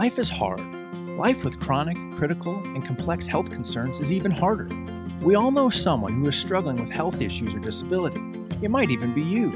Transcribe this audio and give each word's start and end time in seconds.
Life 0.00 0.18
is 0.18 0.30
hard. 0.30 0.62
Life 1.18 1.44
with 1.44 1.60
chronic, 1.60 1.98
critical, 2.16 2.54
and 2.54 2.82
complex 2.82 3.26
health 3.26 3.50
concerns 3.50 4.00
is 4.00 4.10
even 4.10 4.30
harder. 4.30 4.66
We 5.20 5.34
all 5.34 5.50
know 5.50 5.68
someone 5.68 6.14
who 6.14 6.26
is 6.26 6.36
struggling 6.36 6.80
with 6.80 6.88
health 6.88 7.20
issues 7.20 7.54
or 7.54 7.58
disability. 7.58 8.22
It 8.62 8.70
might 8.70 8.90
even 8.90 9.12
be 9.12 9.22
you. 9.22 9.50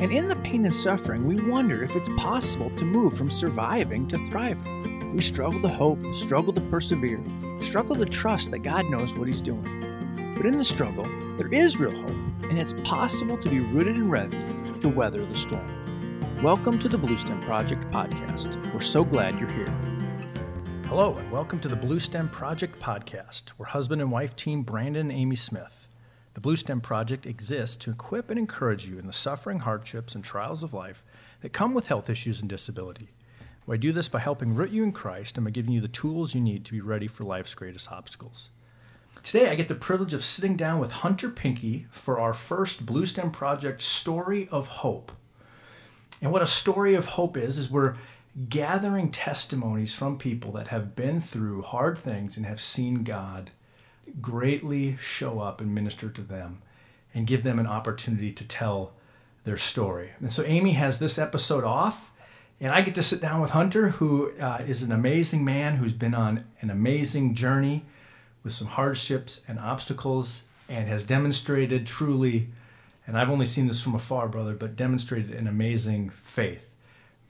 And 0.00 0.10
in 0.10 0.26
the 0.26 0.34
pain 0.34 0.64
and 0.64 0.74
suffering, 0.74 1.28
we 1.28 1.40
wonder 1.48 1.84
if 1.84 1.94
it's 1.94 2.08
possible 2.16 2.70
to 2.70 2.84
move 2.84 3.16
from 3.16 3.30
surviving 3.30 4.08
to 4.08 4.18
thriving. 4.26 5.14
We 5.14 5.22
struggle 5.22 5.62
to 5.62 5.68
hope, 5.68 6.00
struggle 6.12 6.52
to 6.54 6.60
persevere, 6.62 7.22
struggle 7.60 7.94
to 7.94 8.04
trust 8.04 8.50
that 8.50 8.64
God 8.64 8.86
knows 8.86 9.14
what 9.14 9.28
He's 9.28 9.40
doing. 9.40 10.34
But 10.36 10.46
in 10.46 10.56
the 10.56 10.64
struggle, 10.64 11.04
there 11.36 11.54
is 11.54 11.76
real 11.76 11.96
hope, 11.96 12.50
and 12.50 12.58
it's 12.58 12.74
possible 12.82 13.38
to 13.38 13.48
be 13.48 13.60
rooted 13.60 13.94
and 13.94 14.10
ready 14.10 14.38
to 14.80 14.88
weather 14.88 15.24
the 15.24 15.36
storm. 15.36 15.87
Welcome 16.42 16.78
to 16.78 16.88
the 16.88 16.96
Bluestem 16.96 17.42
Project 17.42 17.82
podcast. 17.90 18.72
We're 18.72 18.80
so 18.80 19.02
glad 19.02 19.40
you're 19.40 19.50
here. 19.50 19.74
Hello, 20.86 21.16
and 21.16 21.32
welcome 21.32 21.58
to 21.58 21.68
the 21.68 21.74
Bluestem 21.74 22.30
Project 22.30 22.78
podcast, 22.78 23.48
where 23.56 23.66
husband 23.66 24.00
and 24.00 24.12
wife 24.12 24.36
team 24.36 24.62
Brandon 24.62 25.10
and 25.10 25.18
Amy 25.20 25.34
Smith. 25.34 25.88
The 26.34 26.40
Bluestem 26.40 26.80
Project 26.80 27.26
exists 27.26 27.74
to 27.78 27.90
equip 27.90 28.30
and 28.30 28.38
encourage 28.38 28.86
you 28.86 29.00
in 29.00 29.08
the 29.08 29.12
suffering, 29.12 29.58
hardships, 29.58 30.14
and 30.14 30.22
trials 30.22 30.62
of 30.62 30.72
life 30.72 31.02
that 31.40 31.52
come 31.52 31.74
with 31.74 31.88
health 31.88 32.08
issues 32.08 32.40
and 32.40 32.48
disability. 32.48 33.08
We 33.66 33.76
do 33.76 33.90
this 33.90 34.08
by 34.08 34.20
helping 34.20 34.54
root 34.54 34.70
you 34.70 34.84
in 34.84 34.92
Christ 34.92 35.38
and 35.38 35.44
by 35.44 35.50
giving 35.50 35.72
you 35.72 35.80
the 35.80 35.88
tools 35.88 36.36
you 36.36 36.40
need 36.40 36.64
to 36.66 36.72
be 36.72 36.80
ready 36.80 37.08
for 37.08 37.24
life's 37.24 37.54
greatest 37.54 37.90
obstacles. 37.90 38.50
Today, 39.24 39.50
I 39.50 39.56
get 39.56 39.66
the 39.66 39.74
privilege 39.74 40.14
of 40.14 40.22
sitting 40.22 40.56
down 40.56 40.78
with 40.78 40.92
Hunter 40.92 41.30
Pinke 41.30 41.86
for 41.90 42.20
our 42.20 42.32
first 42.32 42.86
Bluestem 42.86 43.32
Project 43.32 43.82
Story 43.82 44.48
of 44.52 44.68
Hope. 44.68 45.10
And 46.20 46.32
what 46.32 46.42
a 46.42 46.46
story 46.46 46.94
of 46.94 47.06
hope 47.06 47.36
is, 47.36 47.58
is 47.58 47.70
we're 47.70 47.96
gathering 48.48 49.10
testimonies 49.10 49.94
from 49.94 50.18
people 50.18 50.52
that 50.52 50.68
have 50.68 50.94
been 50.94 51.20
through 51.20 51.62
hard 51.62 51.98
things 51.98 52.36
and 52.36 52.46
have 52.46 52.60
seen 52.60 53.02
God 53.04 53.50
greatly 54.20 54.96
show 55.00 55.40
up 55.40 55.60
and 55.60 55.74
minister 55.74 56.08
to 56.08 56.22
them 56.22 56.62
and 57.14 57.26
give 57.26 57.42
them 57.42 57.58
an 57.58 57.66
opportunity 57.66 58.32
to 58.32 58.46
tell 58.46 58.92
their 59.44 59.56
story. 59.56 60.10
And 60.20 60.30
so 60.32 60.42
Amy 60.44 60.72
has 60.72 60.98
this 60.98 61.18
episode 61.18 61.64
off, 61.64 62.10
and 62.60 62.72
I 62.72 62.80
get 62.82 62.94
to 62.96 63.02
sit 63.02 63.20
down 63.20 63.40
with 63.40 63.50
Hunter, 63.50 63.90
who 63.90 64.32
uh, 64.38 64.62
is 64.66 64.82
an 64.82 64.92
amazing 64.92 65.44
man 65.44 65.76
who's 65.76 65.92
been 65.92 66.14
on 66.14 66.44
an 66.60 66.70
amazing 66.70 67.34
journey 67.34 67.84
with 68.42 68.52
some 68.52 68.68
hardships 68.68 69.42
and 69.48 69.58
obstacles 69.58 70.42
and 70.68 70.88
has 70.88 71.04
demonstrated 71.04 71.86
truly 71.86 72.48
and 73.08 73.18
I've 73.18 73.30
only 73.30 73.46
seen 73.46 73.66
this 73.66 73.80
from 73.80 73.94
afar, 73.94 74.28
brother, 74.28 74.54
but 74.54 74.76
demonstrated 74.76 75.32
an 75.32 75.48
amazing 75.48 76.10
faith. 76.10 76.68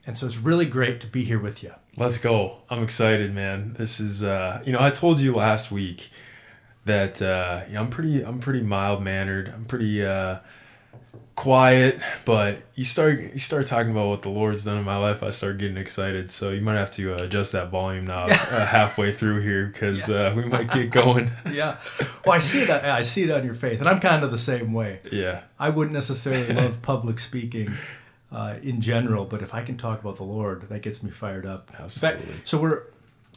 And 0.05 0.17
so 0.17 0.27
it's 0.27 0.35
really 0.35 0.65
great 0.65 0.99
to 1.01 1.07
be 1.07 1.23
here 1.23 1.39
with 1.39 1.63
you. 1.63 1.73
Let's 1.95 2.17
go. 2.17 2.57
I'm 2.69 2.83
excited, 2.83 3.33
man. 3.33 3.75
This 3.77 4.01
is 4.01 4.23
uh 4.23 4.61
you 4.65 4.73
know, 4.73 4.79
I 4.81 4.89
told 4.89 5.19
you 5.19 5.33
last 5.33 5.71
week 5.71 6.09
that 6.83 7.21
uh 7.21 7.61
you 7.67 7.75
know, 7.75 7.81
I'm 7.81 7.89
pretty 7.89 8.23
I'm 8.23 8.39
pretty 8.39 8.61
mild 8.61 9.01
mannered. 9.01 9.47
I'm 9.49 9.65
pretty 9.65 10.05
uh 10.05 10.39
quiet, 11.39 12.01
but 12.25 12.57
you 12.75 12.83
start 12.83 13.17
you 13.31 13.39
start 13.39 13.65
talking 13.65 13.91
about 13.91 14.09
what 14.09 14.21
the 14.23 14.29
Lord's 14.29 14.65
done 14.65 14.77
in 14.77 14.83
my 14.83 14.97
life, 14.97 15.23
I 15.23 15.29
start 15.29 15.57
getting 15.57 15.77
excited. 15.77 16.29
So 16.29 16.49
you 16.49 16.59
might 16.59 16.75
have 16.75 16.91
to 16.91 17.13
uh, 17.13 17.23
adjust 17.23 17.53
that 17.53 17.69
volume 17.69 18.05
now 18.05 18.23
uh, 18.25 18.65
halfway 18.65 19.13
through 19.13 19.39
here 19.39 19.67
because 19.67 20.09
yeah. 20.09 20.15
uh, 20.15 20.35
we 20.35 20.43
might 20.43 20.69
get 20.69 20.91
going. 20.91 21.31
yeah, 21.51 21.79
well, 22.25 22.35
I 22.35 22.39
see 22.39 22.63
it. 22.63 22.69
I 22.69 23.01
see 23.03 23.23
it 23.23 23.31
on 23.31 23.45
your 23.45 23.53
faith, 23.53 23.79
and 23.79 23.87
I'm 23.87 23.99
kind 23.99 24.23
of 24.23 24.31
the 24.31 24.37
same 24.37 24.73
way. 24.73 24.99
Yeah, 25.11 25.43
I 25.57 25.69
wouldn't 25.69 25.93
necessarily 25.93 26.53
love 26.61 26.81
public 26.81 27.19
speaking. 27.19 27.73
Uh, 28.31 28.57
in 28.61 28.79
general, 28.79 29.25
but 29.25 29.41
if 29.41 29.55
I 29.55 29.63
can 29.63 29.75
talk 29.75 30.01
about 30.01 30.17
the 30.17 30.23
Lord, 30.23 30.69
that 30.69 30.83
gets 30.83 31.01
me 31.01 31.09
fired 31.09 31.47
up. 31.47 31.71
Absolutely. 31.79 32.27
Fact, 32.27 32.47
so 32.47 32.59
we're 32.59 32.83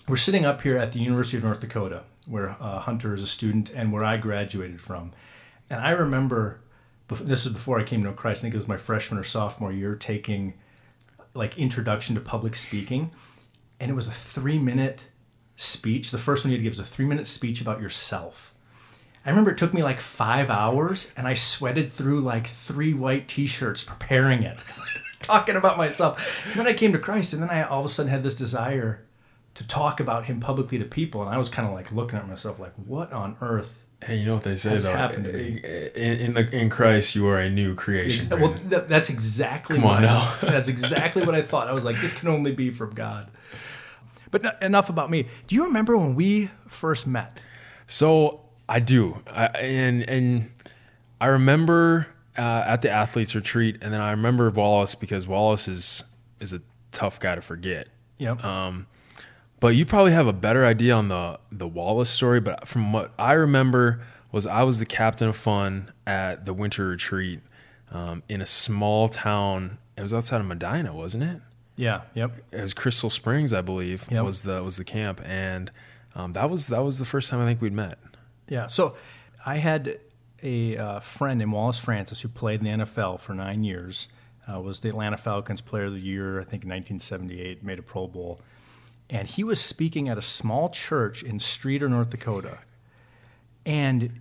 we're 0.06 0.18
sitting 0.18 0.44
up 0.44 0.60
here 0.60 0.76
at 0.76 0.92
the 0.92 0.98
University 0.98 1.38
of 1.38 1.44
North 1.44 1.60
Dakota, 1.60 2.02
where 2.26 2.50
uh, 2.60 2.78
Hunter 2.80 3.14
is 3.14 3.22
a 3.22 3.26
student, 3.26 3.72
and 3.74 3.90
where 3.90 4.04
I 4.04 4.18
graduated 4.18 4.82
from. 4.82 5.12
And 5.70 5.80
I 5.80 5.92
remember 5.92 6.60
this 7.20 7.46
is 7.46 7.52
before 7.52 7.78
I 7.78 7.84
came 7.84 8.02
to 8.04 8.12
Christ. 8.12 8.40
I 8.40 8.42
think 8.42 8.54
it 8.54 8.58
was 8.58 8.68
my 8.68 8.76
freshman 8.76 9.18
or 9.18 9.24
sophomore 9.24 9.72
year 9.72 9.94
taking 9.94 10.54
like 11.34 11.58
introduction 11.58 12.14
to 12.14 12.20
public 12.20 12.54
speaking, 12.54 13.10
and 13.80 13.90
it 13.90 13.94
was 13.94 14.06
a 14.06 14.12
three 14.12 14.58
minute 14.58 15.04
speech. 15.56 16.10
The 16.10 16.18
first 16.18 16.44
one 16.44 16.50
you 16.50 16.56
had 16.56 16.60
to 16.60 16.64
give 16.64 16.72
was 16.72 16.78
a 16.78 16.84
three 16.84 17.06
minute 17.06 17.26
speech 17.26 17.60
about 17.60 17.80
yourself. 17.80 18.54
I 19.24 19.30
remember 19.30 19.52
it 19.52 19.58
took 19.58 19.72
me 19.72 19.82
like 19.82 20.00
five 20.00 20.50
hours, 20.50 21.12
and 21.16 21.26
I 21.26 21.34
sweated 21.34 21.92
through 21.92 22.22
like 22.22 22.48
three 22.48 22.92
white 22.92 23.28
T-shirts 23.28 23.84
preparing 23.84 24.42
it, 24.42 24.58
talking 25.22 25.54
about 25.54 25.78
myself. 25.78 26.46
And 26.46 26.58
then 26.58 26.66
I 26.66 26.72
came 26.72 26.92
to 26.92 26.98
Christ, 26.98 27.32
and 27.32 27.42
then 27.42 27.50
I 27.50 27.62
all 27.62 27.80
of 27.80 27.86
a 27.86 27.88
sudden 27.88 28.10
had 28.10 28.24
this 28.24 28.34
desire 28.34 29.04
to 29.54 29.66
talk 29.66 30.00
about 30.00 30.24
Him 30.24 30.40
publicly 30.40 30.78
to 30.78 30.84
people, 30.84 31.22
and 31.22 31.30
I 31.30 31.38
was 31.38 31.48
kind 31.48 31.68
of 31.68 31.74
like 31.74 31.92
looking 31.92 32.18
at 32.18 32.26
myself 32.26 32.58
like, 32.58 32.74
what 32.74 33.12
on 33.12 33.36
earth 33.40 33.81
Hey, 34.04 34.16
you 34.16 34.26
know 34.26 34.34
what 34.34 34.42
they 34.42 34.56
say 34.56 34.76
though? 34.76 34.92
Happened 34.92 35.24
to 35.24 35.32
me. 35.32 35.60
In, 35.94 36.18
in, 36.18 36.34
the 36.34 36.56
in 36.56 36.68
Christ, 36.68 37.14
you 37.14 37.28
are 37.28 37.38
a 37.38 37.48
new 37.48 37.74
creation. 37.74 38.40
well, 38.40 38.54
that, 38.66 38.88
that's 38.88 39.10
exactly. 39.10 39.76
Come 39.76 39.84
on 39.84 40.02
now. 40.02 40.36
that's 40.42 40.68
exactly 40.68 41.24
what 41.24 41.34
I 41.34 41.42
thought. 41.42 41.68
I 41.68 41.72
was 41.72 41.84
like, 41.84 42.00
this 42.00 42.18
can 42.18 42.28
only 42.28 42.52
be 42.52 42.70
from 42.70 42.94
God. 42.94 43.30
But 44.30 44.60
enough 44.62 44.88
about 44.88 45.10
me. 45.10 45.28
Do 45.46 45.54
you 45.54 45.64
remember 45.64 45.96
when 45.96 46.14
we 46.14 46.50
first 46.66 47.06
met? 47.06 47.40
So 47.86 48.40
I 48.68 48.80
do, 48.80 49.18
I, 49.26 49.46
and 49.46 50.08
and 50.08 50.50
I 51.20 51.26
remember 51.26 52.08
uh, 52.36 52.64
at 52.66 52.82
the 52.82 52.90
athletes 52.90 53.34
retreat, 53.34 53.78
and 53.82 53.92
then 53.92 54.00
I 54.00 54.10
remember 54.12 54.50
Wallace 54.50 54.94
because 54.94 55.26
Wallace 55.28 55.68
is 55.68 56.04
is 56.40 56.52
a 56.52 56.60
tough 56.90 57.20
guy 57.20 57.34
to 57.34 57.42
forget. 57.42 57.88
Yep. 58.18 58.42
Um, 58.44 58.86
but 59.62 59.76
you 59.76 59.86
probably 59.86 60.10
have 60.10 60.26
a 60.26 60.32
better 60.32 60.66
idea 60.66 60.92
on 60.92 61.06
the 61.06 61.38
the 61.52 61.68
Wallace 61.68 62.10
story. 62.10 62.40
But 62.40 62.66
from 62.66 62.92
what 62.92 63.12
I 63.16 63.34
remember, 63.34 64.02
was 64.32 64.44
I 64.44 64.64
was 64.64 64.80
the 64.80 64.86
captain 64.86 65.28
of 65.28 65.36
fun 65.36 65.92
at 66.04 66.46
the 66.46 66.52
winter 66.52 66.88
retreat 66.88 67.38
um, 67.92 68.24
in 68.28 68.40
a 68.40 68.46
small 68.46 69.08
town. 69.08 69.78
It 69.96 70.02
was 70.02 70.12
outside 70.12 70.40
of 70.40 70.48
Medina, 70.48 70.92
wasn't 70.92 71.22
it? 71.22 71.40
Yeah. 71.76 72.00
Yep. 72.14 72.32
It 72.50 72.60
was 72.60 72.74
Crystal 72.74 73.08
Springs, 73.08 73.52
I 73.52 73.60
believe. 73.60 74.04
Yep. 74.10 74.24
Was 74.24 74.42
the 74.42 74.64
was 74.64 74.78
the 74.78 74.84
camp, 74.84 75.20
and 75.24 75.70
um, 76.16 76.32
that 76.32 76.50
was 76.50 76.66
that 76.66 76.80
was 76.80 76.98
the 76.98 77.04
first 77.04 77.30
time 77.30 77.40
I 77.40 77.46
think 77.46 77.60
we'd 77.60 77.72
met. 77.72 78.00
Yeah. 78.48 78.66
So 78.66 78.96
I 79.46 79.58
had 79.58 80.00
a 80.42 80.76
uh, 80.76 80.98
friend 80.98 81.38
named 81.38 81.52
Wallace 81.52 81.78
Francis 81.78 82.20
who 82.20 82.28
played 82.28 82.64
in 82.64 82.80
the 82.80 82.84
NFL 82.84 83.20
for 83.20 83.32
nine 83.32 83.62
years. 83.62 84.08
Uh, 84.52 84.60
was 84.60 84.80
the 84.80 84.88
Atlanta 84.88 85.16
Falcons 85.16 85.60
Player 85.60 85.84
of 85.84 85.92
the 85.92 86.00
Year, 86.00 86.40
I 86.40 86.42
think, 86.42 86.64
in 86.64 86.70
1978. 86.70 87.62
Made 87.62 87.78
a 87.78 87.82
Pro 87.82 88.08
Bowl 88.08 88.40
and 89.12 89.28
he 89.28 89.44
was 89.44 89.60
speaking 89.60 90.08
at 90.08 90.16
a 90.16 90.22
small 90.22 90.70
church 90.70 91.22
in 91.22 91.38
Streeter, 91.38 91.88
North 91.88 92.10
Dakota, 92.10 92.58
and 93.66 94.20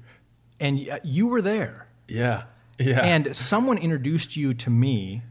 and 0.60 0.78
you 1.04 1.28
were 1.28 1.42
there. 1.42 1.88
Yeah, 2.08 2.44
yeah. 2.78 3.00
And 3.02 3.34
someone 3.36 3.78
introduced 3.78 4.36
you 4.36 4.54
to 4.54 4.70
me 4.70 5.24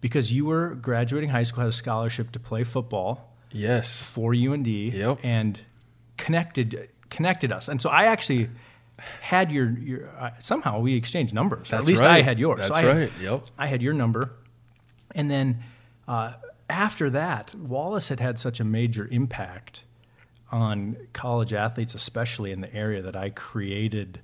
because 0.00 0.32
you 0.32 0.46
were 0.46 0.74
graduating 0.74 1.28
high 1.28 1.42
school, 1.42 1.60
had 1.60 1.68
a 1.68 1.72
scholarship 1.72 2.32
to 2.32 2.40
play 2.40 2.64
football. 2.64 3.30
Yes, 3.52 4.02
for 4.02 4.34
UND. 4.34 4.66
Yep. 4.66 5.18
and 5.22 5.60
connected 6.16 6.88
connected 7.10 7.52
us, 7.52 7.68
and 7.68 7.80
so 7.80 7.90
I 7.90 8.06
actually 8.06 8.48
had 9.20 9.52
your 9.52 9.70
your 9.78 10.08
uh, 10.18 10.30
somehow 10.38 10.80
we 10.80 10.96
exchanged 10.96 11.34
numbers. 11.34 11.68
That's 11.68 11.82
at 11.82 11.86
least 11.86 12.00
right. 12.00 12.10
I 12.10 12.22
had 12.22 12.38
yours. 12.38 12.60
That's 12.60 12.74
so 12.74 12.88
right. 12.88 13.12
Yep. 13.20 13.44
I 13.58 13.66
had 13.66 13.82
your 13.82 13.92
number, 13.92 14.30
and 15.14 15.30
then. 15.30 15.62
Uh, 16.08 16.34
after 16.68 17.10
that, 17.10 17.54
Wallace 17.54 18.08
had 18.08 18.20
had 18.20 18.38
such 18.38 18.60
a 18.60 18.64
major 18.64 19.08
impact 19.10 19.84
on 20.50 20.96
college 21.12 21.52
athletes, 21.52 21.94
especially 21.94 22.52
in 22.52 22.60
the 22.60 22.72
area 22.74 23.02
that 23.02 23.16
I 23.16 23.30
created 23.30 24.20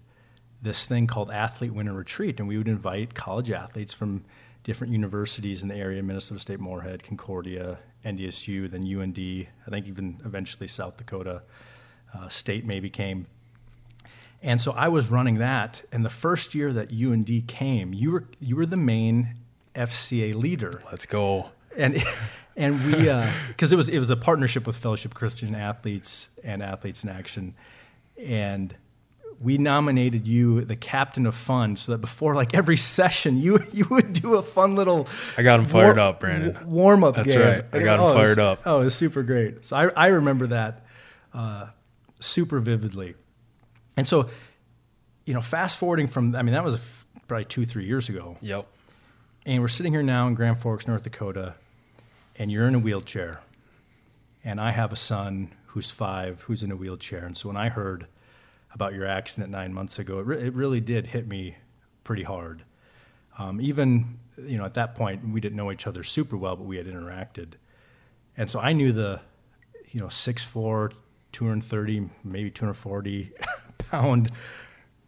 this 0.62 0.86
thing 0.86 1.06
called 1.06 1.30
Athlete 1.30 1.72
Winter 1.72 1.92
Retreat. 1.92 2.38
And 2.38 2.48
we 2.48 2.58
would 2.58 2.68
invite 2.68 3.14
college 3.14 3.50
athletes 3.50 3.92
from 3.92 4.24
different 4.62 4.92
universities 4.92 5.62
in 5.62 5.68
the 5.68 5.74
area 5.74 6.02
Minnesota 6.02 6.40
State 6.40 6.60
Moorhead, 6.60 7.02
Concordia, 7.02 7.78
NDSU, 8.04 8.70
then 8.70 8.82
UND, 8.82 9.18
I 9.66 9.70
think 9.70 9.86
even 9.86 10.20
eventually 10.24 10.68
South 10.68 10.96
Dakota 10.96 11.42
uh, 12.14 12.28
State 12.28 12.64
maybe 12.64 12.90
came. 12.90 13.26
And 14.42 14.60
so 14.60 14.72
I 14.72 14.88
was 14.88 15.10
running 15.10 15.36
that. 15.38 15.82
And 15.92 16.04
the 16.04 16.10
first 16.10 16.54
year 16.54 16.72
that 16.72 16.92
UND 16.92 17.46
came, 17.46 17.92
you 17.92 18.12
were, 18.12 18.24
you 18.40 18.56
were 18.56 18.66
the 18.66 18.76
main 18.76 19.36
FCA 19.74 20.34
leader. 20.34 20.82
Let's 20.90 21.06
go 21.06 21.50
and 21.80 22.02
and 22.56 22.84
we 22.84 22.92
because 23.48 23.72
uh, 23.72 23.74
it 23.74 23.76
was 23.76 23.88
it 23.88 23.98
was 23.98 24.10
a 24.10 24.16
partnership 24.16 24.66
with 24.66 24.76
Fellowship 24.76 25.14
Christian 25.14 25.54
Athletes 25.54 26.28
and 26.44 26.62
Athletes 26.62 27.04
in 27.04 27.10
Action, 27.10 27.54
and 28.18 28.74
we 29.40 29.56
nominated 29.56 30.28
you 30.28 30.64
the 30.66 30.76
captain 30.76 31.24
of 31.24 31.34
fun 31.34 31.74
so 31.74 31.92
that 31.92 31.98
before 31.98 32.34
like 32.34 32.54
every 32.54 32.76
session 32.76 33.38
you 33.38 33.58
you 33.72 33.86
would 33.90 34.12
do 34.12 34.36
a 34.36 34.42
fun 34.42 34.76
little 34.76 35.08
I 35.36 35.42
got 35.42 35.58
him 35.58 35.66
fired 35.66 35.96
war, 35.96 36.06
up 36.06 36.20
Brandon. 36.20 36.58
warm 36.66 37.02
up 37.02 37.16
that's 37.16 37.32
game. 37.32 37.40
right. 37.40 37.64
I 37.72 37.78
got 37.80 37.98
him 37.98 38.04
oh, 38.04 38.14
fired 38.14 38.28
was, 38.28 38.38
up. 38.38 38.62
oh 38.66 38.82
it 38.82 38.84
was 38.84 38.94
super 38.94 39.22
great. 39.22 39.64
So 39.64 39.76
I, 39.76 39.88
I 39.88 40.06
remember 40.08 40.46
that 40.48 40.84
uh, 41.32 41.68
super 42.20 42.60
vividly. 42.60 43.14
And 43.96 44.06
so 44.06 44.28
you 45.24 45.34
know 45.34 45.40
fast 45.40 45.78
forwarding 45.78 46.06
from 46.06 46.36
I 46.36 46.42
mean 46.42 46.52
that 46.52 46.64
was 46.64 46.74
f- 46.74 47.06
probably 47.26 47.46
two 47.46 47.64
three 47.64 47.86
years 47.86 48.08
ago. 48.08 48.36
Yep. 48.42 48.66
And 49.46 49.62
we're 49.62 49.68
sitting 49.68 49.92
here 49.92 50.02
now 50.02 50.28
in 50.28 50.34
Grand 50.34 50.58
Forks, 50.58 50.86
North 50.86 51.02
Dakota, 51.02 51.54
and 52.40 52.50
you're 52.50 52.66
in 52.66 52.74
a 52.74 52.78
wheelchair. 52.80 53.42
and 54.42 54.60
I 54.60 54.70
have 54.72 54.92
a 54.92 54.96
son 54.96 55.52
who's 55.66 55.90
five 55.90 56.42
who's 56.42 56.62
in 56.62 56.72
a 56.72 56.76
wheelchair. 56.76 57.24
And 57.26 57.36
so 57.36 57.48
when 57.48 57.56
I 57.58 57.68
heard 57.68 58.06
about 58.72 58.94
your 58.94 59.06
accident 59.06 59.52
nine 59.52 59.74
months 59.74 59.98
ago, 59.98 60.18
it, 60.20 60.26
re- 60.26 60.42
it 60.46 60.54
really 60.54 60.80
did 60.80 61.08
hit 61.08 61.28
me 61.28 61.56
pretty 62.04 62.22
hard. 62.24 62.64
Um, 63.38 63.60
even 63.60 64.18
you 64.38 64.58
know 64.58 64.64
at 64.64 64.74
that 64.74 64.94
point 64.96 65.28
we 65.28 65.40
didn't 65.40 65.56
know 65.56 65.70
each 65.72 65.86
other 65.86 66.02
super 66.02 66.36
well, 66.36 66.56
but 66.56 66.64
we 66.64 66.78
had 66.78 66.86
interacted, 66.86 67.54
and 68.36 68.48
so 68.50 68.58
I 68.60 68.72
knew 68.72 68.92
the 68.92 69.20
you 69.92 70.00
know 70.00 70.06
6'4", 70.08 70.92
230, 71.32 72.08
maybe 72.24 72.50
two 72.50 72.64
hundred 72.64 72.74
forty 72.74 73.32
pound, 73.90 74.30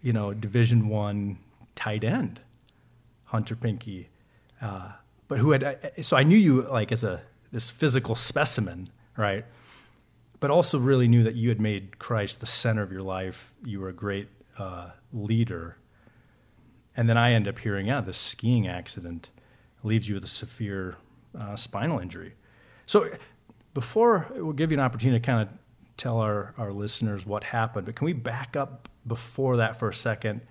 you 0.02 0.12
know 0.12 0.34
Division 0.34 0.88
one 0.88 1.38
tight 1.75 2.05
end, 2.05 2.40
Hunter 3.25 3.56
Pinke, 3.56 4.06
uh, 4.61 4.93
but 5.32 5.38
who 5.38 5.52
had 5.52 5.93
so 6.02 6.14
I 6.14 6.25
knew 6.25 6.37
you 6.37 6.61
like 6.62 6.93
as 6.93 7.02
a 7.02 7.23
this 7.52 7.70
physical 7.70 8.14
specimen, 8.14 8.90
right? 9.17 9.46
But 10.40 10.50
also 10.50 10.79
really 10.79 11.08
knew 11.08 11.23
that 11.23 11.37
you 11.37 11.49
had 11.49 11.58
made 11.58 11.99
Christ 11.99 12.40
the 12.40 12.46
center 12.46 12.82
of 12.82 12.93
your 12.93 13.00
life. 13.00 13.55
You 13.64 13.81
were 13.81 13.88
a 13.88 13.94
great 13.94 14.29
uh, 14.58 14.90
leader 15.11 15.79
and 16.96 17.08
then 17.08 17.17
I 17.17 17.32
end 17.32 17.49
up 17.49 17.58
hearing, 17.58 17.87
yeah, 17.87 18.02
this 18.02 18.19
skiing 18.19 18.69
accident 18.69 19.31
leaves 19.82 20.06
you 20.06 20.17
with 20.17 20.25
a 20.25 20.29
severe 20.29 20.96
uh, 21.38 21.56
spinal 21.56 21.99
injury. 21.99 22.34
So 22.84 23.11
before 23.73 24.29
we'll 24.34 24.52
give 24.52 24.70
you 24.70 24.76
an 24.76 24.84
opportunity 24.84 25.19
to 25.19 25.25
kind 25.26 25.49
of 25.49 25.56
tell 25.96 26.20
our, 26.20 26.52
our 26.58 26.73
listeners 26.73 27.25
what 27.25 27.43
happened, 27.44 27.87
but 27.87 27.96
can 27.96 28.05
we 28.05 28.12
back 28.12 28.55
up 28.55 28.87
before 29.06 29.56
that 29.56 29.79
for 29.79 29.88
a 29.88 29.94
second? 29.94 30.43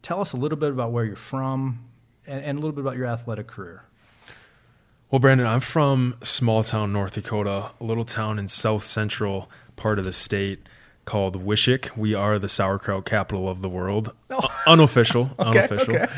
Tell 0.00 0.22
us 0.22 0.32
a 0.32 0.38
little 0.38 0.56
bit 0.56 0.70
about 0.70 0.92
where 0.92 1.04
you're 1.04 1.14
from 1.14 1.84
and, 2.26 2.42
and 2.42 2.58
a 2.58 2.60
little 2.62 2.72
bit 2.72 2.80
about 2.80 2.96
your 2.96 3.06
athletic 3.06 3.48
career. 3.48 3.84
Well, 5.14 5.20
Brandon, 5.20 5.46
I'm 5.46 5.60
from 5.60 6.16
small 6.24 6.64
town 6.64 6.92
North 6.92 7.12
Dakota, 7.12 7.70
a 7.80 7.84
little 7.84 8.02
town 8.02 8.36
in 8.36 8.48
south 8.48 8.84
central 8.84 9.48
part 9.76 10.00
of 10.00 10.04
the 10.04 10.12
state 10.12 10.58
called 11.04 11.40
Wishek. 11.46 11.96
We 11.96 12.14
are 12.14 12.36
the 12.40 12.48
sauerkraut 12.48 13.04
capital 13.04 13.48
of 13.48 13.62
the 13.62 13.68
world. 13.68 14.12
Oh. 14.30 14.48
Unofficial, 14.66 15.30
okay, 15.38 15.68
unofficial. 15.68 15.94
Okay. 15.94 16.12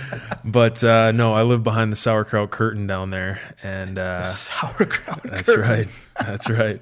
But 0.47 0.83
uh, 0.83 1.13
no, 1.13 1.35
I 1.35 1.43
live 1.43 1.63
behind 1.63 1.93
the 1.93 1.97
sauerkraut 1.97 2.51
curtain 2.51 2.87
down 2.87 3.11
there, 3.11 3.39
and 3.63 3.99
uh, 3.99 4.25
sauerkraut. 4.25 5.23
That's 5.25 5.47
curtain. 5.47 5.63
right. 5.63 5.89
That's 6.19 6.49
right. 6.49 6.81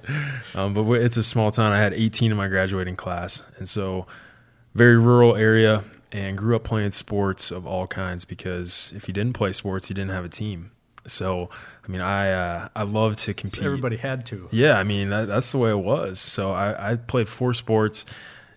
Um, 0.55 0.73
but 0.73 0.89
it's 0.93 1.17
a 1.17 1.25
small 1.25 1.51
town. 1.51 1.73
I 1.73 1.81
had 1.81 1.95
18 1.95 2.31
in 2.31 2.37
my 2.37 2.47
graduating 2.47 2.95
class, 2.95 3.43
and 3.57 3.69
so 3.69 4.07
very 4.77 4.97
rural 4.97 5.35
area, 5.35 5.83
and 6.13 6.39
grew 6.39 6.55
up 6.55 6.63
playing 6.63 6.93
sports 6.93 7.51
of 7.51 7.67
all 7.67 7.89
kinds. 7.89 8.25
Because 8.25 8.93
if 8.95 9.09
you 9.09 9.15
didn't 9.15 9.33
play 9.33 9.51
sports, 9.51 9.91
you 9.91 9.97
didn't 9.97 10.13
have 10.13 10.25
a 10.25 10.29
team. 10.29 10.71
So 11.07 11.51
I 11.87 11.91
mean, 11.91 12.01
I 12.01 12.31
uh, 12.31 12.69
I 12.75 12.83
love 12.85 13.17
to 13.17 13.35
compete. 13.35 13.61
So 13.61 13.67
everybody 13.67 13.97
had 13.97 14.25
to. 14.27 14.49
Yeah, 14.51 14.79
I 14.79 14.85
mean 14.85 15.11
that, 15.11 15.27
that's 15.27 15.53
the 15.53 15.59
way 15.59 15.71
it 15.71 15.79
was. 15.79 16.19
So 16.19 16.53
I, 16.53 16.93
I 16.93 16.97
played 16.97 17.29
four 17.29 17.53
sports, 17.53 18.07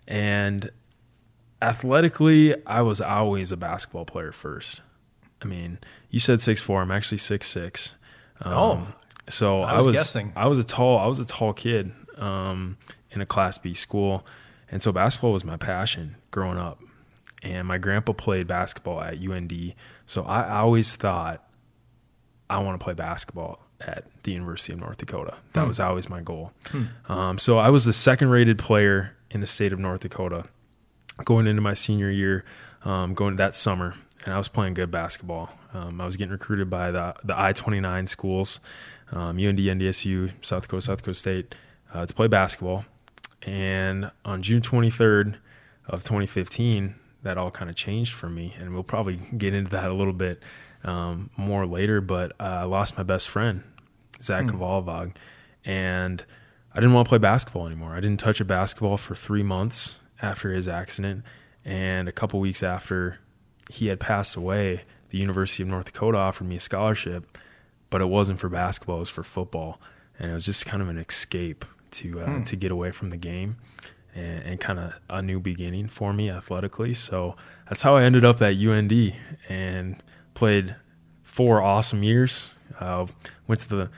and 0.06 0.70
athletically, 1.60 2.54
I 2.66 2.82
was 2.82 3.00
always 3.00 3.52
a 3.52 3.56
basketball 3.56 4.06
player 4.06 4.32
first. 4.32 4.80
I 5.42 5.46
mean, 5.46 5.78
you 6.10 6.20
said 6.20 6.40
six 6.40 6.60
four. 6.60 6.80
I'm 6.80 6.90
actually 6.90 7.18
six 7.18 7.46
six. 7.48 7.94
Um, 8.40 8.52
oh, 8.54 8.86
so 9.28 9.60
I 9.60 9.76
was, 9.76 9.86
I 9.86 9.90
was, 9.90 9.96
guessing. 9.96 10.32
I 10.34 10.46
was 10.46 10.58
a 10.58 10.64
tall. 10.64 10.98
I 10.98 11.06
was 11.06 11.18
a 11.18 11.26
tall 11.26 11.52
kid 11.52 11.92
um, 12.16 12.78
in 13.10 13.20
a 13.20 13.26
Class 13.26 13.58
B 13.58 13.74
school, 13.74 14.26
and 14.70 14.80
so 14.80 14.90
basketball 14.90 15.32
was 15.32 15.44
my 15.44 15.56
passion 15.56 16.16
growing 16.30 16.58
up. 16.58 16.80
And 17.40 17.68
my 17.68 17.78
grandpa 17.78 18.14
played 18.14 18.48
basketball 18.48 19.00
at 19.00 19.18
UND, 19.22 19.74
so 20.06 20.24
I 20.24 20.58
always 20.58 20.96
thought 20.96 21.47
I 22.50 22.58
want 22.58 22.78
to 22.78 22.84
play 22.84 22.94
basketball 22.94 23.60
at 23.80 24.04
the 24.22 24.32
University 24.32 24.72
of 24.72 24.80
North 24.80 24.98
Dakota. 24.98 25.36
That 25.52 25.62
hmm. 25.62 25.68
was 25.68 25.80
always 25.80 26.08
my 26.08 26.20
goal. 26.20 26.52
Hmm. 26.66 26.84
Um, 27.08 27.38
so 27.38 27.58
I 27.58 27.70
was 27.70 27.84
the 27.84 27.92
second 27.92 28.30
rated 28.30 28.58
player 28.58 29.14
in 29.30 29.40
the 29.40 29.46
state 29.46 29.72
of 29.72 29.78
North 29.78 30.00
Dakota 30.00 30.44
going 31.24 31.46
into 31.46 31.62
my 31.62 31.74
senior 31.74 32.10
year, 32.10 32.44
um, 32.84 33.14
going 33.14 33.36
that 33.36 33.54
summer, 33.54 33.94
and 34.24 34.34
I 34.34 34.38
was 34.38 34.48
playing 34.48 34.74
good 34.74 34.90
basketball. 34.90 35.50
Um, 35.74 36.00
I 36.00 36.04
was 36.04 36.16
getting 36.16 36.32
recruited 36.32 36.70
by 36.70 36.90
the 36.90 37.14
the 37.24 37.38
I 37.38 37.52
twenty 37.52 37.80
nine 37.80 38.06
schools, 38.06 38.60
UND, 39.12 39.20
um, 39.20 39.36
NDSU, 39.36 40.32
South 40.42 40.62
Dakota, 40.62 40.82
South 40.82 40.98
Dakota 40.98 41.14
State, 41.14 41.54
uh, 41.92 42.06
to 42.06 42.14
play 42.14 42.26
basketball. 42.26 42.84
And 43.42 44.10
on 44.24 44.42
June 44.42 44.62
twenty 44.62 44.90
third 44.90 45.38
of 45.86 46.04
twenty 46.04 46.26
fifteen, 46.26 46.94
that 47.22 47.36
all 47.36 47.50
kind 47.50 47.68
of 47.70 47.76
changed 47.76 48.14
for 48.14 48.28
me, 48.28 48.54
and 48.58 48.72
we'll 48.72 48.82
probably 48.82 49.16
get 49.36 49.54
into 49.54 49.70
that 49.70 49.90
a 49.90 49.94
little 49.94 50.12
bit 50.12 50.42
um, 50.84 51.30
more 51.36 51.66
later. 51.66 52.00
But 52.00 52.32
uh, 52.40 52.44
I 52.44 52.64
lost 52.64 52.96
my 52.96 53.02
best 53.02 53.28
friend, 53.28 53.62
Zach 54.22 54.46
mm. 54.46 55.14
And 55.64 56.24
I 56.72 56.76
didn't 56.76 56.92
want 56.92 57.06
to 57.06 57.08
play 57.08 57.18
basketball 57.18 57.66
anymore. 57.66 57.94
I 57.94 58.00
didn't 58.00 58.20
touch 58.20 58.40
a 58.40 58.44
basketball 58.44 58.96
for 58.96 59.14
three 59.14 59.42
months 59.42 59.98
after 60.20 60.52
his 60.52 60.68
accident, 60.68 61.24
and 61.64 62.08
a 62.08 62.12
couple 62.12 62.40
weeks 62.40 62.62
after 62.62 63.18
he 63.70 63.86
had 63.86 64.00
passed 64.00 64.36
away, 64.36 64.84
the 65.10 65.18
University 65.18 65.62
of 65.62 65.68
North 65.68 65.86
Dakota 65.86 66.18
offered 66.18 66.46
me 66.46 66.56
a 66.56 66.60
scholarship, 66.60 67.38
but 67.90 68.00
it 68.00 68.06
wasn't 68.06 68.40
for 68.40 68.48
basketball; 68.48 68.96
it 68.96 69.00
was 69.00 69.08
for 69.08 69.22
football, 69.22 69.80
and 70.18 70.30
it 70.30 70.34
was 70.34 70.44
just 70.44 70.66
kind 70.66 70.82
of 70.82 70.88
an 70.88 70.98
escape 70.98 71.64
to 71.90 72.20
uh, 72.20 72.26
hmm. 72.26 72.42
to 72.44 72.56
get 72.56 72.70
away 72.70 72.90
from 72.90 73.10
the 73.10 73.16
game 73.16 73.56
and, 74.14 74.42
and 74.42 74.60
kind 74.60 74.78
of 74.78 74.94
a 75.08 75.22
new 75.22 75.40
beginning 75.40 75.88
for 75.88 76.12
me 76.12 76.30
athletically. 76.30 76.94
So 76.94 77.36
that's 77.68 77.82
how 77.82 77.96
I 77.96 78.04
ended 78.04 78.24
up 78.24 78.42
at 78.42 78.56
UND, 78.56 79.14
and 79.48 80.02
played 80.38 80.76
four 81.24 81.60
awesome 81.60 82.04
years. 82.04 82.54
Uh, 82.78 83.06
went 83.48 83.60
to 83.60 83.68
the 83.68 83.90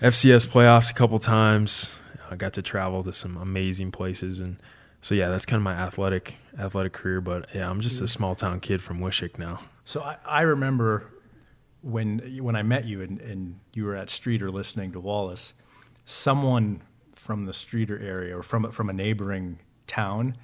FCS 0.00 0.46
playoffs 0.46 0.88
a 0.88 0.94
couple 0.94 1.18
times. 1.18 1.98
I 2.30 2.36
got 2.36 2.52
to 2.52 2.62
travel 2.62 3.02
to 3.02 3.12
some 3.12 3.36
amazing 3.36 3.90
places, 3.90 4.38
and 4.38 4.56
so 5.00 5.16
yeah, 5.16 5.28
that's 5.28 5.44
kind 5.44 5.58
of 5.58 5.64
my 5.64 5.74
athletic 5.74 6.36
athletic 6.56 6.92
career. 6.92 7.20
But 7.20 7.48
yeah, 7.52 7.68
I'm 7.68 7.80
just 7.80 8.00
a 8.00 8.06
small 8.06 8.36
town 8.36 8.60
kid 8.60 8.80
from 8.80 9.00
Wishek 9.00 9.36
now. 9.36 9.62
So 9.84 10.00
I, 10.00 10.16
I 10.24 10.40
remember 10.42 11.06
when 11.82 12.38
when 12.40 12.54
I 12.54 12.62
met 12.62 12.86
you 12.86 13.02
and, 13.02 13.20
and 13.20 13.58
you 13.74 13.84
were 13.84 13.96
at 13.96 14.10
Streeter 14.10 14.48
listening 14.48 14.92
to 14.92 15.00
Wallace, 15.00 15.54
someone 16.04 16.82
from 17.14 17.46
the 17.46 17.52
Streeter 17.52 17.98
area 17.98 18.38
or 18.38 18.44
from 18.44 18.70
from 18.70 18.88
a 18.88 18.92
neighboring 18.92 19.58
town 19.88 20.36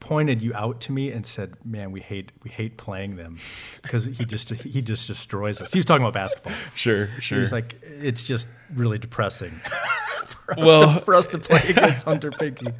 pointed 0.00 0.42
you 0.42 0.54
out 0.54 0.80
to 0.82 0.92
me 0.92 1.10
and 1.10 1.26
said, 1.26 1.54
"Man, 1.64 1.90
we 1.92 2.00
hate 2.00 2.32
we 2.42 2.50
hate 2.50 2.76
playing 2.76 3.16
them 3.16 3.38
because 3.82 4.06
he 4.06 4.24
just 4.24 4.50
he 4.50 4.82
just 4.82 5.06
destroys 5.06 5.60
us." 5.60 5.72
He 5.72 5.78
was 5.78 5.86
talking 5.86 6.02
about 6.02 6.14
basketball. 6.14 6.52
Sure, 6.74 7.08
sure. 7.20 7.38
He's 7.38 7.52
like, 7.52 7.76
"It's 7.82 8.24
just 8.24 8.48
really 8.74 8.98
depressing." 8.98 9.60
for, 10.26 10.54
well, 10.58 10.94
to, 10.94 11.00
for 11.00 11.14
us 11.14 11.26
to 11.28 11.38
play 11.38 11.62
against 11.68 12.04
Hunter 12.04 12.30
Pinke. 12.30 12.74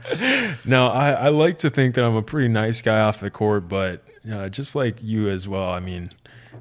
No, 0.65 0.89
I, 0.89 1.11
I 1.11 1.29
like 1.29 1.59
to 1.59 1.71
think 1.71 1.95
that 1.95 2.05
I'm 2.05 2.17
a 2.17 2.23
pretty 2.23 2.49
nice 2.49 2.81
guy 2.83 3.01
off 3.01 3.21
the 3.21 3.31
court, 3.31 3.69
but 3.69 4.03
uh, 4.31 4.49
just 4.49 4.75
like 4.75 5.03
you 5.03 5.29
as 5.29 5.49
well. 5.49 5.71
I 5.71 5.81
mean, 5.81 6.11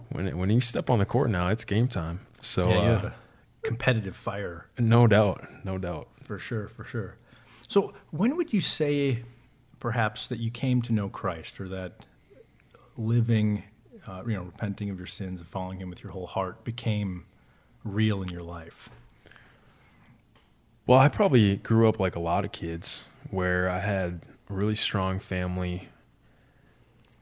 when 0.10 0.28
it, 0.28 0.38
when 0.38 0.50
you 0.50 0.62
step 0.62 0.90
on 0.90 1.00
the 1.00 1.06
court 1.06 1.30
now, 1.30 1.48
it's 1.48 1.64
game 1.64 1.88
time. 1.88 2.22
So 2.40 2.70
yeah, 2.70 2.76
uh, 2.78 3.12
competitive 3.64 4.16
fire. 4.16 4.68
No 4.78 5.08
doubt, 5.08 5.46
no 5.64 5.78
doubt. 5.78 6.08
For 6.24 6.38
sure, 6.38 6.68
for 6.68 6.84
sure. 6.84 7.16
So 7.68 7.94
when 8.12 8.38
would 8.38 8.54
you 8.54 8.62
say 8.62 9.24
perhaps 9.86 10.26
that 10.26 10.40
you 10.40 10.50
came 10.50 10.82
to 10.82 10.92
know 10.92 11.08
Christ 11.08 11.62
or 11.62 11.68
that 11.68 12.08
living, 12.98 13.62
uh, 14.08 14.24
you 14.26 14.34
know, 14.34 14.42
repenting 14.42 14.90
of 14.90 14.98
your 14.98 15.06
sins 15.06 15.40
and 15.40 15.48
following 15.48 15.78
Him 15.78 15.92
with 15.92 16.02
your 16.02 16.12
whole 16.12 16.26
heart 16.26 16.64
became 16.64 17.26
real 17.84 18.24
in 18.24 18.30
your 18.30 18.42
life? 18.42 18.90
Well, 20.88 20.98
I 20.98 21.08
probably 21.08 21.58
grew 21.58 21.88
up 21.88 22.00
like 22.00 22.16
a 22.16 22.20
lot 22.20 22.46
of 22.46 22.52
kids 22.52 23.04
where 23.30 23.70
I 23.70 23.78
had 23.78 24.22
a 24.50 24.54
really 24.54 24.74
strong 24.74 25.20
family, 25.20 25.90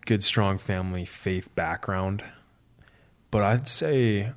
good, 0.05 0.23
strong 0.23 0.57
family 0.57 1.03
faith 1.03 1.53
background. 1.55 2.23
But 3.29 3.43
I'd 3.43 3.67
say 3.67 4.31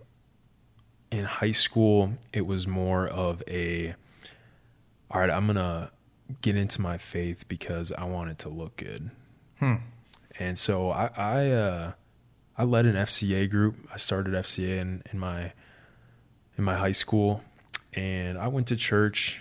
in 1.13 1.27
high 1.27 1.53
school, 1.53 2.15
it 2.33 2.45
was 2.45 2.67
more 2.67 3.07
of 3.07 3.41
a, 3.47 3.95
all 5.13 5.21
right, 5.21 5.31
I'm 5.31 5.47
going 5.47 5.55
to 5.55 5.93
get 6.43 6.57
into 6.57 6.81
my 6.81 6.99
faith 6.99 7.47
because 7.49 7.93
I 7.93 8.05
want 8.05 8.31
it 8.31 8.39
to 8.41 8.49
look 8.49 8.77
good. 8.77 9.11
Hmm. 9.59 9.77
And 10.39 10.59
so 10.59 10.91
I 10.91 11.11
I, 11.17 11.51
uh, 11.51 11.93
I 12.59 12.65
led 12.65 12.87
an 12.87 12.95
FCA 12.95 13.49
group. 13.51 13.77
I 13.93 13.97
started 13.97 14.35
FCA 14.35 14.79
in, 14.79 15.03
in 15.13 15.19
my 15.19 15.53
in 16.59 16.65
my 16.65 16.75
high 16.75 16.93
school, 16.93 17.43
and 17.95 18.39
I 18.39 18.49
went 18.49 18.67
to 18.69 18.77
church, 18.77 19.41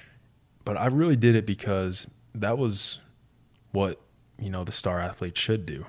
but 0.63 0.77
I 0.77 0.87
really 0.87 1.15
did 1.15 1.35
it 1.35 1.45
because 1.45 2.07
that 2.33 2.57
was 2.57 2.99
what 3.71 3.99
you 4.37 4.49
know 4.49 4.63
the 4.63 4.71
star 4.71 4.99
athlete 4.99 5.37
should 5.37 5.65
do, 5.65 5.85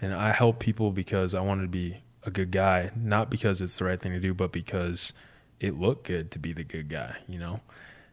and 0.00 0.14
I 0.14 0.32
help 0.32 0.58
people 0.58 0.92
because 0.92 1.34
I 1.34 1.40
wanted 1.40 1.62
to 1.62 1.68
be 1.68 1.98
a 2.24 2.30
good 2.30 2.50
guy, 2.50 2.90
not 2.96 3.30
because 3.30 3.60
it's 3.60 3.78
the 3.78 3.84
right 3.84 4.00
thing 4.00 4.12
to 4.12 4.20
do, 4.20 4.34
but 4.34 4.52
because 4.52 5.12
it 5.60 5.78
looked 5.78 6.06
good 6.06 6.30
to 6.32 6.38
be 6.38 6.52
the 6.52 6.64
good 6.64 6.88
guy, 6.88 7.16
you 7.28 7.38
know. 7.38 7.60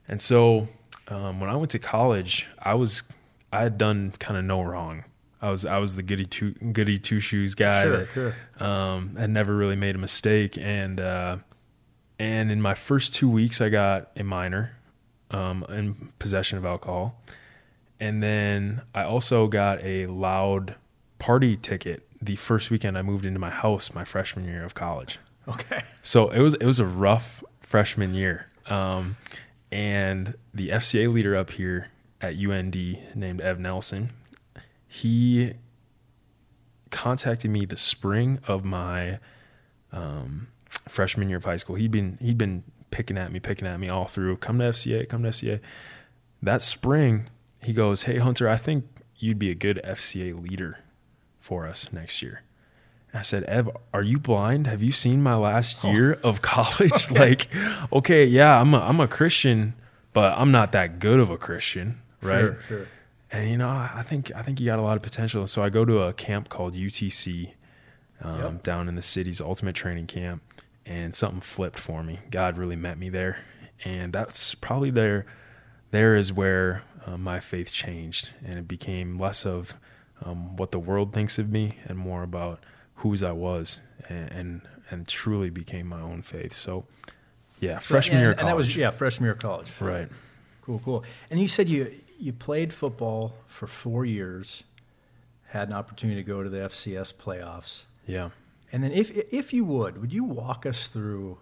And 0.07 0.21
so 0.21 0.67
um, 1.07 1.39
when 1.39 1.49
I 1.49 1.55
went 1.55 1.71
to 1.71 1.79
college, 1.79 2.47
I 2.59 2.73
was 2.73 3.03
I 3.51 3.61
had 3.61 3.77
done 3.77 4.13
kind 4.19 4.37
of 4.37 4.43
no 4.43 4.61
wrong. 4.61 5.03
I 5.41 5.49
was 5.49 5.65
I 5.65 5.77
was 5.77 5.95
the 5.95 6.03
goody 6.03 6.25
two 6.25 6.51
goody 6.51 6.97
two 6.97 7.19
shoes 7.19 7.55
guy 7.55 7.83
sure, 7.83 7.97
that 7.97 8.09
sure. 8.09 8.35
Um, 8.59 9.15
had 9.15 9.29
never 9.29 9.55
really 9.55 9.75
made 9.75 9.95
a 9.95 9.99
mistake, 9.99 10.57
and 10.57 10.99
uh, 10.99 11.37
and 12.17 12.51
in 12.51 12.61
my 12.61 12.73
first 12.73 13.13
two 13.13 13.29
weeks, 13.29 13.59
I 13.59 13.69
got 13.69 14.11
a 14.15 14.23
minor 14.23 14.77
um, 15.31 15.65
in 15.69 16.13
possession 16.19 16.57
of 16.57 16.65
alcohol. 16.65 17.19
And 17.99 18.21
then 18.21 18.81
I 18.93 19.03
also 19.03 19.47
got 19.47 19.81
a 19.83 20.07
loud 20.07 20.75
party 21.19 21.57
ticket 21.57 22.07
the 22.21 22.35
first 22.35 22.69
weekend 22.69 22.97
I 22.97 23.01
moved 23.01 23.25
into 23.25 23.39
my 23.39 23.49
house 23.49 23.93
my 23.93 24.05
freshman 24.05 24.45
year 24.45 24.63
of 24.63 24.73
college. 24.73 25.19
Okay. 25.47 25.81
So 26.01 26.29
it 26.29 26.39
was 26.39 26.53
it 26.55 26.65
was 26.65 26.79
a 26.79 26.85
rough 26.85 27.43
freshman 27.59 28.13
year. 28.13 28.47
Um, 28.67 29.17
and 29.73 30.35
the 30.53 30.69
FCA 30.69 31.11
leader 31.11 31.35
up 31.35 31.49
here 31.49 31.87
at 32.21 32.35
UND 32.35 32.75
named 33.15 33.41
Ev 33.41 33.59
Nelson, 33.59 34.11
he 34.87 35.53
contacted 36.91 37.49
me 37.49 37.65
the 37.65 37.75
spring 37.75 38.37
of 38.47 38.63
my 38.63 39.17
um, 39.91 40.47
freshman 40.87 41.27
year 41.27 41.39
of 41.39 41.45
high 41.45 41.55
school. 41.55 41.75
He'd 41.75 41.89
been 41.89 42.19
he'd 42.21 42.37
been 42.37 42.63
picking 42.91 43.17
at 43.17 43.31
me, 43.31 43.39
picking 43.39 43.67
at 43.67 43.79
me 43.79 43.89
all 43.89 44.05
through. 44.05 44.37
Come 44.37 44.59
to 44.59 44.65
FCA, 44.65 45.09
come 45.09 45.23
to 45.23 45.29
FCA. 45.29 45.59
That 46.43 46.61
spring, 46.61 47.29
he 47.63 47.73
goes, 47.73 48.03
"Hey 48.03 48.19
Hunter, 48.19 48.47
I 48.47 48.57
think 48.57 48.85
you'd 49.17 49.39
be 49.39 49.49
a 49.49 49.55
good 49.55 49.81
FCA 49.83 50.39
leader 50.39 50.81
for 51.39 51.67
us 51.67 51.91
next 51.91 52.21
year." 52.21 52.43
I 53.13 53.21
said, 53.21 53.43
Ev, 53.43 53.69
are 53.93 54.01
you 54.01 54.17
blind? 54.17 54.65
Have 54.65 54.81
you 54.81 54.91
seen 54.91 55.21
my 55.21 55.35
last 55.35 55.83
year 55.83 56.17
oh. 56.23 56.29
of 56.29 56.41
college? 56.41 57.11
like, 57.11 57.47
okay, 57.91 58.25
yeah, 58.25 58.59
I'm 58.59 58.73
a, 58.73 58.79
I'm 58.79 58.99
a 58.99 59.07
Christian, 59.07 59.75
but 60.13 60.37
I'm 60.37 60.51
not 60.51 60.71
that 60.71 60.99
good 60.99 61.19
of 61.19 61.29
a 61.29 61.37
Christian, 61.37 62.01
right? 62.21 62.41
Sure, 62.41 62.59
sure. 62.67 62.87
And 63.31 63.49
you 63.49 63.57
know, 63.57 63.69
I 63.69 64.03
think 64.07 64.31
I 64.35 64.43
think 64.43 64.59
you 64.59 64.65
got 64.67 64.79
a 64.79 64.83
lot 64.83 64.95
of 64.95 65.01
potential. 65.01 65.47
So 65.47 65.63
I 65.63 65.69
go 65.69 65.85
to 65.85 66.03
a 66.03 66.13
camp 66.13 66.49
called 66.49 66.75
UTC 66.75 67.53
um, 68.21 68.39
yep. 68.39 68.63
down 68.63 68.87
in 68.87 68.95
the 68.95 69.01
city's 69.01 69.41
ultimate 69.41 69.75
training 69.75 70.07
camp, 70.07 70.43
and 70.85 71.13
something 71.13 71.41
flipped 71.41 71.79
for 71.79 72.03
me. 72.03 72.19
God 72.29 72.57
really 72.57 72.75
met 72.75 72.97
me 72.97 73.09
there, 73.09 73.39
and 73.83 74.13
that's 74.13 74.53
probably 74.55 74.91
there. 74.91 75.25
There 75.91 76.15
is 76.15 76.31
where 76.31 76.83
uh, 77.05 77.17
my 77.17 77.39
faith 77.39 77.71
changed, 77.71 78.29
and 78.45 78.57
it 78.57 78.67
became 78.67 79.17
less 79.17 79.45
of 79.45 79.73
um, 80.23 80.55
what 80.55 80.71
the 80.71 80.79
world 80.79 81.13
thinks 81.13 81.37
of 81.37 81.49
me 81.51 81.77
and 81.85 81.97
more 81.97 82.23
about 82.23 82.59
whose 83.03 83.21
I 83.21 83.33
was, 83.33 83.81
and, 84.07 84.31
and, 84.31 84.61
and 84.89 85.07
truly 85.07 85.49
became 85.49 85.87
my 85.87 85.99
own 85.99 86.21
faith. 86.21 86.53
So, 86.53 86.85
yeah, 87.59 87.79
freshman 87.79 88.15
and, 88.17 88.21
year 88.21 88.31
of 88.31 88.37
college. 88.37 88.43
And 88.43 88.49
that 88.49 88.57
was 88.57 88.77
yeah, 88.77 88.91
freshman 88.91 89.25
year 89.25 89.33
of 89.33 89.39
college. 89.39 89.67
Right. 89.81 90.07
Cool, 90.61 90.79
cool. 90.79 91.03
And 91.29 91.37
you 91.37 91.49
said 91.49 91.67
you 91.67 91.91
you 92.17 92.31
played 92.31 92.71
football 92.71 93.35
for 93.45 93.67
four 93.67 94.05
years, 94.05 94.63
had 95.47 95.67
an 95.67 95.73
opportunity 95.73 96.23
to 96.23 96.27
go 96.27 96.43
to 96.43 96.49
the 96.49 96.59
FCS 96.59 97.13
playoffs. 97.13 97.83
Yeah. 98.07 98.29
And 98.71 98.85
then, 98.85 98.93
if 98.93 99.11
if 99.33 99.53
you 99.53 99.65
would, 99.65 99.99
would 99.99 100.13
you 100.13 100.23
walk 100.23 100.65
us 100.65 100.87
through 100.87 101.39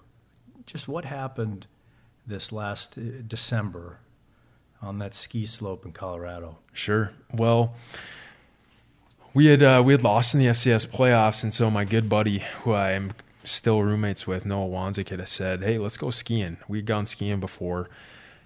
just 0.65 0.87
what 0.87 1.05
happened 1.05 1.67
this 2.25 2.51
last 2.51 2.97
uh, 2.97 3.01
December 3.27 3.99
on 4.81 4.97
that 4.97 5.13
ski 5.13 5.45
slope 5.45 5.85
in 5.85 5.91
Colorado? 5.91 6.57
Sure. 6.73 7.11
Well, 7.31 7.75
we 9.33 9.45
had 9.47 9.63
uh, 9.63 9.81
we 9.85 9.93
had 9.93 10.03
lost 10.03 10.33
in 10.33 10.39
the 10.39 10.47
FCS 10.47 10.87
playoffs, 10.87 11.43
and 11.43 11.53
so 11.53 11.71
my 11.71 11.85
good 11.85 12.09
buddy, 12.09 12.39
who 12.63 12.73
I 12.73 12.91
am 12.91 13.13
still 13.43 13.81
roommates 13.81 14.27
with, 14.27 14.45
Noah 14.45 14.67
Wanzik, 14.67 15.09
had 15.09 15.25
said, 15.27 15.63
"Hey, 15.63 15.77
let's 15.77 15.97
go 15.97 16.09
skiing. 16.09 16.57
We'd 16.67 16.85
gone 16.85 17.05
skiing 17.05 17.39
before 17.39 17.89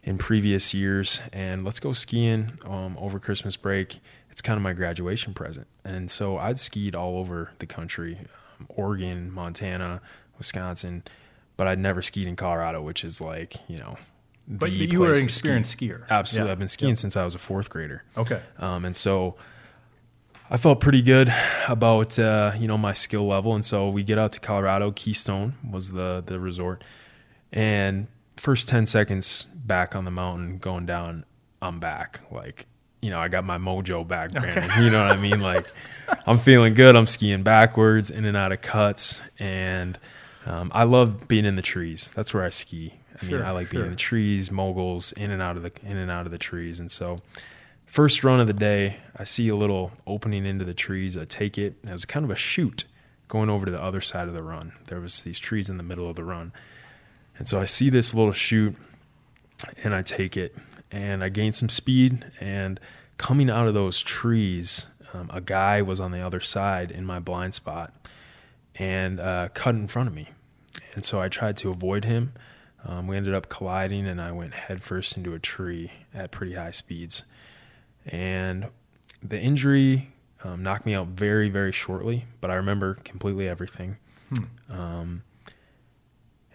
in 0.04 0.18
previous 0.18 0.74
years, 0.74 1.20
and 1.34 1.63
let's 1.63 1.80
go 1.80 1.94
skiing 1.94 2.54
um, 2.65 2.96
over 3.00 3.20
Christmas 3.20 3.56
break. 3.56 4.00
It's 4.30 4.42
kind 4.42 4.58
of 4.58 4.63
my 4.63 4.74
graduation 4.74 5.34
present." 5.34 5.68
And 5.84 6.12
so 6.12 6.38
I'd 6.38 6.60
skied 6.60 6.96
all 6.96 7.18
over 7.18 7.51
the 7.60 7.65
country, 7.65 8.20
um, 8.60 8.68
Oregon, 8.70 9.32
Montana, 9.32 10.01
Wisconsin, 10.38 11.04
but 11.58 11.68
I'd 11.68 11.80
never 11.80 12.01
skied 12.01 12.27
in 12.27 12.36
Colorado, 12.36 12.82
which 12.82 13.04
is 13.04 13.20
like 13.22 13.56
you 13.68 13.77
know. 13.77 13.98
But 14.48 14.72
you 14.72 15.00
were 15.00 15.13
an 15.13 15.24
experienced 15.24 15.72
ski. 15.72 15.89
skier. 15.89 16.08
Absolutely, 16.08 16.50
yeah. 16.50 16.51
I've 16.51 16.60
been 16.60 16.68
skiing 16.68 16.92
yeah. 16.92 16.96
since 16.96 17.18
I 17.18 17.24
was 17.24 17.34
a 17.34 17.39
fourth 17.39 17.72
grader. 17.72 18.04
Okay, 18.15 18.39
um, 18.60 18.86
and 18.86 18.96
so 18.96 19.36
I 20.50 20.58
felt 20.58 20.80
pretty 20.80 21.02
good 21.02 21.34
about 21.68 22.20
uh, 22.20 22.52
you 22.58 22.68
know 22.68 22.78
my 22.78 22.94
skill 22.94 23.28
level, 23.28 23.56
and 23.56 23.66
so 23.66 23.90
we 23.90 24.04
get 24.04 24.18
out 24.20 24.34
to 24.34 24.40
Colorado. 24.40 24.92
Keystone 24.92 25.56
was 25.70 25.92
the 25.92 26.24
the 26.25 26.40
resort, 26.40 26.84
and 27.52 28.08
first 28.38 28.68
ten 28.68 28.86
seconds 28.86 29.48
back 29.56 29.96
on 29.96 30.06
the 30.06 30.12
mountain 30.12 30.58
going 30.60 30.86
down, 30.86 31.25
I'm 31.62 31.80
back. 31.80 32.22
Like 32.32 32.68
you 33.02 33.10
know, 33.10 33.20
I 33.20 33.28
got 33.28 33.44
my 33.44 33.58
mojo 33.58 34.08
back, 34.08 34.32
Brandon. 34.32 34.64
Okay. 34.64 34.84
You 34.84 34.92
know 34.92 35.06
what 35.06 35.18
I 35.18 35.22
mean? 35.22 35.42
Like 35.42 35.66
I'm 36.28 36.38
feeling 36.38 36.75
good. 36.75 36.96
I'm 36.96 37.08
skiing 37.08 37.44
backwards, 37.44 38.12
in 38.12 38.25
and 38.25 38.38
out 38.38 38.52
of 38.52 38.62
cuts, 38.62 39.22
and 39.40 39.98
um, 40.46 40.72
I 40.75 40.84
love 40.84 41.28
being 41.28 41.46
in 41.46 41.56
the 41.56 41.62
trees. 41.64 42.12
That's 42.16 42.34
where 42.34 42.44
I 42.44 42.50
ski. 42.50 42.94
I 43.16 43.25
sure, 43.25 43.40
mean, 43.40 43.48
I 43.48 43.52
like 43.52 43.70
being 43.70 43.86
in 43.86 43.92
the 43.92 43.96
trees, 43.96 44.52
moguls, 44.52 45.12
in 45.14 45.32
and 45.32 45.42
out 45.42 45.58
of 45.58 45.64
the 45.64 45.72
in 45.84 45.98
and 45.98 46.12
out 46.12 46.25
of 46.25 46.32
the 46.32 46.38
trees, 46.38 46.80
and 46.80 46.92
so 46.92 47.18
First 47.96 48.25
run 48.25 48.42
of 48.42 48.48
the 48.48 48.52
day, 48.52 48.98
I 49.16 49.24
see 49.24 49.48
a 49.48 49.56
little 49.56 49.94
opening 50.06 50.46
into 50.46 50.66
the 50.66 50.74
trees. 50.74 51.18
I 51.18 51.24
take 51.24 51.58
it. 51.58 51.75
It 51.82 51.92
was 51.94 52.04
kind 52.04 52.25
of 52.25 52.30
a 52.30 52.36
chute 52.36 52.84
going 53.30 53.50
over 53.50 53.66
to 53.66 53.72
the 53.72 53.82
other 53.82 54.02
side 54.02 54.28
of 54.28 54.34
the 54.34 54.44
run. 54.44 54.74
There 54.88 55.00
was 55.00 55.24
these 55.24 55.40
trees 55.40 55.70
in 55.70 55.78
the 55.78 55.84
middle 55.84 56.10
of 56.10 56.18
the 56.18 56.25
run. 56.25 56.52
And 57.38 57.48
so 57.48 57.62
I 57.62 57.64
see 57.64 57.90
this 57.90 58.14
little 58.14 58.34
chute 58.34 58.75
and 59.82 59.96
I 59.96 60.02
take 60.02 60.36
it 60.36 60.58
and 60.92 61.24
I 61.24 61.30
gain 61.30 61.54
some 61.54 61.70
speed 61.70 62.25
and 62.42 62.82
coming 63.18 63.50
out 63.50 63.66
of 63.66 63.74
those 63.74 64.02
trees, 64.02 64.88
um, 65.14 65.32
a 65.34 65.40
guy 65.40 65.82
was 65.82 66.02
on 66.02 66.12
the 66.12 66.20
other 66.20 66.42
side 66.42 66.92
in 66.92 67.06
my 67.06 67.20
blind 67.20 67.54
spot 67.54 67.94
and 68.75 69.22
uh, 69.22 69.48
cut 69.54 69.74
in 69.74 69.88
front 69.88 70.10
of 70.10 70.14
me. 70.14 70.32
And 70.96 71.06
so 71.06 71.22
I 71.22 71.30
tried 71.30 71.56
to 71.56 71.70
avoid 71.70 72.04
him. 72.04 72.34
Um, 72.84 73.08
we 73.08 73.16
ended 73.16 73.34
up 73.34 73.48
colliding 73.48 74.06
and 74.06 74.20
I 74.20 74.34
went 74.34 74.54
headfirst 74.54 75.16
into 75.16 75.34
a 75.34 75.40
tree 75.40 75.94
at 76.14 76.32
pretty 76.32 76.56
high 76.56 76.72
speeds 76.72 77.24
and 78.06 78.68
the 79.24 79.40
injury 79.40 80.12
um, 80.44 80.64
knocked 80.64 80.86
me 80.86 80.94
out 80.94 81.08
very, 81.08 81.50
very 81.50 81.72
shortly, 81.72 82.26
but 82.42 82.52
I 82.52 82.56
remember 82.56 82.96
completely 82.96 83.48
everything. 83.48 83.98
Hmm. 84.30 84.74
Um, 84.74 85.24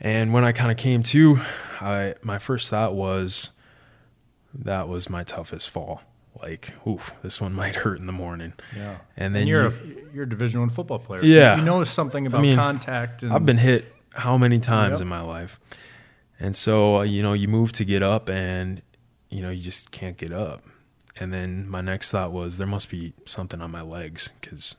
and 0.00 0.32
when 0.32 0.44
I 0.44 0.52
kind 0.52 0.70
of 0.70 0.76
came 0.76 1.02
to, 1.04 1.38
I 1.80 2.14
my 2.22 2.38
first 2.38 2.70
thought 2.70 2.94
was 2.94 3.52
that 4.54 4.88
was 4.88 5.10
my 5.10 5.24
toughest 5.24 5.68
fall. 5.68 6.02
Like, 6.40 6.72
oof, 6.86 7.12
this 7.22 7.40
one 7.40 7.52
might 7.62 7.76
hurt 7.76 7.98
in 7.98 8.06
the 8.06 8.12
morning. 8.12 8.54
Yeah. 8.74 8.98
And 9.16 9.34
then 9.34 9.42
and 9.42 9.48
you're 9.48 9.70
you, 9.70 10.08
a 10.10 10.14
you're 10.14 10.24
a 10.24 10.28
Division 10.28 10.60
One 10.60 10.70
football 10.70 10.98
player. 10.98 11.24
Yeah. 11.24 11.54
So 11.54 11.60
you 11.60 11.66
know 11.66 11.84
something 11.84 12.26
about 12.26 12.38
I 12.38 12.42
mean, 12.42 12.56
contact. 12.56 13.22
And, 13.22 13.32
I've 13.32 13.44
been 13.44 13.58
hit 13.58 13.92
how 14.10 14.38
many 14.38 14.58
times 14.58 15.00
yep. 15.00 15.02
in 15.02 15.08
my 15.08 15.20
life, 15.20 15.60
and 16.38 16.56
so 16.56 16.98
uh, 16.98 17.02
you 17.02 17.22
know 17.22 17.32
you 17.32 17.48
move 17.48 17.72
to 17.72 17.84
get 17.84 18.02
up, 18.02 18.30
and 18.30 18.80
you 19.28 19.42
know 19.42 19.50
you 19.50 19.62
just 19.62 19.90
can't 19.90 20.16
get 20.16 20.32
up. 20.32 20.62
And 21.20 21.34
then 21.34 21.68
my 21.68 21.82
next 21.82 22.10
thought 22.10 22.32
was 22.32 22.56
there 22.56 22.66
must 22.66 22.88
be 22.88 23.12
something 23.26 23.60
on 23.60 23.70
my 23.70 23.82
legs 23.82 24.32
because 24.40 24.76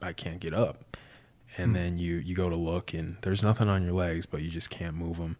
I, 0.00 0.12
can't 0.12 0.38
get 0.38 0.54
up. 0.54 0.96
And 1.56 1.68
hmm. 1.68 1.72
then 1.74 1.96
you 1.98 2.16
you 2.16 2.36
go 2.36 2.48
to 2.48 2.56
look 2.56 2.94
and 2.94 3.16
there's 3.22 3.42
nothing 3.42 3.68
on 3.68 3.82
your 3.82 3.92
legs, 3.92 4.26
but 4.26 4.42
you 4.42 4.50
just 4.50 4.70
can't 4.70 4.94
move 4.94 5.18
them. 5.18 5.36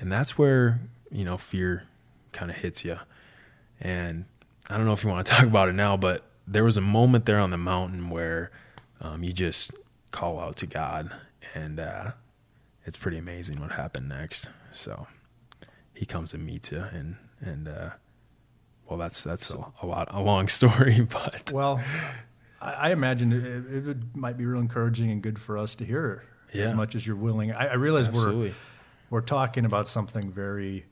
And 0.00 0.10
that's 0.10 0.38
where 0.38 0.80
you 1.10 1.24
know 1.24 1.36
fear 1.36 1.84
kind 2.32 2.50
of 2.50 2.56
hits 2.56 2.84
you. 2.84 2.98
And 3.80 4.24
I 4.70 4.76
don't 4.76 4.86
know 4.86 4.92
if 4.92 5.04
you 5.04 5.10
want 5.10 5.26
to 5.26 5.32
talk 5.34 5.44
about 5.44 5.68
it 5.68 5.74
now, 5.74 5.96
but 5.96 6.24
there 6.46 6.64
was 6.64 6.78
a 6.78 6.82
moment 6.82 7.26
there 7.26 7.38
on 7.38 7.50
the 7.50 7.58
mountain 7.58 8.08
where 8.08 8.50
um, 9.02 9.22
you 9.22 9.32
just 9.32 9.72
call 10.10 10.40
out 10.40 10.56
to 10.56 10.66
God, 10.66 11.12
and 11.54 11.78
uh, 11.78 12.12
it's 12.86 12.96
pretty 12.96 13.18
amazing 13.18 13.60
what 13.60 13.72
happened 13.72 14.08
next. 14.08 14.48
So 14.72 15.06
He 15.92 16.06
comes 16.06 16.32
and 16.32 16.46
meets 16.46 16.72
you, 16.72 16.80
and 16.80 17.16
and 17.40 17.68
uh, 17.68 17.90
well, 18.88 18.98
that's 18.98 19.22
that's 19.22 19.50
a, 19.50 19.64
a 19.82 19.86
lot 19.86 20.08
a 20.10 20.20
long 20.20 20.48
story, 20.60 21.00
but 21.00 21.52
well, 21.52 21.80
I, 22.60 22.72
I 22.72 22.90
imagine 22.90 23.32
it, 23.32 23.88
it, 23.88 23.96
might 24.14 24.36
be 24.36 24.46
real 24.46 24.60
encouraging 24.60 25.10
and 25.10 25.22
good 25.22 25.38
for 25.38 25.58
us 25.58 25.74
to 25.76 25.84
hear 25.84 26.24
yeah. 26.52 26.64
as 26.64 26.72
much 26.72 26.94
as 26.94 27.06
you're 27.06 27.16
willing. 27.16 27.52
I, 27.52 27.68
I 27.68 27.74
realize 27.74 28.08
Absolutely. 28.08 28.48
we're 28.48 28.54
we're 29.10 29.20
talking 29.20 29.64
about 29.64 29.88
something 29.88 30.32
very 30.32 30.86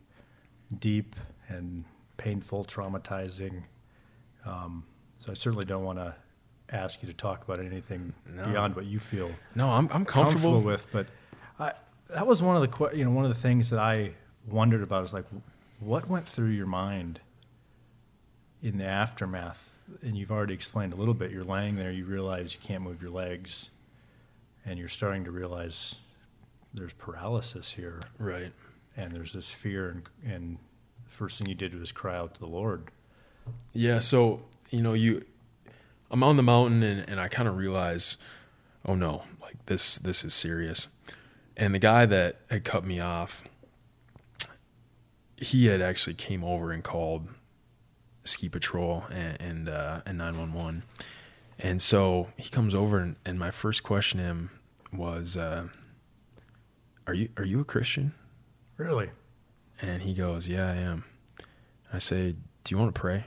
deep 0.79 1.17
and 1.49 1.85
painful, 2.17 2.65
traumatizing. 2.65 3.63
Um, 4.45 4.85
so 5.17 5.31
I 5.31 5.35
certainly 5.35 5.65
don't 5.65 5.85
want 5.85 5.99
to 5.99 6.15
ask 6.71 7.03
you 7.03 7.09
to 7.09 7.15
talk 7.15 7.45
about 7.45 7.61
anything 7.61 8.13
no. 8.29 8.45
beyond 8.45 8.77
what 8.77 8.87
you 8.87 8.99
feel. 8.99 9.31
No, 9.55 9.71
I'm 9.71 9.89
I'm 9.91 10.05
comfortable, 10.05 10.53
comfortable 10.53 10.61
with, 10.61 10.87
but 10.93 11.07
I, 11.59 11.73
that 12.11 12.27
was 12.27 12.43
one 12.43 12.63
of 12.63 12.71
the 12.71 12.97
you 12.97 13.05
know 13.05 13.11
one 13.11 13.25
of 13.25 13.35
the 13.35 13.41
things 13.41 13.71
that 13.71 13.79
I 13.79 14.13
wondered 14.47 14.83
about 14.83 15.05
is 15.05 15.13
like 15.13 15.25
what 15.81 16.09
went 16.09 16.29
through 16.29 16.51
your 16.51 16.67
mind 16.67 17.21
in 18.63 18.79
the 18.79 18.85
aftermath, 18.85 19.71
and 20.03 20.17
you've 20.17 20.33
already 20.33 20.55
explained 20.55 20.93
a 20.93 20.97
little 20.97 21.15
bit, 21.15 21.31
you're 21.31 21.45
laying 21.45 21.77
there, 21.77 21.93
you 21.93 22.05
realize 22.05 22.55
you 22.55 22.61
can't 22.63 22.83
move 22.83 23.01
your 23.01 23.11
legs, 23.11 23.71
and 24.65 24.79
you're 24.79 24.89
starting 24.89 25.25
to 25.25 25.31
realize 25.31 25.97
there's 26.75 26.93
paralysis 26.95 27.73
here. 27.73 28.03
Right. 28.19 28.53
And 28.97 29.13
there's 29.13 29.33
this 29.33 29.53
fear, 29.53 29.89
and, 29.91 30.03
and 30.25 30.59
the 31.05 31.11
first 31.11 31.39
thing 31.39 31.49
you 31.49 31.55
did 31.55 31.79
was 31.79 31.93
cry 31.93 32.17
out 32.17 32.35
to 32.35 32.41
the 32.41 32.47
Lord. 32.47 32.91
Yeah. 33.73 34.01
So, 34.01 34.43
you 34.71 34.83
know, 34.83 34.95
you, 34.95 35.25
I'm 36.11 36.23
on 36.23 36.37
the 36.37 36.43
mountain, 36.43 36.83
and, 36.83 37.09
and 37.09 37.21
I 37.21 37.29
kind 37.29 37.49
of 37.49 37.57
realize, 37.57 38.17
oh 38.85 38.95
no, 38.95 39.23
like 39.41 39.65
this, 39.67 39.99
this 39.99 40.25
is 40.25 40.35
serious. 40.35 40.89
And 41.57 41.75
the 41.75 41.79
guy 41.79 42.07
that 42.07 42.37
had 42.51 42.65
cut 42.65 42.85
me 42.85 43.01
off, 43.01 43.45
he 45.37 45.67
had 45.67 45.81
actually 45.81 46.15
came 46.15 46.43
over 46.43 46.73
and 46.73 46.83
called 46.83 47.29
ski 48.27 48.49
patrol 48.49 49.05
and 49.11 49.41
and, 49.41 49.69
uh, 49.69 50.01
and 50.07 50.19
911 50.19 50.83
and 51.59 51.81
so 51.81 52.29
he 52.37 52.51
comes 52.51 52.75
over 52.75 52.99
and, 52.99 53.17
and 53.25 53.39
my 53.39 53.51
first 53.51 53.83
question 53.83 54.19
to 54.19 54.25
him 54.27 54.51
was 54.93 55.37
uh, 55.37 55.69
are 57.07 57.15
you 57.15 57.29
are 57.37 57.45
you 57.45 57.61
a 57.61 57.65
christian 57.65 58.13
Really? 58.77 59.11
and 59.81 60.03
he 60.03 60.13
goes 60.15 60.49
yeah 60.49 60.71
i 60.71 60.75
am 60.77 61.05
i 61.93 61.99
say 61.99 62.33
do 62.65 62.75
you 62.75 62.79
want 62.79 62.95
to 62.95 63.01
pray 63.01 63.25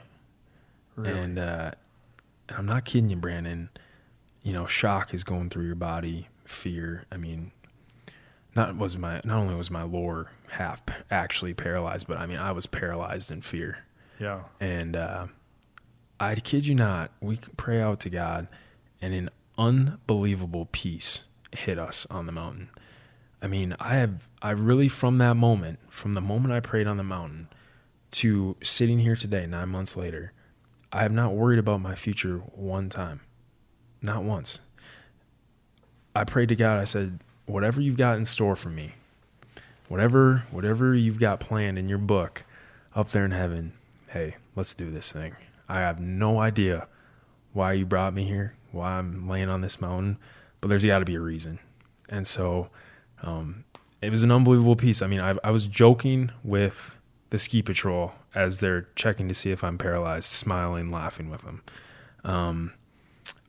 Really? 0.96 1.18
and 1.18 1.38
uh, 1.38 1.70
and 2.48 2.58
I'm 2.58 2.66
not 2.66 2.84
kidding 2.84 3.10
you, 3.10 3.16
Brandon. 3.16 3.70
You 4.42 4.52
know, 4.52 4.66
shock 4.66 5.14
is 5.14 5.22
going 5.22 5.50
through 5.50 5.66
your 5.66 5.76
body, 5.76 6.28
fear. 6.44 7.04
I 7.12 7.16
mean, 7.16 7.52
not 8.56 8.76
was 8.76 8.96
my 8.98 9.20
not 9.24 9.38
only 9.38 9.54
was 9.54 9.70
my 9.70 9.84
lower 9.84 10.32
half 10.50 10.82
actually 11.10 11.54
paralyzed, 11.54 12.06
but 12.08 12.18
I 12.18 12.26
mean 12.26 12.38
I 12.38 12.52
was 12.52 12.66
paralyzed 12.66 13.30
in 13.30 13.40
fear. 13.40 13.78
Yeah. 14.20 14.42
And 14.60 14.94
uh, 14.94 15.26
I 16.20 16.34
kid 16.36 16.66
you 16.66 16.74
not, 16.74 17.10
we 17.20 17.38
pray 17.56 17.80
out 17.80 18.00
to 18.00 18.10
God, 18.10 18.46
and 19.00 19.14
an 19.14 19.30
unbelievable 19.58 20.68
peace 20.70 21.24
hit 21.52 21.78
us 21.78 22.06
on 22.10 22.26
the 22.26 22.32
mountain. 22.32 22.68
I 23.42 23.46
mean, 23.46 23.74
I 23.80 23.94
have 23.94 24.28
I 24.42 24.50
really 24.50 24.88
from 24.88 25.18
that 25.18 25.34
moment, 25.34 25.78
from 25.88 26.12
the 26.12 26.20
moment 26.20 26.52
I 26.52 26.60
prayed 26.60 26.86
on 26.86 26.98
the 26.98 27.02
mountain 27.02 27.48
to 28.12 28.56
sitting 28.62 28.98
here 28.98 29.16
today, 29.16 29.46
nine 29.46 29.70
months 29.70 29.96
later, 29.96 30.32
I 30.92 31.02
have 31.02 31.12
not 31.12 31.34
worried 31.34 31.58
about 31.58 31.80
my 31.80 31.94
future 31.94 32.38
one 32.54 32.90
time, 32.90 33.20
not 34.02 34.24
once. 34.24 34.60
I 36.14 36.24
prayed 36.24 36.50
to 36.50 36.56
God. 36.56 36.78
I 36.78 36.84
said, 36.84 37.20
"Whatever 37.46 37.80
you've 37.80 37.96
got 37.96 38.18
in 38.18 38.24
store 38.26 38.56
for 38.56 38.68
me, 38.68 38.94
whatever 39.88 40.44
whatever 40.50 40.94
you've 40.94 41.20
got 41.20 41.40
planned 41.40 41.78
in 41.78 41.88
your 41.88 41.98
book, 41.98 42.44
up 42.94 43.10
there 43.12 43.24
in 43.24 43.30
heaven, 43.30 43.72
hey, 44.10 44.36
let's 44.56 44.74
do 44.74 44.90
this 44.90 45.12
thing. 45.12 45.34
I 45.68 45.80
have 45.80 46.00
no 46.00 46.38
idea 46.40 46.86
why 47.52 47.72
you 47.74 47.86
brought 47.86 48.12
me 48.14 48.24
here, 48.24 48.54
why 48.72 48.92
I'm 48.98 49.28
laying 49.28 49.48
on 49.48 49.60
this 49.60 49.80
mountain, 49.80 50.18
but 50.60 50.68
there's 50.68 50.84
got 50.84 50.98
to 51.00 51.04
be 51.04 51.14
a 51.16 51.20
reason." 51.20 51.58
And 52.08 52.26
so, 52.26 52.70
um, 53.22 53.64
it 54.02 54.10
was 54.10 54.22
an 54.22 54.32
unbelievable 54.32 54.76
peace. 54.76 55.02
I 55.02 55.06
mean, 55.06 55.20
I, 55.20 55.36
I 55.44 55.50
was 55.50 55.66
joking 55.66 56.30
with 56.42 56.96
the 57.30 57.38
ski 57.38 57.62
patrol 57.62 58.12
as 58.34 58.60
they're 58.60 58.86
checking 58.96 59.28
to 59.28 59.34
see 59.34 59.50
if 59.50 59.62
I'm 59.62 59.78
paralyzed, 59.78 60.26
smiling, 60.32 60.90
laughing 60.90 61.30
with 61.30 61.42
them. 61.42 61.62
Um, 62.24 62.72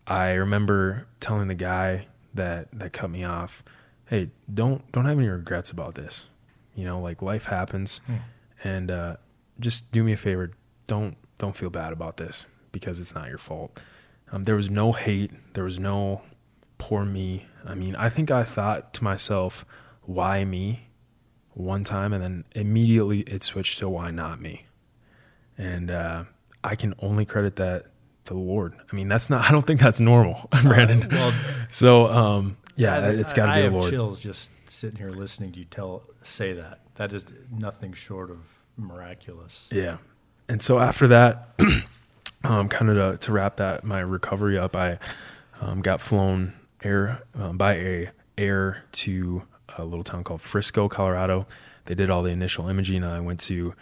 I 0.08 0.34
remember 0.34 1.08
telling 1.20 1.48
the 1.48 1.56
guy 1.56 2.08
that 2.34 2.68
that 2.74 2.94
cut 2.94 3.10
me 3.10 3.24
off, 3.24 3.64
"Hey, 4.06 4.30
don't 4.54 4.90
don't 4.92 5.06
have 5.06 5.18
any 5.18 5.28
regrets 5.28 5.72
about 5.72 5.96
this. 5.96 6.28
You 6.76 6.86
know, 6.86 7.00
like 7.00 7.22
life 7.22 7.46
happens, 7.46 8.00
Hmm. 8.06 8.16
and 8.64 8.92
uh, 8.92 9.16
just 9.62 9.92
do 9.92 10.04
me 10.04 10.14
a 10.14 10.18
favor. 10.18 10.52
Don't 10.88 11.16
don't 11.38 11.56
feel 11.56 11.70
bad 11.70 11.94
about 11.94 12.18
this 12.18 12.46
because 12.72 13.00
it's 13.00 13.16
not 13.16 13.30
your 13.30 13.38
fault." 13.38 13.80
Um, 14.32 14.44
there 14.46 14.56
was 14.56 14.70
no 14.70 14.92
hate. 14.94 15.32
There 15.54 15.64
was 15.64 15.80
no 15.80 16.22
poor 16.78 17.04
me. 17.06 17.46
I 17.66 17.76
mean, 17.76 17.96
I 17.96 18.10
think 18.10 18.32
I 18.32 18.44
thought 18.44 18.94
to 18.96 19.04
myself, 19.04 19.66
"Why 20.04 20.44
me?" 20.46 20.88
one 21.54 21.84
time, 21.84 22.14
and 22.14 22.24
then 22.24 22.46
immediately 22.56 23.22
it 23.22 23.44
switched 23.44 23.80
to 23.80 23.90
"Why 23.90 24.10
not 24.12 24.40
me?" 24.42 24.66
And 25.58 25.92
uh, 25.92 26.24
I 26.64 26.76
can 26.76 26.94
only 27.00 27.26
credit 27.26 27.58
that 27.58 27.86
to 28.26 28.34
the 28.34 28.40
Lord. 28.40 28.74
I 28.92 28.96
mean, 28.96 29.08
that's 29.10 29.30
not. 29.30 29.46
I 29.50 29.52
don't 29.52 29.66
think 29.68 29.80
that's 29.80 30.00
normal, 30.00 30.50
Brandon. 30.64 31.08
Well, 31.12 31.34
So, 31.70 32.08
um, 32.08 32.58
yeah, 32.76 32.98
I- 33.00 33.10
it's 33.12 33.34
got 33.34 33.46
to 33.48 33.52
be 33.52 33.54
I 33.54 33.58
the 33.60 33.64
have 33.66 33.74
Lord. 33.74 33.90
chills 33.90 34.20
just 34.22 34.52
sitting 34.70 34.98
here 34.98 35.10
listening 35.10 35.52
to 35.54 35.60
you 35.60 35.66
tell 35.66 36.04
say 36.24 36.54
that. 36.54 36.80
That 36.96 37.14
is 37.14 37.26
nothing 37.52 37.94
short 37.94 38.30
of 38.32 38.38
miraculous. 38.82 39.70
Yeah. 39.72 39.98
And 40.48 40.62
so 40.62 40.80
after 40.80 41.08
that, 41.10 41.50
um, 42.44 42.68
kind 42.70 42.90
of 42.90 43.20
to, 43.20 43.26
to 43.26 43.32
wrap 43.32 43.58
that 43.58 43.84
my 43.84 44.00
recovery 44.00 44.58
up, 44.58 44.76
I 44.76 45.00
um, 45.60 45.82
got 45.82 46.02
flown 46.02 46.54
air 46.84 47.22
um, 47.36 47.58
by 47.58 47.76
a 47.76 48.10
air 48.38 48.84
to 48.92 49.44
a 49.78 49.86
little 49.86 50.04
town 50.04 50.24
called 50.24 50.42
Frisco, 50.42 50.90
Colorado. 50.90 51.48
They 51.86 51.96
did 51.96 52.10
all 52.10 52.24
the 52.24 52.32
initial 52.32 52.68
imaging, 52.68 53.04
and 53.04 53.14
I 53.14 53.20
went 53.20 53.40
to 53.42 53.74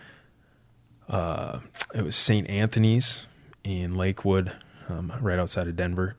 uh, 1.10 1.60
it 1.94 2.04
was 2.04 2.16
St. 2.16 2.48
Anthony's 2.50 3.26
in 3.64 3.96
Lakewood, 3.96 4.54
um, 4.88 5.12
right 5.20 5.40
outside 5.40 5.68
of 5.68 5.76
Denver. 5.76 6.16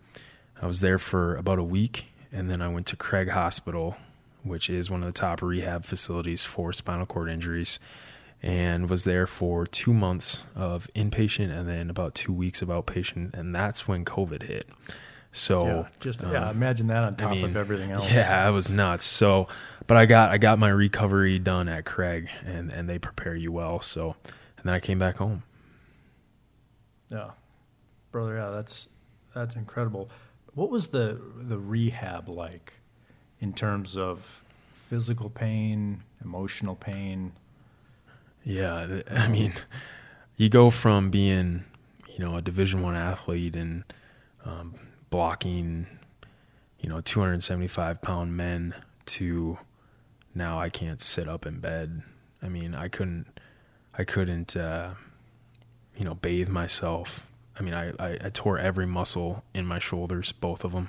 I 0.60 0.66
was 0.66 0.80
there 0.80 0.98
for 0.98 1.36
about 1.36 1.58
a 1.58 1.64
week, 1.64 2.06
and 2.32 2.50
then 2.50 2.60
I 2.60 2.68
went 2.68 2.86
to 2.86 2.96
Craig 2.96 3.30
Hospital, 3.30 3.96
which 4.42 4.68
is 4.68 4.90
one 4.90 5.00
of 5.00 5.06
the 5.06 5.18
top 5.18 5.42
rehab 5.42 5.84
facilities 5.84 6.44
for 6.44 6.72
spinal 6.72 7.06
cord 7.06 7.30
injuries, 7.30 7.78
and 8.42 8.88
was 8.88 9.04
there 9.04 9.26
for 9.26 9.66
two 9.66 9.92
months 9.92 10.42
of 10.54 10.88
inpatient 10.94 11.56
and 11.56 11.68
then 11.68 11.90
about 11.90 12.14
two 12.14 12.32
weeks 12.32 12.62
of 12.62 12.68
outpatient, 12.68 13.34
and 13.34 13.54
that's 13.54 13.86
when 13.86 14.04
COVID 14.04 14.44
hit. 14.44 14.68
So 15.32 15.64
yeah, 15.64 15.88
just 16.00 16.24
um, 16.24 16.32
yeah. 16.32 16.50
Imagine 16.50 16.88
that 16.88 17.04
on 17.04 17.14
top 17.14 17.32
mean, 17.32 17.44
of 17.44 17.56
everything 17.56 17.90
else. 17.90 18.10
yeah, 18.12 18.48
it 18.48 18.52
was 18.52 18.68
nuts. 18.68 19.04
So, 19.04 19.46
but 19.86 19.96
I 19.96 20.06
got 20.06 20.30
I 20.30 20.38
got 20.38 20.58
my 20.58 20.70
recovery 20.70 21.38
done 21.38 21.68
at 21.68 21.84
Craig, 21.84 22.28
and 22.44 22.70
and 22.70 22.88
they 22.88 22.98
prepare 22.98 23.34
you 23.34 23.52
well. 23.52 23.80
So, 23.80 24.16
and 24.24 24.64
then 24.64 24.74
I 24.74 24.80
came 24.80 24.98
back 24.98 25.16
home. 25.16 25.44
Yeah, 27.10 27.30
brother. 28.10 28.36
Yeah, 28.36 28.50
that's 28.50 28.88
that's 29.34 29.54
incredible. 29.54 30.10
What 30.54 30.70
was 30.70 30.88
the 30.88 31.20
the 31.36 31.58
rehab 31.58 32.28
like 32.28 32.72
in 33.38 33.52
terms 33.52 33.96
of 33.96 34.42
physical 34.72 35.30
pain, 35.30 36.02
emotional 36.24 36.74
pain? 36.74 37.32
Yeah, 38.44 39.00
I 39.10 39.28
mean, 39.28 39.52
you 40.36 40.48
go 40.48 40.70
from 40.70 41.10
being, 41.10 41.64
you 42.08 42.18
know, 42.18 42.36
a 42.36 42.42
Division 42.42 42.82
One 42.82 42.96
athlete 42.96 43.56
and 43.56 43.84
um, 44.44 44.74
blocking, 45.10 45.86
you 46.80 46.88
know, 46.88 47.00
275 47.00 48.00
pound 48.02 48.36
men 48.36 48.74
to 49.06 49.58
now 50.34 50.60
I 50.60 50.68
can't 50.68 51.00
sit 51.00 51.28
up 51.28 51.46
in 51.46 51.58
bed. 51.60 52.02
I 52.42 52.48
mean, 52.48 52.74
I 52.74 52.88
couldn't, 52.88 53.26
I 53.96 54.04
couldn't, 54.04 54.56
uh, 54.56 54.94
you 55.96 56.04
know, 56.04 56.14
bathe 56.14 56.48
myself. 56.48 57.26
I 57.58 57.62
mean, 57.62 57.74
I, 57.74 57.92
I, 57.98 58.18
I 58.24 58.30
tore 58.30 58.58
every 58.58 58.86
muscle 58.86 59.44
in 59.52 59.66
my 59.66 59.78
shoulders, 59.78 60.32
both 60.32 60.64
of 60.64 60.72
them. 60.72 60.88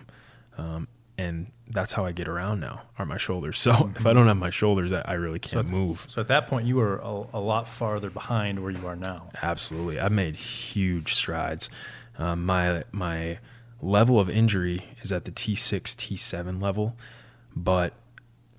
Um, 0.57 0.87
and 1.21 1.51
that's 1.67 1.93
how 1.93 2.05
I 2.05 2.11
get 2.11 2.27
around 2.27 2.59
now 2.59 2.81
are 2.99 3.05
my 3.05 3.17
shoulders. 3.17 3.59
So 3.59 3.91
if 3.95 4.05
I 4.05 4.13
don't 4.13 4.27
have 4.27 4.37
my 4.37 4.49
shoulders, 4.49 4.91
I, 4.91 5.01
I 5.05 5.13
really 5.13 5.39
can't 5.39 5.67
So- 5.67 5.73
move. 5.73 6.05
So 6.09 6.19
at 6.21 6.27
that 6.27 6.47
point, 6.47 6.65
you 6.67 6.75
were 6.77 6.97
a, 6.97 7.23
a 7.33 7.39
lot 7.39 7.67
farther 7.67 8.09
behind 8.09 8.59
where 8.61 8.71
you 8.71 8.85
are 8.87 8.95
now. 8.95 9.29
Absolutely, 9.41 9.99
I've 9.99 10.11
made 10.11 10.35
huge 10.35 11.13
strides. 11.15 11.69
Um, 12.17 12.45
my 12.45 12.83
my 12.91 13.39
level 13.81 14.19
of 14.19 14.29
injury 14.29 14.83
is 15.01 15.11
at 15.11 15.25
the 15.25 15.31
T6 15.31 15.81
T7 15.95 16.61
level, 16.61 16.95
but 17.55 17.93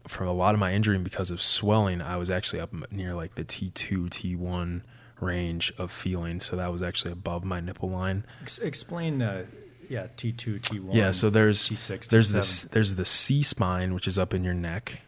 from 0.09 0.27
a 0.27 0.33
lot 0.33 0.55
of 0.55 0.59
my 0.61 0.73
injury 0.73 0.97
and 0.97 1.05
because 1.05 1.31
of 1.31 1.41
swelling, 1.41 2.01
I 2.03 2.17
was 2.17 2.29
actually 2.31 2.61
up 2.61 2.73
near 2.91 3.15
like 3.15 3.35
the 3.37 3.45
T2 3.45 4.09
T1 4.11 4.83
range 5.21 5.73
of 5.79 5.93
feeling. 5.93 6.41
So 6.41 6.57
that 6.57 6.73
was 6.73 6.83
actually 6.83 7.13
above 7.13 7.45
my 7.45 7.61
nipple 7.61 7.89
line. 7.91 8.25
Ex- 8.43 8.59
explain, 8.59 9.23
uh, 9.23 9.45
yeah, 9.89 10.07
T 10.17 10.33
two, 10.33 10.59
T 10.59 10.81
one. 10.81 10.97
Yeah, 10.97 11.11
so 11.11 11.31
there's 11.31 11.69
T6, 11.69 12.09
there's 12.09 12.31
T7. 12.31 12.35
this 12.35 12.63
there's 12.65 12.95
the 12.97 13.05
C 13.05 13.43
spine 13.43 13.95
which 13.95 14.07
is 14.09 14.19
up 14.19 14.35
in 14.35 14.45
your 14.45 14.55
neck. 14.55 15.01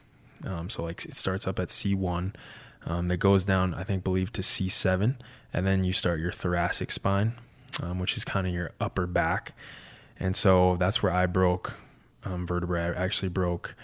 Um, 0.45 0.69
so 0.69 0.83
like 0.83 1.05
it 1.05 1.15
starts 1.15 1.47
up 1.47 1.59
at 1.59 1.69
C1, 1.69 2.35
um, 2.87 3.09
that 3.09 3.17
goes 3.17 3.45
down 3.45 3.75
I 3.75 3.85
think 3.85 4.05
believe 4.05 4.33
to 4.33 4.43
C7, 4.43 5.17
and 5.53 5.67
then 5.67 5.85
you 5.85 5.93
start 5.93 6.21
your 6.21 6.33
thoracic 6.33 6.91
spine, 6.91 7.33
um, 7.83 7.99
which 7.99 8.17
is 8.17 8.25
kind 8.25 8.47
of 8.47 8.53
your 8.53 8.73
upper 8.81 9.07
back, 9.07 9.53
and 10.21 10.37
so 10.37 10.77
that's 10.77 11.03
where 11.03 11.13
I 11.13 11.27
broke 11.27 11.75
um, 12.25 12.47
vertebrae. 12.47 12.83
I 12.83 13.05
actually 13.05 13.29
broke 13.29 13.75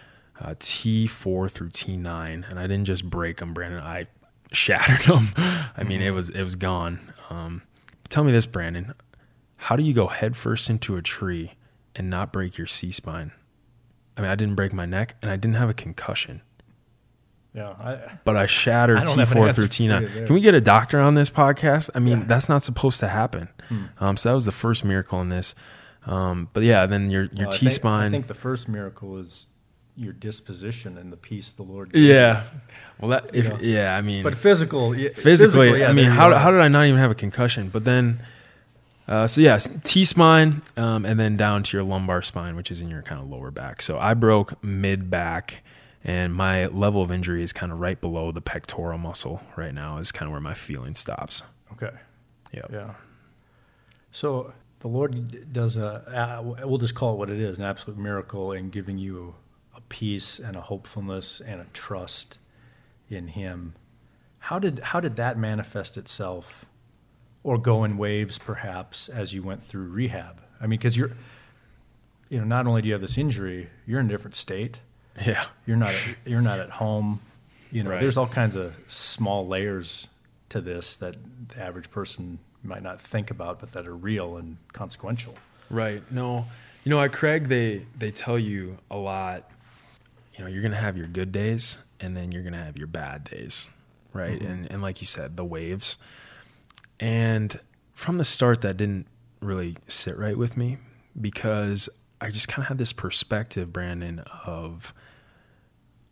uh, 0.40 0.54
T4 0.58 1.50
through 1.50 1.70
T9, 1.70 2.48
and 2.48 2.58
I 2.58 2.62
didn't 2.62 2.86
just 2.86 3.08
break 3.08 3.38
them, 3.38 3.54
Brandon. 3.54 3.80
I 3.80 4.06
shattered 4.52 5.06
them. 5.06 5.28
I 5.76 5.84
mean, 5.84 6.02
it 6.02 6.10
was 6.10 6.28
it 6.28 6.42
was 6.42 6.56
gone. 6.56 6.98
Um, 7.30 7.62
tell 8.08 8.24
me 8.24 8.32
this, 8.32 8.46
Brandon. 8.46 8.94
How 9.64 9.76
do 9.76 9.82
you 9.82 9.92
go 9.92 10.06
headfirst 10.08 10.70
into 10.70 10.96
a 10.96 11.02
tree 11.02 11.52
and 11.94 12.08
not 12.08 12.32
break 12.32 12.56
your 12.58 12.66
C 12.66 12.92
spine? 12.92 13.32
I 14.16 14.22
mean, 14.22 14.30
I 14.30 14.34
didn't 14.34 14.54
break 14.54 14.72
my 14.72 14.86
neck, 14.86 15.16
and 15.22 15.30
I 15.30 15.36
didn't 15.36 15.56
have 15.56 15.68
a 15.70 15.74
concussion, 15.74 16.42
yeah, 17.54 17.70
I, 17.70 17.98
but 18.24 18.36
I 18.36 18.46
shattered 18.46 18.98
I 19.00 19.04
don't 19.04 19.18
have 19.18 19.32
an 19.32 19.38
T4 19.38 19.48
answer 19.48 19.66
through 19.66 19.86
T9. 19.88 20.26
Can 20.26 20.34
we 20.34 20.40
get 20.40 20.54
a 20.54 20.60
doctor 20.60 21.00
on 21.00 21.14
this 21.14 21.30
podcast? 21.30 21.90
I 21.94 21.98
mean, 21.98 22.18
Yeah. 22.20 22.24
that's 22.26 22.48
not 22.48 22.62
supposed 22.62 23.00
to 23.00 23.08
happen. 23.08 23.48
Um, 23.98 24.16
so 24.16 24.28
that 24.30 24.34
was 24.34 24.44
the 24.46 24.52
first 24.52 24.84
miracle 24.84 25.20
in 25.20 25.28
this. 25.30 25.54
Um, 26.06 26.48
but 26.52 26.62
yeah, 26.62 26.86
then 26.86 27.10
your 27.10 27.24
your 27.24 27.46
well, 27.46 27.48
I 27.48 27.50
T 27.52 27.58
think- 27.58 27.72
spine. 27.72 28.06
I 28.06 28.10
think 28.10 28.26
the 28.28 28.34
first 28.34 28.68
miracle 28.68 29.18
is 29.18 29.46
your 29.96 30.12
disposition 30.12 30.96
and 30.96 31.12
the 31.12 31.16
peace 31.16 31.50
the 31.50 31.62
Lord. 31.62 31.92
gave 31.92 32.02
Yeah. 32.02 32.44
Well, 33.00 33.10
that 33.10 33.30
if 33.34 33.48
know. 33.50 33.58
yeah, 33.60 33.96
I 33.96 34.00
mean, 34.00 34.22
but 34.22 34.34
physical, 34.34 34.94
yeah, 34.96 35.10
physically, 35.14 35.80
yeah, 35.80 35.88
I 35.88 35.92
mean, 35.92 36.06
how 36.06 36.34
how 36.36 36.50
did 36.50 36.60
I 36.60 36.68
not 36.68 36.86
even 36.86 36.98
have 36.98 37.10
a 37.10 37.14
concussion? 37.16 37.68
But 37.68 37.84
then, 37.84 38.22
uh, 39.10 39.26
so 39.26 39.40
yes, 39.40 39.68
T 39.84 40.04
spine, 40.04 40.62
um, 40.76 41.04
and 41.04 41.18
then 41.18 41.36
down 41.36 41.64
to 41.64 41.76
your 41.76 41.84
lumbar 41.84 42.22
spine, 42.22 42.54
which 42.54 42.70
is 42.70 42.80
in 42.80 42.88
your 42.88 43.02
kind 43.02 43.20
of 43.20 43.28
lower 43.28 43.50
back. 43.50 43.82
So 43.82 43.98
I 43.98 44.14
broke 44.14 44.62
mid 44.64 45.10
back, 45.10 45.62
and 46.04 46.32
my 46.32 46.66
level 46.66 47.02
of 47.02 47.10
injury 47.10 47.42
is 47.42 47.52
kind 47.52 47.72
of 47.72 47.80
right 47.80 48.00
below 48.00 48.30
the 48.30 48.40
pectoral 48.40 48.98
muscle 48.98 49.42
right 49.56 49.74
now. 49.74 49.98
Is 49.98 50.12
kind 50.12 50.28
of 50.28 50.32
where 50.32 50.40
my 50.40 50.54
feeling 50.54 50.94
stops. 50.94 51.42
Okay. 51.72 51.90
Yeah. 52.52 52.66
Yeah. 52.70 52.94
So 54.12 54.54
the 54.80 54.88
Lord 54.88 55.52
does 55.52 55.76
a, 55.76 56.40
uh, 56.58 56.66
we'll 56.66 56.78
just 56.78 56.94
call 56.94 57.14
it 57.14 57.18
what 57.18 57.30
it 57.30 57.38
is, 57.38 57.58
an 57.58 57.64
absolute 57.64 57.98
miracle 57.98 58.52
in 58.52 58.70
giving 58.70 58.98
you 58.98 59.34
a 59.76 59.80
peace 59.82 60.38
and 60.38 60.56
a 60.56 60.60
hopefulness 60.60 61.40
and 61.40 61.60
a 61.60 61.66
trust 61.72 62.38
in 63.08 63.28
Him. 63.28 63.74
How 64.38 64.58
did 64.58 64.78
how 64.78 65.00
did 65.00 65.16
that 65.16 65.36
manifest 65.36 65.98
itself, 65.98 66.64
or 67.42 67.58
go 67.58 67.84
in 67.84 67.96
waves 67.98 68.38
perhaps 68.38 69.08
as 69.08 69.32
you 69.34 69.42
went 69.42 69.62
through 69.64 69.88
rehab? 69.88 70.40
I 70.60 70.64
mean, 70.64 70.78
because 70.78 70.96
you're, 70.96 71.10
you 72.28 72.38
know, 72.38 72.44
not 72.44 72.66
only 72.66 72.82
do 72.82 72.88
you 72.88 72.94
have 72.94 73.00
this 73.00 73.18
injury, 73.18 73.68
you're 73.86 74.00
in 74.00 74.06
a 74.06 74.08
different 74.10 74.34
state. 74.36 74.80
Yeah. 75.26 75.44
You're 75.66 75.76
not 75.76 75.94
you're 76.24 76.40
not 76.40 76.60
at 76.60 76.70
home. 76.70 77.20
You 77.72 77.82
know, 77.84 77.90
Right. 77.90 78.00
there's 78.00 78.16
all 78.16 78.26
kinds 78.26 78.56
of 78.56 78.74
small 78.88 79.46
layers 79.46 80.08
to 80.50 80.60
this 80.60 80.96
that 80.96 81.16
the 81.48 81.60
average 81.62 81.90
person 81.90 82.38
might 82.62 82.82
not 82.82 83.00
think 83.00 83.30
about, 83.30 83.60
but 83.60 83.72
that 83.72 83.86
are 83.86 83.94
real 83.96 84.36
and 84.36 84.56
consequential. 84.72 85.34
Right. 85.70 86.02
No. 86.10 86.46
You 86.84 86.90
know, 86.90 87.00
at 87.00 87.12
Craig, 87.12 87.48
they 87.48 87.86
they 87.98 88.10
tell 88.10 88.38
you 88.38 88.78
a 88.90 88.96
lot. 88.96 89.48
You 90.36 90.44
know, 90.44 90.50
you're 90.50 90.62
gonna 90.62 90.76
have 90.76 90.96
your 90.96 91.06
good 91.06 91.32
days, 91.32 91.78
and 92.00 92.16
then 92.16 92.32
you're 92.32 92.42
gonna 92.42 92.64
have 92.64 92.76
your 92.76 92.86
bad 92.86 93.24
days, 93.24 93.68
right? 94.12 94.38
Mm-hmm. 94.40 94.50
And 94.52 94.70
and 94.72 94.82
like 94.82 95.00
you 95.00 95.06
said, 95.06 95.36
the 95.36 95.44
waves. 95.44 95.96
And 97.00 97.58
from 97.92 98.18
the 98.18 98.24
start, 98.24 98.60
that 98.60 98.76
didn't 98.76 99.06
really 99.40 99.76
sit 99.88 100.16
right 100.16 100.36
with 100.36 100.56
me 100.56 100.78
because 101.20 101.88
I 102.20 102.30
just 102.30 102.46
kind 102.46 102.62
of 102.62 102.68
had 102.68 102.78
this 102.78 102.92
perspective, 102.92 103.72
Brandon, 103.72 104.20
of 104.46 104.94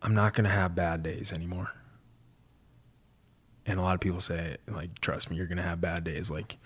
I'm 0.03 0.15
not 0.15 0.35
gonna 0.35 0.49
have 0.49 0.75
bad 0.75 1.03
days 1.03 1.33
anymore. 1.33 1.71
And 3.67 3.79
a 3.79 3.83
lot 3.83 3.95
of 3.95 4.01
people 4.01 4.21
say, 4.21 4.57
like, 4.67 4.99
trust 5.01 5.31
me, 5.31 5.37
you're 5.37 5.47
gonna 5.47 5.63
have 5.63 5.81
bad 5.81 6.05
days. 6.05 6.31
Like, 6.31 6.57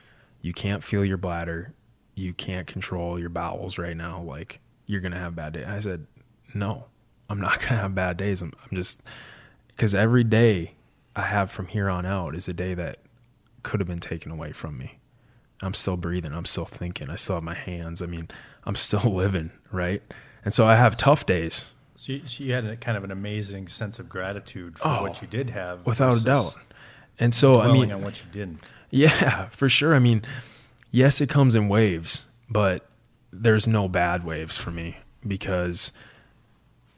you 0.41 0.53
can't 0.53 0.83
feel 0.83 1.05
your 1.05 1.17
bladder 1.19 1.75
you 2.15 2.33
can't 2.33 2.67
control 2.67 3.19
your 3.19 3.29
bowels 3.29 3.79
right 3.79 3.97
now. 3.97 4.23
Like 4.23 4.61
you're 4.87 5.01
gonna 5.01 5.19
have 5.19 5.35
bad 5.35 5.55
days. 5.55 5.67
I 5.67 5.79
said, 5.79 6.07
no, 6.55 6.87
I'm 7.29 7.41
not 7.41 7.61
gonna 7.61 7.81
have 7.81 7.95
bad 7.95 8.17
days. 8.17 8.43
I'm, 8.43 8.53
I'm 8.63 8.77
just 8.77 9.03
because 9.69 9.95
every 9.95 10.25
day 10.25 10.75
I 11.17 11.23
have 11.23 11.51
from 11.51 11.67
here 11.67 11.89
on 11.89 12.07
out 12.07 12.35
is 12.35 12.49
a 12.49 12.53
day 12.53 12.75
that 12.75 12.99
could 13.63 13.81
have 13.81 13.89
been 13.89 14.01
taken 14.01 14.31
away 14.33 14.53
from 14.53 14.79
me. 14.79 14.99
I'm 15.63 15.75
still 15.75 15.97
breathing. 15.97 16.33
I'm 16.33 16.45
still 16.45 16.65
thinking. 16.65 17.09
I 17.09 17.15
still 17.17 17.37
have 17.37 17.45
my 17.45 17.55
hands. 17.55 18.03
I 18.03 18.07
mean, 18.07 18.29
I'm 18.65 18.75
still 18.75 19.01
living, 19.15 19.51
right? 19.71 20.03
And 20.45 20.53
so 20.53 20.67
I 20.67 20.75
have 20.75 20.97
tough 20.97 21.25
days, 21.25 21.73
So 21.95 22.13
you, 22.15 22.23
so 22.27 22.43
you 22.43 22.53
had 22.53 22.65
a 22.65 22.77
kind 22.77 22.97
of 22.97 23.05
an 23.05 23.13
amazing 23.13 23.69
sense 23.69 23.99
of 24.01 24.09
gratitude 24.09 24.79
for 24.79 24.89
Oh, 24.89 25.03
what 25.03 25.23
you 25.23 25.29
did 25.29 25.51
have, 25.51 25.87
without 25.87 26.21
a 26.21 26.25
doubt. 26.25 26.57
And 27.19 27.33
so 27.33 27.61
I 27.61 27.73
mean, 27.73 27.93
on 27.93 28.03
what 28.03 28.19
you 28.25 28.27
didn't. 28.33 28.73
Yeah, 28.91 29.49
for 29.51 29.69
sure. 29.69 29.95
I 29.95 30.01
mean, 30.01 30.23
yes, 30.91 31.21
it 31.21 31.29
comes 31.29 31.55
in 31.55 31.69
waves, 31.69 32.25
but 32.51 32.89
there's 33.33 33.69
no 33.69 33.87
bad 33.89 34.25
waves 34.25 34.57
for 34.57 34.73
me 34.73 34.97
because 35.27 35.93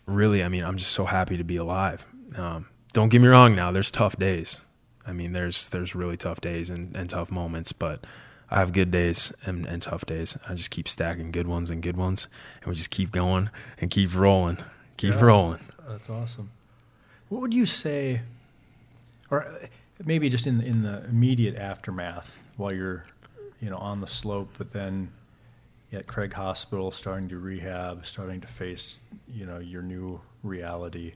really, 0.06 0.42
I 0.42 0.48
mean, 0.48 0.64
I'm 0.64 0.78
just 0.78 0.92
so 0.92 1.04
happy 1.04 1.36
to 1.36 1.44
be 1.44 1.56
alive. 1.56 2.06
Um, 2.36 2.66
don't 2.94 3.10
get 3.10 3.20
me 3.20 3.28
wrong. 3.28 3.54
Now 3.54 3.72
there's 3.72 3.90
tough 3.90 4.18
days. 4.18 4.58
I 5.06 5.12
mean, 5.12 5.32
there's 5.32 5.68
there's 5.68 5.94
really 5.94 6.16
tough 6.16 6.40
days 6.40 6.70
and, 6.70 6.94
and 6.96 7.08
tough 7.10 7.30
moments, 7.30 7.72
but 7.72 8.04
I 8.50 8.58
have 8.58 8.72
good 8.72 8.90
days 8.90 9.32
and, 9.44 9.66
and 9.66 9.80
tough 9.82 10.04
days. 10.06 10.36
I 10.48 10.54
just 10.54 10.70
keep 10.70 10.88
stacking 10.88 11.30
good 11.30 11.46
ones 11.48 11.70
and 11.70 11.82
good 11.82 11.96
ones, 11.96 12.28
and 12.62 12.68
we 12.70 12.74
just 12.74 12.90
keep 12.90 13.10
going 13.12 13.50
and 13.80 13.90
keep 13.90 14.14
rolling, 14.14 14.58
keep 14.96 15.14
Yeah. 15.14 15.20
rolling. 15.24 15.60
That's 15.88 16.08
awesome. 16.10 16.50
What 17.28 17.40
would 17.40 17.54
you 17.54 17.66
say, 17.66 18.20
or 19.30 19.46
uh, 19.46 19.66
maybe 20.04 20.28
just 20.28 20.46
in 20.46 20.60
in 20.60 20.82
the 20.82 21.04
immediate 21.06 21.56
aftermath 21.56 22.42
while 22.56 22.72
you're, 22.72 23.04
you 23.60 23.70
know, 23.70 23.78
on 23.78 24.00
the 24.00 24.06
slope, 24.06 24.50
but 24.58 24.72
then 24.72 25.10
at 25.92 26.06
Craig 26.06 26.32
Hospital, 26.34 26.90
starting 26.90 27.28
to 27.28 27.38
rehab, 27.38 28.04
starting 28.04 28.40
to 28.40 28.48
face, 28.48 28.98
you 29.28 29.46
know, 29.46 29.58
your 29.58 29.82
new 29.82 30.20
reality. 30.42 31.12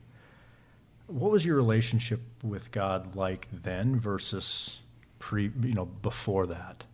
What 1.09 1.31
was 1.33 1.45
your 1.45 1.57
relationship 1.57 2.21
with 2.43 2.71
God 2.71 3.17
like 3.17 3.49
then 3.51 3.99
versus 3.99 4.81
pre, 5.19 5.51
you 5.63 5.75
know, 5.75 5.87
before 5.87 6.47
that? 6.47 6.85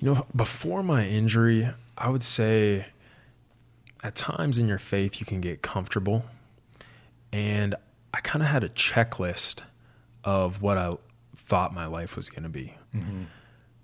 You 0.00 0.14
know, 0.14 0.26
before 0.34 0.82
my 0.82 1.04
injury, 1.04 1.68
I 1.98 2.08
would 2.08 2.22
say 2.22 2.86
at 4.02 4.14
times 4.14 4.58
in 4.58 4.68
your 4.68 4.78
faith 4.78 5.18
you 5.18 5.26
can 5.26 5.40
get 5.40 5.62
comfortable. 5.62 6.24
And 7.32 7.74
I 8.12 8.20
kind 8.20 8.42
of 8.42 8.48
had 8.48 8.62
a 8.62 8.68
checklist 8.68 9.62
of 10.24 10.60
what 10.60 10.76
I 10.76 10.92
thought 11.36 11.74
my 11.74 11.86
life 11.86 12.16
was 12.16 12.28
going 12.28 12.42
to 12.42 12.48
be. 12.48 12.74
Mm-hmm. 12.94 13.22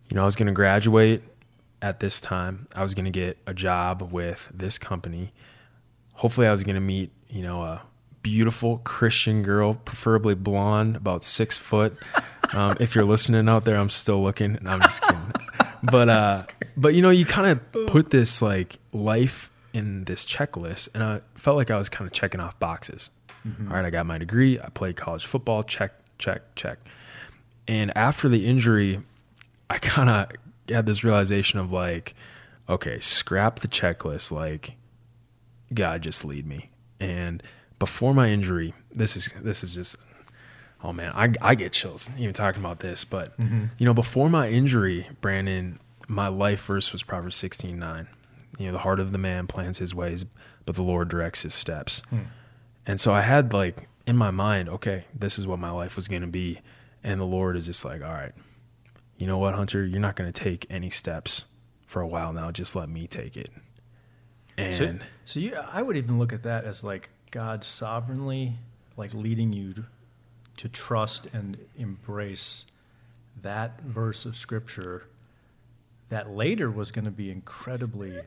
You 0.08 0.14
know, 0.14 0.22
I 0.22 0.24
was 0.24 0.36
going 0.36 0.46
to 0.46 0.52
graduate 0.52 1.22
at 1.80 2.00
this 2.00 2.20
time. 2.20 2.66
I 2.74 2.82
was 2.82 2.94
going 2.94 3.04
to 3.06 3.10
get 3.10 3.38
a 3.46 3.54
job 3.54 4.12
with 4.12 4.50
this 4.52 4.78
company. 4.78 5.32
Hopefully, 6.14 6.46
I 6.46 6.50
was 6.50 6.64
going 6.64 6.74
to 6.74 6.80
meet, 6.80 7.10
you 7.28 7.42
know, 7.42 7.62
a 7.62 7.82
beautiful 8.22 8.78
Christian 8.78 9.42
girl, 9.42 9.74
preferably 9.74 10.34
blonde, 10.34 10.96
about 10.96 11.24
six 11.24 11.56
foot. 11.56 11.96
Um, 12.54 12.76
if 12.80 12.94
you're 12.94 13.04
listening 13.04 13.48
out 13.48 13.64
there, 13.64 13.76
I'm 13.76 13.90
still 13.90 14.22
looking. 14.22 14.58
No, 14.62 14.70
I'm 14.70 14.80
just 14.80 15.02
kidding. 15.02 15.32
But 15.82 16.08
uh, 16.08 16.42
but 16.76 16.94
you 16.94 17.02
know, 17.02 17.10
you 17.10 17.24
kind 17.24 17.50
of 17.50 17.86
put 17.88 18.10
this 18.10 18.42
like 18.42 18.78
life 18.92 19.50
in 19.72 20.04
this 20.04 20.24
checklist, 20.24 20.88
and 20.94 21.02
I 21.02 21.20
felt 21.34 21.56
like 21.56 21.70
I 21.70 21.76
was 21.76 21.88
kind 21.88 22.06
of 22.06 22.12
checking 22.12 22.40
off 22.40 22.58
boxes. 22.58 23.10
All 23.46 23.76
right, 23.76 23.84
I 23.84 23.90
got 23.90 24.04
my 24.04 24.18
degree. 24.18 24.58
I 24.60 24.68
played 24.68 24.96
college 24.96 25.24
football. 25.24 25.62
Check, 25.62 25.92
check, 26.18 26.42
check. 26.54 26.78
And 27.66 27.96
after 27.96 28.28
the 28.28 28.46
injury, 28.46 29.00
I 29.70 29.78
kind 29.78 30.10
of 30.10 30.30
had 30.68 30.86
this 30.86 31.04
realization 31.04 31.58
of 31.58 31.72
like, 31.72 32.14
okay, 32.68 33.00
scrap 33.00 33.60
the 33.60 33.68
checklist. 33.68 34.32
Like, 34.32 34.74
God, 35.72 36.02
just 36.02 36.24
lead 36.24 36.46
me. 36.46 36.70
And 37.00 37.42
before 37.78 38.14
my 38.14 38.28
injury, 38.28 38.74
this 38.92 39.16
is 39.16 39.30
this 39.42 39.62
is 39.62 39.74
just, 39.74 39.96
oh 40.82 40.92
man, 40.92 41.12
I 41.14 41.32
I 41.40 41.54
get 41.54 41.72
chills 41.72 42.10
even 42.18 42.34
talking 42.34 42.60
about 42.60 42.80
this. 42.80 43.04
But 43.04 43.38
mm-hmm. 43.38 43.66
you 43.78 43.86
know, 43.86 43.94
before 43.94 44.28
my 44.28 44.48
injury, 44.48 45.06
Brandon, 45.20 45.78
my 46.08 46.28
life 46.28 46.64
verse 46.64 46.92
was 46.92 47.02
Proverbs 47.02 47.36
sixteen 47.36 47.78
nine. 47.78 48.08
You 48.58 48.66
know, 48.66 48.72
the 48.72 48.78
heart 48.78 48.98
of 49.00 49.12
the 49.12 49.18
man 49.18 49.46
plans 49.46 49.78
his 49.78 49.94
ways, 49.94 50.24
but 50.66 50.74
the 50.74 50.82
Lord 50.82 51.08
directs 51.08 51.42
his 51.42 51.54
steps. 51.54 52.02
Hmm. 52.10 52.22
And 52.86 53.00
so 53.00 53.12
I 53.12 53.20
had 53.20 53.52
like 53.52 53.88
in 54.08 54.16
my 54.16 54.30
mind, 54.30 54.70
okay, 54.70 55.04
this 55.14 55.38
is 55.38 55.46
what 55.46 55.58
my 55.58 55.70
life 55.70 55.94
was 55.94 56.08
going 56.08 56.22
to 56.22 56.28
be. 56.28 56.60
And 57.04 57.20
the 57.20 57.26
Lord 57.26 57.56
is 57.56 57.66
just 57.66 57.84
like, 57.84 58.02
all 58.02 58.10
right, 58.10 58.32
you 59.18 59.26
know 59.26 59.36
what, 59.36 59.54
Hunter, 59.54 59.84
you're 59.84 60.00
not 60.00 60.16
going 60.16 60.32
to 60.32 60.42
take 60.42 60.66
any 60.70 60.88
steps 60.88 61.44
for 61.86 62.00
a 62.00 62.06
while 62.06 62.32
now. 62.32 62.50
Just 62.50 62.74
let 62.74 62.88
me 62.88 63.06
take 63.06 63.36
it. 63.36 63.50
So, 64.56 64.84
And 64.84 65.04
so 65.26 65.40
you, 65.40 65.54
I 65.54 65.82
would 65.82 65.96
even 65.96 66.18
look 66.18 66.32
at 66.32 66.42
that 66.44 66.64
as 66.64 66.82
like 66.82 67.10
God 67.30 67.64
sovereignly, 67.64 68.54
like 68.96 69.12
leading 69.14 69.52
you 69.52 69.84
to, 70.56 70.68
trust 70.68 71.26
and 71.32 71.56
embrace 71.76 72.64
that 73.42 73.80
verse 73.82 74.24
of 74.26 74.34
scripture 74.34 75.04
that 76.08 76.30
later 76.30 76.68
was 76.70 76.90
going 76.90 77.04
to 77.04 77.10
be 77.12 77.30
incredibly 77.30 78.20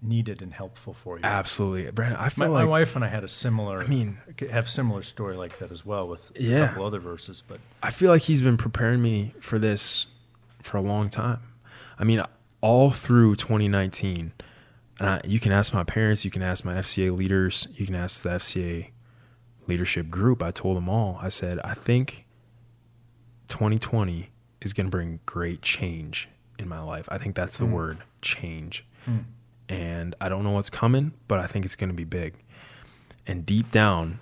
needed 0.00 0.40
and 0.42 0.52
helpful 0.52 0.92
for 0.92 1.16
you. 1.18 1.24
absolutely, 1.24 1.90
Brandon, 1.90 2.18
I 2.20 2.24
My, 2.24 2.28
feel 2.28 2.48
my 2.48 2.60
like 2.60 2.68
wife 2.68 2.94
and 2.94 3.04
I 3.04 3.08
had 3.08 3.24
a 3.24 3.28
similar, 3.28 3.82
I 3.82 3.86
mean- 3.86 4.18
have 4.50 4.68
similar 4.70 5.02
story 5.02 5.36
like 5.36 5.58
that 5.58 5.72
as 5.72 5.84
well 5.84 6.06
with 6.06 6.30
a 6.38 6.66
couple 6.68 6.84
other 6.84 7.00
verses, 7.00 7.42
but 7.46 7.58
I 7.82 7.90
feel 7.90 8.10
like 8.12 8.22
he's 8.22 8.42
been 8.42 8.56
preparing 8.58 9.00
me 9.02 9.32
for 9.40 9.58
this 9.58 10.06
for 10.62 10.76
a 10.76 10.82
long 10.82 11.08
time. 11.08 11.40
I 11.98 12.04
mean, 12.04 12.22
all 12.60 12.90
through 12.90 13.36
2019, 13.36 14.18
and 14.18 14.32
I, 15.00 15.20
you 15.24 15.40
can 15.40 15.52
ask 15.52 15.74
my 15.74 15.84
parents, 15.84 16.24
you 16.24 16.30
can 16.30 16.42
ask 16.42 16.64
my 16.64 16.74
FCA 16.74 17.16
leaders, 17.16 17.68
you 17.74 17.86
can 17.86 17.94
ask 17.94 18.22
the 18.22 18.30
FCA 18.30 18.90
leadership 19.66 20.10
group. 20.10 20.42
I 20.42 20.50
told 20.50 20.76
them 20.76 20.88
all, 20.88 21.18
I 21.20 21.28
said, 21.28 21.58
I 21.64 21.74
think 21.74 22.26
2020 23.48 24.30
is 24.60 24.72
going 24.72 24.86
to 24.86 24.90
bring 24.90 25.20
great 25.26 25.62
change 25.62 26.28
in 26.58 26.68
my 26.68 26.80
life. 26.80 27.08
I 27.10 27.18
think 27.18 27.34
that's 27.34 27.58
the 27.58 27.66
hmm. 27.66 27.72
word 27.72 27.98
change. 28.22 28.84
Hmm. 29.04 29.18
And 29.68 30.14
I 30.20 30.28
don't 30.28 30.44
know 30.44 30.50
what's 30.50 30.70
coming, 30.70 31.12
but 31.28 31.40
I 31.40 31.46
think 31.46 31.64
it's 31.64 31.76
going 31.76 31.88
to 31.88 31.94
be 31.94 32.04
big. 32.04 32.34
And 33.26 33.46
deep 33.46 33.70
down, 33.70 34.20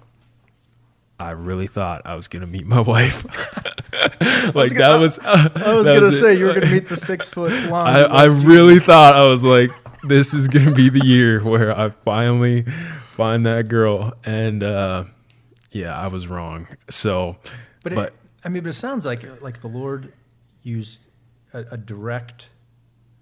I 1.18 1.32
really 1.32 1.66
thought 1.66 2.02
I 2.04 2.14
was 2.14 2.28
going 2.28 2.42
to 2.42 2.46
meet 2.46 2.66
my 2.66 2.80
wife. 2.80 3.24
like 4.54 4.74
that 4.74 4.98
was. 4.98 5.18
I 5.18 5.74
was 5.74 5.86
going 5.86 6.00
to 6.00 6.08
it. 6.08 6.12
say 6.12 6.38
you 6.38 6.46
were 6.46 6.54
going 6.54 6.66
to 6.66 6.72
meet 6.72 6.88
the 6.88 6.96
six 6.96 7.28
foot 7.28 7.52
long. 7.70 7.86
I, 7.86 8.02
I 8.02 8.24
really 8.24 8.78
thought 8.78 9.14
I 9.14 9.26
was 9.26 9.44
like, 9.44 9.70
this 10.04 10.34
is 10.34 10.48
gonna 10.48 10.72
be 10.72 10.88
the 10.88 11.04
year 11.04 11.42
where 11.42 11.76
I 11.76 11.90
finally 11.90 12.64
find 13.12 13.46
that 13.46 13.68
girl, 13.68 14.12
and 14.24 14.62
uh, 14.62 15.04
yeah, 15.70 15.96
I 15.96 16.08
was 16.08 16.26
wrong. 16.26 16.68
So, 16.90 17.36
But, 17.82 17.94
but, 17.94 18.08
it, 18.08 18.14
I 18.44 18.48
mean, 18.48 18.62
but 18.62 18.70
it 18.70 18.74
sounds 18.74 19.04
like 19.04 19.24
like 19.42 19.60
the 19.60 19.68
Lord 19.68 20.12
used 20.62 21.06
a, 21.52 21.64
a 21.72 21.76
direct, 21.76 22.50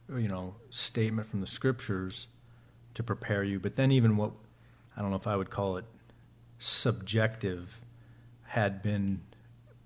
you 0.08 0.28
know, 0.28 0.54
statement 0.70 1.28
from 1.28 1.40
the 1.40 1.46
scriptures 1.46 2.28
to 2.94 3.02
prepare 3.02 3.42
you. 3.42 3.58
But 3.58 3.76
then 3.76 3.90
even 3.90 4.16
what 4.16 4.32
I 4.96 5.02
don't 5.02 5.10
know 5.10 5.16
if 5.16 5.26
I 5.26 5.36
would 5.36 5.50
call 5.50 5.76
it 5.76 5.84
subjective, 6.58 7.80
had 8.48 8.82
been 8.82 9.22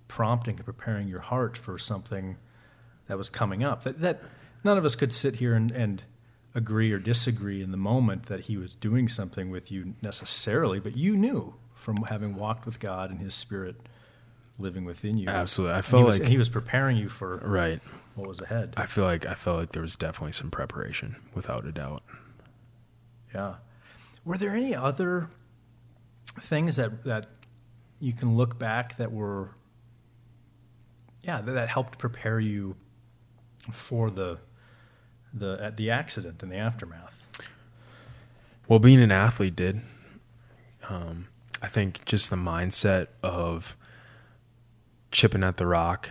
prompting 0.09 0.57
and 0.57 0.65
preparing 0.65 1.07
your 1.09 1.21
heart 1.21 1.57
for 1.57 1.79
something 1.79 2.37
that 3.07 3.19
was 3.19 3.29
coming 3.29 3.63
up. 3.63 3.83
That, 3.83 4.01
that 4.01 4.23
none 4.65 4.79
of 4.79 4.85
us 4.85 4.95
could 4.95 5.13
sit 5.13 5.37
here 5.37 5.55
and, 5.55 5.71
and 5.71 6.03
agree 6.55 6.93
or 6.93 6.99
disagree 6.99 7.63
in 7.63 7.71
the 7.71 7.77
moment 7.77 8.27
that 8.27 8.41
he 8.41 8.57
was 8.57 8.75
doing 8.75 9.09
something 9.09 9.51
with 9.51 9.73
you 9.73 9.95
necessarily, 10.03 10.79
but 10.79 10.97
you 10.97 11.17
knew 11.17 11.55
from 11.75 11.97
having 12.05 12.37
walked 12.37 12.65
with 12.65 12.81
God 12.81 13.11
and 13.11 13.21
His 13.21 13.35
Spirit 13.35 13.77
living 14.59 14.85
within 14.85 15.19
you. 15.19 15.29
Absolutely. 15.29 15.77
I 15.77 15.83
felt 15.83 16.07
was, 16.07 16.19
like 16.19 16.29
he 16.29 16.39
was 16.39 16.49
preparing 16.49 16.97
you 16.97 17.09
for 17.09 17.39
right. 17.39 17.81
what 18.15 18.29
was 18.29 18.41
ahead. 18.41 18.75
I 18.77 18.87
feel 18.87 19.05
like 19.05 19.27
I 19.27 19.35
felt 19.35 19.59
like 19.59 19.73
there 19.73 19.83
was 19.83 19.97
definitely 19.97 20.33
some 20.33 20.51
preparation, 20.51 21.17
without 21.35 21.67
a 21.67 21.73
doubt. 21.73 22.03
Yeah. 23.35 23.57
Were 24.25 24.39
there 24.39 24.55
any 24.55 24.75
other 24.75 25.29
things 26.41 26.77
that 26.77 27.05
that 27.05 27.27
you 28.01 28.13
can 28.13 28.37
look 28.37 28.59
back 28.59 28.97
that 28.97 29.13
were 29.13 29.51
yeah, 31.23 31.41
that, 31.41 31.53
that 31.53 31.69
helped 31.69 31.99
prepare 31.99 32.39
you 32.39 32.77
for 33.73 34.11
the 34.11 34.39
the 35.35 35.67
uh, 35.67 35.71
the 35.75 35.91
accident 35.91 36.43
and 36.43 36.51
the 36.51 36.57
aftermath? 36.57 37.27
Well, 38.69 38.79
being 38.79 39.03
an 39.03 39.13
athlete 39.13 39.57
did. 39.57 39.83
Um, 40.89 41.27
I 41.61 41.69
think 41.69 42.05
just 42.05 42.31
the 42.31 42.37
mindset 42.37 43.09
of 43.23 43.77
chipping 45.11 45.43
at 45.43 45.57
the 45.57 45.67
rock, 45.67 46.11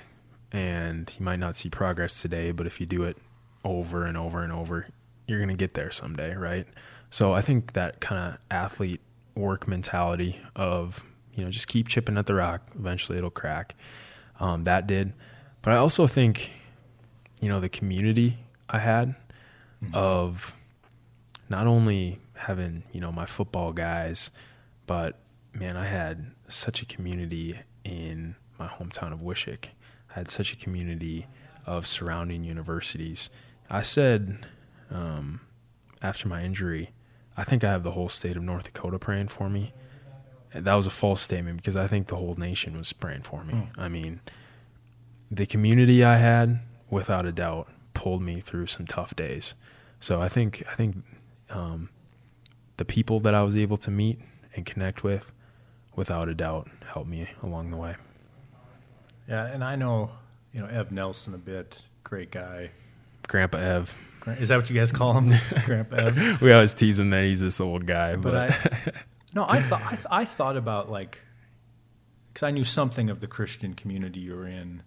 and 0.52 1.12
you 1.18 1.24
might 1.24 1.40
not 1.40 1.56
see 1.56 1.70
progress 1.70 2.22
today, 2.22 2.52
but 2.52 2.68
if 2.68 2.80
you 2.80 2.86
do 2.86 3.04
it 3.04 3.18
over 3.64 4.04
and 4.04 4.18
over 4.18 4.44
and 4.44 4.52
over, 4.52 4.88
you're 5.28 5.40
going 5.40 5.50
to 5.50 5.56
get 5.56 5.74
there 5.74 5.92
someday, 5.92 6.36
right? 6.36 6.68
So 7.10 7.34
I 7.34 7.42
think 7.42 7.74
that 7.74 8.02
kind 8.02 8.34
of 8.34 8.40
athlete 8.50 9.02
work 9.36 9.68
mentality 9.68 10.40
of, 10.56 11.04
you 11.34 11.44
know, 11.44 11.52
just 11.52 11.68
keep 11.68 11.88
chipping 11.88 12.18
at 12.18 12.26
the 12.26 12.36
rock, 12.36 12.62
eventually 12.76 13.18
it'll 13.18 13.30
crack. 13.30 13.76
Um, 14.40 14.64
that 14.64 14.88
did. 14.88 15.14
But 15.62 15.74
I 15.74 15.78
also 15.78 16.08
think, 16.08 16.50
you 17.42 17.50
know, 17.50 17.60
the 17.60 17.70
community 17.70 18.38
I 18.74 18.80
had 18.80 19.16
of 19.94 20.54
not 21.50 21.68
only 21.68 22.20
having 22.36 22.84
you 22.92 23.00
know 23.00 23.12
my 23.12 23.26
football 23.26 23.72
guys, 23.72 24.32
but 24.88 25.20
man, 25.54 25.78
I 25.78 25.86
had 25.86 26.32
such 26.48 26.82
a 26.82 26.86
community 26.86 27.60
in 27.84 28.36
my 28.58 28.68
hometown 28.68 29.14
of 29.14 29.20
Wishek. 29.20 29.66
I 30.10 30.14
had 30.16 30.30
such 30.30 30.54
a 30.54 30.56
community 30.56 31.28
of 31.66 31.86
surrounding 31.86 32.44
universities. 32.44 33.30
I 33.70 33.82
said 33.82 34.46
um, 34.92 35.42
after 36.02 36.28
my 36.28 36.44
injury, 36.44 36.90
I 37.38 37.44
think 37.44 37.64
I 37.64 37.70
have 37.72 37.84
the 37.84 37.92
whole 37.92 38.10
state 38.10 38.36
of 38.36 38.44
North 38.44 38.66
Dakota 38.66 39.00
praying 39.00 39.30
for 39.30 39.50
me. 39.50 39.74
And 40.54 40.66
That 40.66 40.76
was 40.76 40.86
a 40.88 40.92
false 40.92 41.22
statement 41.22 41.58
because 41.58 41.76
I 41.76 41.88
think 41.88 42.08
the 42.08 42.16
whole 42.16 42.36
nation 42.36 42.78
was 42.78 42.94
praying 42.94 43.24
for 43.24 43.44
me. 43.44 43.70
I 43.78 43.88
mean, 43.88 44.22
the 45.32 45.46
community 45.46 46.04
I 46.04 46.18
had, 46.18 46.60
without 46.90 47.26
a 47.26 47.32
doubt, 47.32 47.68
pulled 48.04 48.22
me 48.22 48.42
through 48.42 48.68
some 48.68 48.86
tough 48.86 49.16
days. 49.16 49.56
So 50.02 50.22
I 50.22 50.28
think 50.28 50.62
I 50.70 50.76
think 50.76 50.98
um, 51.50 51.88
the 52.76 52.84
people 52.84 53.22
that 53.22 53.34
I 53.34 53.44
was 53.44 53.56
able 53.56 53.78
to 53.78 53.92
meet 53.92 54.20
and 54.56 54.66
connect 54.66 55.06
with, 55.06 55.32
without 55.96 56.28
a 56.28 56.36
doubt, 56.36 56.68
helped 56.92 57.08
me 57.08 57.30
along 57.42 57.72
the 57.72 57.78
way. 57.78 57.96
Yeah, 59.30 59.46
and 59.46 59.64
I 59.64 59.76
know, 59.76 60.12
you 60.52 60.60
know, 60.60 60.68
Ev 60.68 60.92
Nelson 60.92 61.34
a 61.34 61.38
bit, 61.38 61.82
great 62.04 62.30
guy. 62.30 62.72
Grandpa 63.30 63.58
Ev, 63.58 63.96
Is 64.38 64.50
that 64.50 64.58
what 64.58 64.70
you 64.70 64.76
guys 64.76 64.92
call 64.92 65.14
him? 65.14 65.32
Grandpa 65.66 65.96
Ev? 65.96 66.42
we 66.42 66.52
always 66.52 66.74
tease 66.74 67.00
him 67.00 67.10
that 67.12 67.24
he's 67.24 67.40
this 67.40 67.62
old 67.62 67.86
guy, 67.86 68.18
but, 68.18 68.34
But 68.34 68.52
I, 68.52 68.92
no, 69.34 69.46
I 69.48 69.62
thought 69.62 69.82
I, 69.82 69.96
th- 69.96 70.08
I 70.12 70.26
thought 70.26 70.58
about 70.58 70.92
like, 70.92 71.22
because 72.28 72.44
I 72.44 72.52
knew 72.52 72.66
something 72.66 73.10
of 73.10 73.22
the 73.22 73.28
Christian 73.28 73.74
community 73.76 74.20
you're 74.20 74.46
in, 74.46 74.84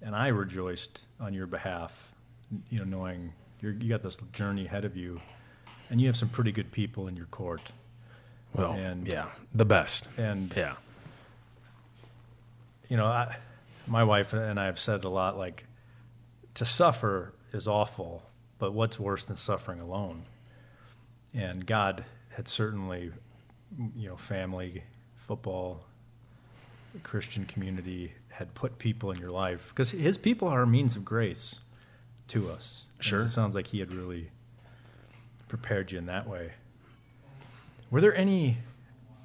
and 0.00 0.16
I 0.16 0.28
rejoiced 0.28 1.04
on 1.20 1.34
your 1.34 1.46
behalf. 1.46 2.05
You 2.70 2.80
know, 2.80 2.84
knowing 2.84 3.32
you're, 3.60 3.72
you 3.72 3.88
got 3.88 4.02
this 4.02 4.16
journey 4.32 4.66
ahead 4.66 4.84
of 4.84 4.96
you, 4.96 5.20
and 5.90 6.00
you 6.00 6.06
have 6.06 6.16
some 6.16 6.28
pretty 6.28 6.52
good 6.52 6.70
people 6.70 7.08
in 7.08 7.16
your 7.16 7.26
court. 7.26 7.62
well, 8.54 8.72
and- 8.72 9.06
yeah, 9.06 9.26
the 9.54 9.64
best. 9.64 10.08
And 10.16 10.52
Yeah, 10.56 10.74
you 12.88 12.96
know, 12.96 13.06
I, 13.06 13.36
my 13.86 14.04
wife 14.04 14.32
and 14.32 14.58
I 14.60 14.66
have 14.66 14.78
said 14.78 15.04
a 15.04 15.08
lot 15.08 15.36
like, 15.36 15.64
to 16.54 16.64
suffer 16.64 17.32
is 17.52 17.68
awful, 17.68 18.22
but 18.58 18.72
what's 18.72 18.98
worse 18.98 19.24
than 19.24 19.36
suffering 19.36 19.80
alone? 19.80 20.22
And 21.34 21.66
God 21.66 22.04
had 22.30 22.48
certainly, 22.48 23.10
you 23.94 24.08
know, 24.08 24.16
family, 24.16 24.84
football, 25.16 25.84
Christian 27.02 27.44
community 27.44 28.12
had 28.28 28.54
put 28.54 28.78
people 28.78 29.10
in 29.10 29.18
your 29.18 29.30
life 29.30 29.68
because 29.70 29.90
His 29.90 30.16
people 30.16 30.48
are 30.48 30.62
a 30.62 30.66
means 30.66 30.96
of 30.96 31.04
grace 31.04 31.60
to 32.28 32.50
us. 32.50 32.86
Sure. 33.00 33.22
it 33.22 33.28
sounds 33.30 33.54
like 33.54 33.68
He 33.68 33.80
had 33.80 33.92
really 33.94 34.30
prepared 35.48 35.92
you 35.92 35.98
in 35.98 36.06
that 36.06 36.28
way. 36.28 36.52
Were 37.90 38.00
there 38.00 38.14
any 38.14 38.58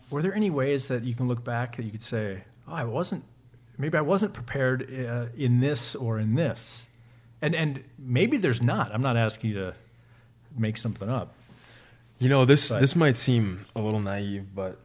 were 0.10 0.22
there 0.22 0.34
any 0.36 0.50
ways 0.50 0.88
that 0.90 1.04
you 1.04 1.16
can 1.16 1.28
look 1.28 1.44
back 1.44 1.78
that 1.78 1.84
you 1.84 1.92
could 1.92 2.02
say, 2.02 2.44
"Oh, 2.68 2.74
I 2.74 2.84
wasn't 2.84 3.24
maybe 3.78 3.98
I 3.98 4.02
wasn't 4.02 4.34
prepared 4.34 4.84
uh, 4.94 5.26
in 5.38 5.62
this 5.62 5.96
or 5.96 6.20
in 6.20 6.36
this," 6.36 6.90
and 7.42 7.56
and 7.56 7.84
maybe 7.98 8.38
there's 8.38 8.62
not. 8.62 8.94
I'm 8.94 9.02
not 9.02 9.16
asking 9.18 9.52
you 9.52 9.56
to 9.58 9.76
make 10.58 10.78
something 10.78 11.10
up. 11.10 11.34
you 12.20 12.30
know 12.30 12.46
this 12.46 12.70
But- 12.70 12.82
this 12.82 12.96
might 12.96 13.16
seem 13.16 13.66
a 13.76 13.82
little 13.82 14.02
naive, 14.02 14.54
but 14.54 14.78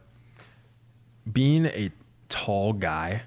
being 1.31 1.65
a 1.67 1.91
tall 2.29 2.73
guy, 2.73 3.23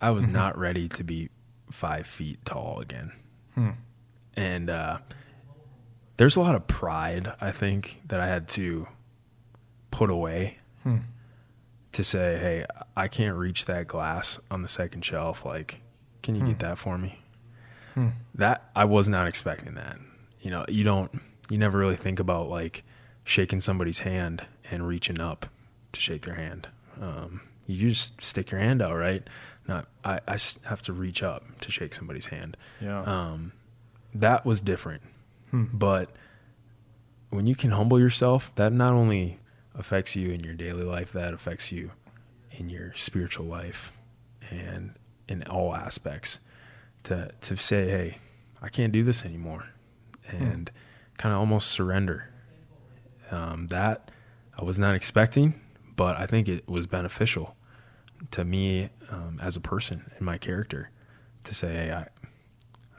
I 0.00 0.10
was 0.10 0.26
not 0.26 0.58
ready 0.58 0.88
to 0.88 1.04
be 1.04 1.28
five 1.70 2.06
feet 2.06 2.44
tall 2.44 2.80
again. 2.80 3.12
And 4.36 4.70
uh, 4.70 4.98
there's 6.16 6.36
a 6.36 6.40
lot 6.40 6.54
of 6.54 6.66
pride 6.66 7.32
I 7.40 7.50
think 7.52 8.00
that 8.06 8.20
I 8.20 8.26
had 8.26 8.48
to 8.50 8.86
put 9.90 10.10
away 10.10 10.58
to 11.92 12.02
say, 12.04 12.38
hey, 12.38 12.66
I 12.96 13.08
can't 13.08 13.36
reach 13.36 13.66
that 13.66 13.86
glass 13.86 14.38
on 14.50 14.62
the 14.62 14.68
second 14.68 15.04
shelf. 15.04 15.44
Like, 15.44 15.80
can 16.22 16.34
you 16.34 16.44
get 16.44 16.58
that 16.60 16.78
for 16.78 16.96
me? 16.98 17.18
That 18.36 18.70
I 18.74 18.86
was 18.86 19.08
not 19.08 19.26
expecting 19.28 19.74
that. 19.74 19.98
You 20.40 20.50
know, 20.50 20.64
you 20.68 20.82
don't, 20.84 21.10
you 21.50 21.58
never 21.58 21.78
really 21.78 21.96
think 21.96 22.18
about 22.18 22.48
like 22.48 22.82
shaking 23.24 23.60
somebody's 23.60 23.98
hand 24.00 24.44
and 24.70 24.88
reaching 24.88 25.20
up 25.20 25.46
to 25.92 26.00
shake 26.00 26.22
their 26.24 26.34
hand. 26.36 26.68
Um, 27.00 27.42
you 27.66 27.90
just 27.90 28.20
stick 28.22 28.50
your 28.50 28.60
hand 28.60 28.80
out, 28.80 28.96
right? 28.96 29.22
Not, 29.68 29.86
I 30.04 30.18
have 30.64 30.80
to 30.82 30.92
reach 30.94 31.22
up 31.22 31.44
to 31.60 31.70
shake 31.70 31.92
somebody's 31.94 32.26
hand 32.26 32.56
Yeah. 32.80 33.02
um, 33.02 33.52
that 34.14 34.44
was 34.44 34.60
different. 34.60 35.02
But 35.72 36.10
when 37.30 37.46
you 37.46 37.54
can 37.54 37.70
humble 37.70 38.00
yourself, 38.00 38.50
that 38.56 38.72
not 38.72 38.92
only 38.92 39.38
affects 39.74 40.16
you 40.16 40.30
in 40.30 40.40
your 40.40 40.54
daily 40.54 40.84
life, 40.84 41.12
that 41.12 41.34
affects 41.34 41.70
you 41.72 41.90
in 42.52 42.68
your 42.68 42.92
spiritual 42.94 43.46
life 43.46 43.92
and 44.50 44.94
in 45.28 45.42
all 45.44 45.74
aspects. 45.74 46.38
To 47.04 47.30
to 47.40 47.56
say, 47.56 47.88
hey, 47.88 48.18
I 48.60 48.68
can't 48.68 48.92
do 48.92 49.02
this 49.02 49.24
anymore, 49.24 49.66
and 50.28 50.70
kind 51.18 51.32
of 51.34 51.40
almost 51.40 51.68
surrender. 51.68 52.28
Um, 53.30 53.68
that 53.68 54.10
I 54.58 54.64
was 54.64 54.78
not 54.78 54.94
expecting, 54.94 55.54
but 55.96 56.16
I 56.16 56.26
think 56.26 56.48
it 56.48 56.68
was 56.68 56.86
beneficial 56.86 57.56
to 58.30 58.44
me 58.44 58.90
um, 59.10 59.40
as 59.42 59.56
a 59.56 59.60
person 59.60 60.10
and 60.16 60.24
my 60.24 60.38
character 60.38 60.90
to 61.44 61.54
say, 61.54 61.72
hey, 61.72 61.92
I 61.92 62.06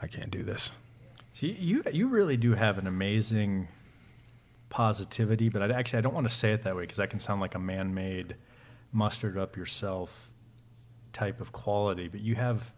I 0.02 0.08
can't 0.08 0.32
do 0.32 0.43
this. 0.43 0.71
See, 1.34 1.52
you 1.52 1.82
you 1.91 2.08
really 2.08 2.38
do 2.38 2.54
have 2.54 2.78
an 2.78 2.86
amazing 2.86 3.67
positivity, 4.69 5.50
but 5.50 5.63
I 5.63 5.74
actually 5.76 5.98
I 5.98 6.02
don't 6.02 6.13
want 6.13 6.30
to 6.30 6.34
say 6.34 6.54
it 6.54 6.62
that 6.62 6.76
way 6.76 6.84
because 6.84 6.98
that 6.98 7.10
can 7.10 7.17
sound 7.19 7.41
like 7.41 7.56
a 7.56 7.60
man-made, 7.60 8.36
mustered 8.91 9.36
up 9.36 9.58
yourself 9.58 10.32
type 11.12 11.41
of 11.41 11.52
quality. 11.52 12.08
But 12.08 12.22
you 12.22 12.36
have, 12.36 12.72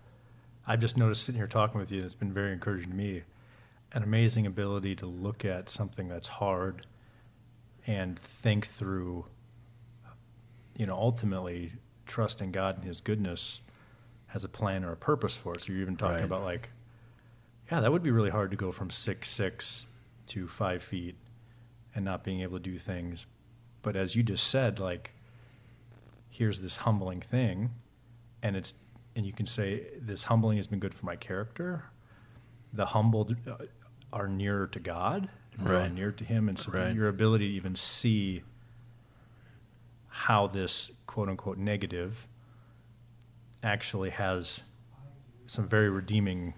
I've 0.66 0.80
just 0.80 0.96
noticed 0.96 1.24
sitting 1.26 1.38
here 1.40 1.48
talking 1.48 1.80
with 1.82 1.92
you, 1.92 1.98
and 1.98 2.06
it's 2.06 2.16
been 2.16 2.32
very 2.32 2.54
encouraging 2.54 2.92
to 2.92 2.96
me, 2.96 3.24
an 3.92 4.04
amazing 4.04 4.46
ability 4.48 4.96
to 4.98 5.06
look 5.06 5.44
at 5.44 5.68
something 5.68 6.08
that's 6.08 6.28
hard 6.28 6.86
and 7.86 8.18
think 8.18 8.68
through. 8.68 9.26
You 10.78 10.86
know, 10.86 10.96
ultimately 10.96 11.74
trusting 12.06 12.54
God 12.54 12.78
and 12.78 12.86
His 12.86 13.02
goodness 13.02 13.62
has 14.28 14.46
a 14.46 14.50
plan 14.50 14.86
or 14.86 14.94
a 14.94 14.98
purpose 14.98 15.36
for 15.36 15.56
it. 15.56 15.62
So 15.64 15.74
you're 15.74 15.82
even 15.82 15.98
talking 15.98 16.16
Right. 16.16 16.24
about 16.24 16.44
like 16.44 16.70
yeah, 17.72 17.80
that 17.80 17.92
would 17.92 18.04
be 18.04 18.12
really 18.12 18.30
hard 18.30 18.52
to 18.52 18.58
go 18.58 18.72
from 18.72 18.90
six 18.90 19.30
six 19.30 19.86
to 20.28 20.48
five 20.48 20.82
feet 20.84 21.16
and 21.94 22.04
not 22.06 22.24
being 22.24 22.42
able 22.42 22.58
to 22.58 22.64
do 22.64 22.78
things. 22.78 23.26
But 23.82 23.96
as 23.96 24.16
you 24.16 24.24
just 24.24 24.48
said, 24.48 24.80
like, 24.80 25.12
here's 26.30 26.60
this 26.60 26.78
humbling 26.78 27.22
thing, 27.22 27.72
and 28.44 28.56
it's 28.56 28.74
and 29.16 29.26
you 29.26 29.32
can 29.34 29.46
say 29.46 29.86
this 30.02 30.24
humbling 30.26 30.58
has 30.58 30.68
been 30.68 30.80
good 30.80 30.94
for 30.94 31.06
my 31.06 31.16
character. 31.16 31.86
The 32.74 32.88
humbled 32.88 33.36
uh, 33.48 33.66
are 34.12 34.28
nearer 34.28 34.68
to 34.68 34.80
God, 34.80 35.30
Right. 35.58 35.92
near 35.94 36.12
to 36.12 36.24
Him, 36.26 36.50
and 36.50 36.58
so 36.60 36.72
Right. 36.72 36.94
your 36.94 37.08
ability 37.08 37.48
to 37.50 37.54
even 37.54 37.76
see 37.76 38.44
how 40.10 40.48
this 40.48 40.92
quote 41.08 41.30
unquote 41.30 41.58
negative 41.58 42.28
actually 43.64 44.10
has 44.12 44.64
some 45.46 45.68
very 45.68 45.90
redeeming 45.90 46.54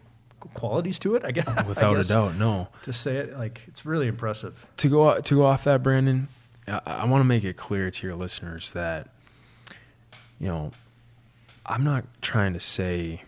qualities 0.54 1.00
to 1.00 1.16
it. 1.16 1.24
I 1.24 1.32
guess 1.32 1.48
Without 1.68 1.94
I 1.94 1.98
guess, 1.98 2.10
a 2.10 2.14
doubt, 2.14 2.36
no. 2.36 2.68
To 2.84 2.94
say 2.94 3.18
it 3.18 3.38
like 3.38 3.62
it's 3.68 3.86
really 3.86 4.08
impressive. 4.08 4.66
to 4.78 4.88
go 4.88 5.20
to 5.20 5.36
go 5.36 5.46
off 5.46 5.64
that, 5.66 5.84
Brandon, 5.84 6.28
I, 6.68 6.82
I 6.86 7.06
want 7.06 7.22
to 7.22 7.26
make 7.26 7.44
it 7.44 7.58
clear 7.58 7.90
to 7.90 8.08
your 8.08 8.16
listeners 8.16 8.74
that 8.74 9.10
you 10.40 10.48
know 10.48 10.72
I'm 11.66 11.84
not 11.84 12.06
trying 12.22 12.54
to 12.54 12.60
say 12.60 13.24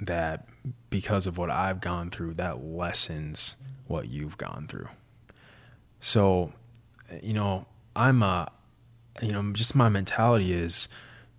that 0.00 0.46
because 0.90 1.26
of 1.26 1.38
what 1.38 1.50
I've 1.50 1.80
gone 1.80 2.10
through 2.10 2.34
that 2.34 2.64
lessens 2.64 3.56
what 3.86 4.08
you've 4.08 4.36
gone 4.36 4.66
through. 4.68 4.88
So, 6.00 6.52
you 7.22 7.32
know, 7.32 7.66
I'm 7.96 8.22
a 8.22 8.50
you 9.20 9.30
know, 9.30 9.52
just 9.52 9.74
my 9.74 9.88
mentality 9.88 10.52
is, 10.52 10.88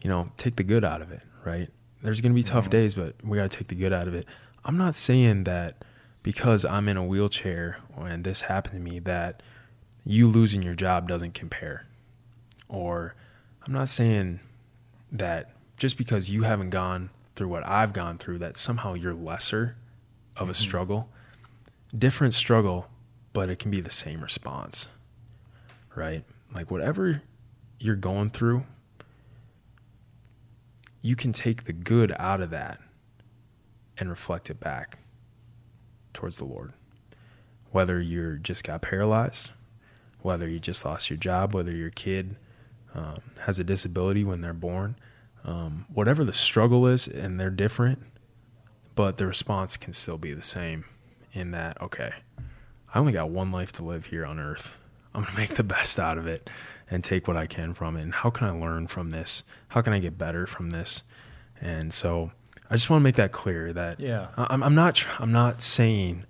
you 0.02 0.10
know, 0.10 0.32
take 0.38 0.56
the 0.56 0.64
good 0.64 0.86
out 0.86 1.02
of 1.02 1.12
it, 1.12 1.22
right? 1.44 1.70
There's 2.04 2.22
going 2.22 2.32
to 2.32 2.36
be 2.36 2.44
tough 2.44 2.66
mm-hmm. 2.66 2.72
days, 2.72 2.94
but 2.94 3.16
we 3.24 3.38
got 3.38 3.50
to 3.50 3.58
take 3.58 3.68
the 3.68 3.76
good 3.76 3.94
out 3.94 4.08
of 4.08 4.14
it. 4.14 4.26
I'm 4.64 4.78
not 4.78 4.96
saying 4.96 5.46
that 5.46 5.84
because 6.24 6.66
I'm 6.66 6.88
in 6.88 6.98
a 6.98 7.06
wheelchair 7.06 7.78
and 7.98 8.24
this 8.24 8.42
happened 8.42 8.74
to 8.74 8.92
me 8.92 9.00
that 9.00 9.42
you 10.06 10.28
losing 10.28 10.62
your 10.62 10.76
job 10.76 11.08
doesn't 11.08 11.34
compare. 11.34 11.88
Or 12.68 13.16
I'm 13.66 13.74
not 13.74 13.90
saying 13.90 14.40
that 15.12 15.52
just 15.78 15.98
because 15.98 16.30
you 16.30 16.44
haven't 16.44 16.70
gone 16.70 17.10
through 17.36 17.48
what 17.48 17.66
I've 17.66 17.94
gone 17.94 18.18
through 18.18 18.40
that 18.40 18.58
somehow 18.58 18.94
you're 18.94 19.14
lesser 19.14 19.76
of 20.38 20.48
a 20.48 20.52
mm-hmm. 20.52 20.62
struggle. 20.62 21.10
Different 21.98 22.34
struggle, 22.34 22.88
but 23.34 23.50
it 23.50 23.60
can 23.60 23.72
be 23.72 23.82
the 23.82 23.90
same 23.90 24.22
response. 24.22 24.88
Right? 25.96 26.24
Like 26.54 26.70
whatever 26.70 27.24
you're 27.80 27.96
going 27.96 28.30
through, 28.30 28.64
you 31.02 31.16
can 31.16 31.34
take 31.34 31.64
the 31.64 31.74
good 31.74 32.14
out 32.20 32.42
of 32.42 32.52
that 32.52 32.80
and 33.98 34.10
reflect 34.10 34.50
it 34.50 34.60
back 34.60 35.00
towards 36.14 36.38
the 36.38 36.46
Lord. 36.46 36.74
Whether 37.72 38.02
you're 38.02 38.36
just 38.36 38.64
got 38.64 38.82
paralyzed, 38.82 39.52
whether 40.22 40.48
you 40.48 40.60
just 40.60 40.86
lost 40.86 41.10
your 41.10 41.18
job, 41.18 41.54
whether 41.54 41.72
your 41.74 41.90
kid 41.90 42.36
um, 42.94 43.22
has 43.40 43.60
a 43.60 43.64
disability 43.64 44.24
when 44.24 44.42
they're 44.42 44.54
born, 44.54 44.96
um, 45.44 45.86
whatever 45.94 46.24
the 46.24 46.34
struggle 46.34 46.88
is, 46.88 47.08
and 47.08 47.40
they're 47.40 47.50
different, 47.50 48.00
but 48.96 49.18
the 49.18 49.26
response 49.26 49.78
can 49.78 49.94
still 49.94 50.18
be 50.18 50.34
the 50.34 50.42
same 50.42 50.86
in 51.34 51.52
that, 51.52 51.82
okay, 51.82 52.12
I 52.94 53.00
only 53.00 53.14
got 53.14 53.30
one 53.30 53.52
life 53.52 53.72
to 53.74 53.84
live 53.84 54.08
here 54.08 54.26
on 54.26 54.40
earth. 54.40 54.72
I'm 55.14 55.24
going 55.24 55.34
to 55.34 55.40
make 55.40 55.56
the 55.56 55.64
best 55.64 56.00
out 56.00 56.18
of 56.18 56.28
it 56.28 56.50
and 56.90 57.04
take 57.04 57.28
what 57.28 57.38
I 57.38 57.48
can 57.48 57.74
from 57.74 57.96
it. 57.98 58.04
And 58.04 58.14
how 58.14 58.30
can 58.30 58.48
I 58.48 58.52
learn 58.52 58.88
from 58.88 59.10
this? 59.10 59.44
How 59.70 59.82
can 59.82 59.94
I 59.94 60.00
get 60.00 60.18
better 60.18 60.46
from 60.46 60.70
this? 60.70 61.04
And 61.60 61.94
so 61.94 62.32
I 62.72 62.76
just 62.76 62.90
want 62.90 63.02
to 63.02 63.04
make 63.04 63.16
that 63.16 63.32
clear 63.34 63.74
that 63.74 64.00
Yeah. 64.00 64.30
I'm, 64.38 64.64
I'm 64.64 64.76
not 64.76 65.06
I'm 65.20 65.32
not 65.34 65.62
saying 65.62 66.24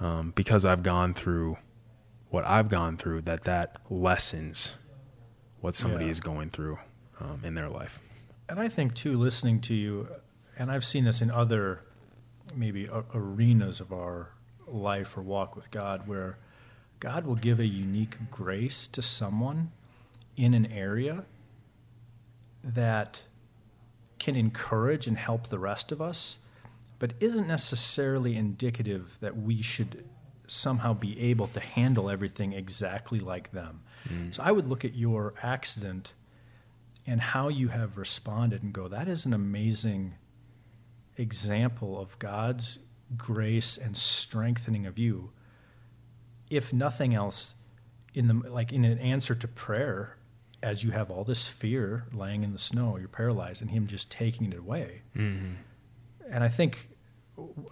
um, 0.00 0.32
because 0.34 0.64
I've 0.64 0.82
gone 0.82 1.14
through 1.14 1.56
what 2.30 2.44
I've 2.44 2.68
gone 2.68 2.96
through 2.96 3.22
that 3.22 3.44
that 3.44 3.78
lessens 3.88 4.74
what 5.60 5.74
somebody 5.76 6.06
Yeah. 6.06 6.10
is 6.10 6.20
going 6.20 6.50
through 6.50 6.78
um, 7.20 7.40
in 7.44 7.54
their 7.54 7.68
life. 7.70 7.98
And 8.48 8.58
I 8.60 8.68
think 8.68 8.94
too, 8.94 9.16
listening 9.18 9.60
to 9.62 9.74
you, 9.74 10.08
and 10.58 10.70
I've 10.70 10.84
seen 10.84 11.04
this 11.04 11.22
in 11.22 11.30
other 11.30 11.80
maybe 12.54 12.86
a- 12.86 13.04
arenas 13.14 13.80
of 13.80 13.92
our 13.92 14.30
life 14.66 15.16
or 15.16 15.22
walk 15.22 15.56
with 15.56 15.70
God, 15.70 16.06
where 16.06 16.36
God 17.00 17.26
will 17.26 17.34
give 17.36 17.58
a 17.60 17.66
unique 17.66 18.16
grace 18.30 18.86
to 18.88 19.02
someone 19.02 19.70
in 20.36 20.52
an 20.54 20.66
area 20.66 21.24
that 22.62 23.22
can 24.18 24.36
encourage 24.36 25.06
and 25.06 25.16
help 25.16 25.48
the 25.48 25.58
rest 25.58 25.92
of 25.92 26.00
us, 26.00 26.38
but 26.98 27.12
isn't 27.20 27.46
necessarily 27.46 28.36
indicative 28.36 29.18
that 29.20 29.36
we 29.36 29.62
should 29.62 30.04
somehow 30.46 30.94
be 30.94 31.20
able 31.20 31.48
to 31.48 31.60
handle 31.60 32.08
everything 32.08 32.52
exactly 32.52 33.18
like 33.20 33.52
them. 33.52 33.80
Mm. 34.08 34.34
So 34.34 34.42
I 34.42 34.52
would 34.52 34.68
look 34.68 34.84
at 34.84 34.94
your 34.94 35.34
accident 35.42 36.14
and 37.06 37.20
how 37.20 37.48
you 37.48 37.68
have 37.68 37.98
responded 37.98 38.62
and 38.62 38.72
go, 38.72 38.88
that 38.88 39.08
is 39.08 39.26
an 39.26 39.32
amazing 39.32 40.14
example 41.16 42.00
of 42.00 42.18
God's 42.18 42.78
grace 43.16 43.76
and 43.76 43.96
strengthening 43.96 44.86
of 44.86 44.98
you. 44.98 45.30
If 46.50 46.72
nothing 46.72 47.14
else, 47.14 47.54
in 48.14 48.28
the 48.28 48.34
like 48.50 48.72
in 48.72 48.84
an 48.84 48.98
answer 48.98 49.34
to 49.34 49.46
prayer, 49.46 50.16
as 50.62 50.82
you 50.82 50.90
have 50.90 51.10
all 51.10 51.24
this 51.24 51.46
fear 51.46 52.04
laying 52.12 52.42
in 52.42 52.52
the 52.52 52.58
snow, 52.58 52.96
you're 52.96 53.08
paralyzed, 53.08 53.62
and 53.62 53.70
Him 53.70 53.86
just 53.86 54.10
taking 54.10 54.52
it 54.52 54.58
away. 54.58 55.02
Mm-hmm. 55.16 55.52
And 56.30 56.44
I 56.44 56.48
think, 56.48 56.88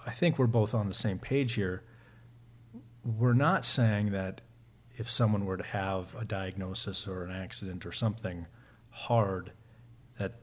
I 0.07 0.11
think 0.11 0.39
we're 0.39 0.47
both 0.47 0.75
on 0.75 0.89
the 0.89 0.95
same 0.95 1.19
page 1.19 1.55
here. 1.55 1.83
We're 3.05 3.33
not 3.33 3.65
saying 3.65 4.13
that 4.13 4.41
if 4.97 5.11
someone 5.11 5.45
were 5.45 5.57
to 5.57 5.65
have 5.65 6.15
a 6.15 6.25
diagnosis 6.25 7.07
or 7.07 7.25
an 7.25 7.35
accident 7.35 7.85
or 7.85 7.93
something 7.93 8.47
hard, 8.91 9.53
that 10.19 10.35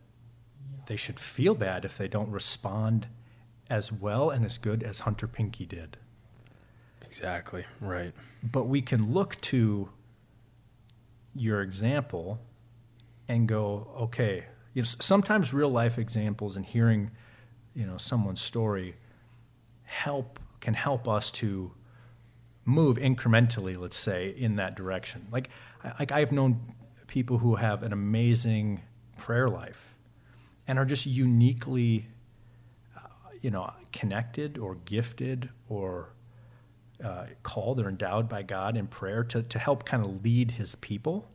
they 0.88 0.98
should 0.98 1.20
feel 1.20 1.56
bad 1.56 1.86
if 1.86 1.98
they 1.98 2.08
don't 2.08 2.30
respond 2.30 3.08
as 3.70 3.92
well 3.92 4.30
and 4.30 4.44
as 4.44 4.58
good 4.58 4.84
as 4.84 5.02
Hunter 5.02 5.28
Pinke 5.28 5.68
did. 5.68 5.98
Exactly. 7.06 7.66
Right. 7.80 8.14
But 8.44 8.66
we 8.66 8.82
can 8.82 9.14
look 9.14 9.40
to 9.42 9.90
your 11.36 11.62
example 11.62 12.40
and 13.28 13.48
go, 13.48 13.92
okay, 13.98 14.46
you 14.74 14.82
know, 14.82 14.86
sometimes 14.86 15.54
real 15.54 15.70
life 15.70 15.98
examples 15.98 16.56
and 16.56 16.66
hearing, 16.66 17.12
you 17.74 17.86
know, 17.86 17.98
someone's 17.98 18.42
story 18.42 18.96
help 19.84 20.40
can 20.60 20.74
help 20.74 21.08
us 21.08 21.32
to 21.32 21.74
move 22.66 22.98
incrementally, 22.98 23.78
let's 23.78 23.98
say, 23.98 24.30
in 24.30 24.56
that 24.56 24.76
direction. 24.76 25.28
Like, 25.32 25.50
like 26.00 26.12
I've 26.12 26.32
known 26.32 26.62
people 27.08 27.40
who 27.40 27.56
have 27.56 27.84
an 27.84 27.92
amazing 27.92 28.82
prayer 29.18 29.48
life 29.48 29.96
and 30.68 30.80
are 30.80 30.86
just 30.86 31.06
uniquely, 31.06 32.08
uh, 32.96 33.02
you 33.42 33.52
know, 33.52 33.74
connected 33.92 34.58
or 34.58 34.76
gifted 34.86 35.50
or 35.68 36.14
uh, 37.04 37.26
called 37.44 37.80
or 37.80 37.90
endowed 37.90 38.30
by 38.30 38.44
God 38.44 38.78
in 38.78 38.88
prayer 38.88 39.24
to, 39.26 39.44
to 39.44 39.60
help 39.60 39.86
kind 39.86 40.06
of 40.06 40.24
lead 40.24 40.52
His 40.52 40.76
people. 40.76 41.28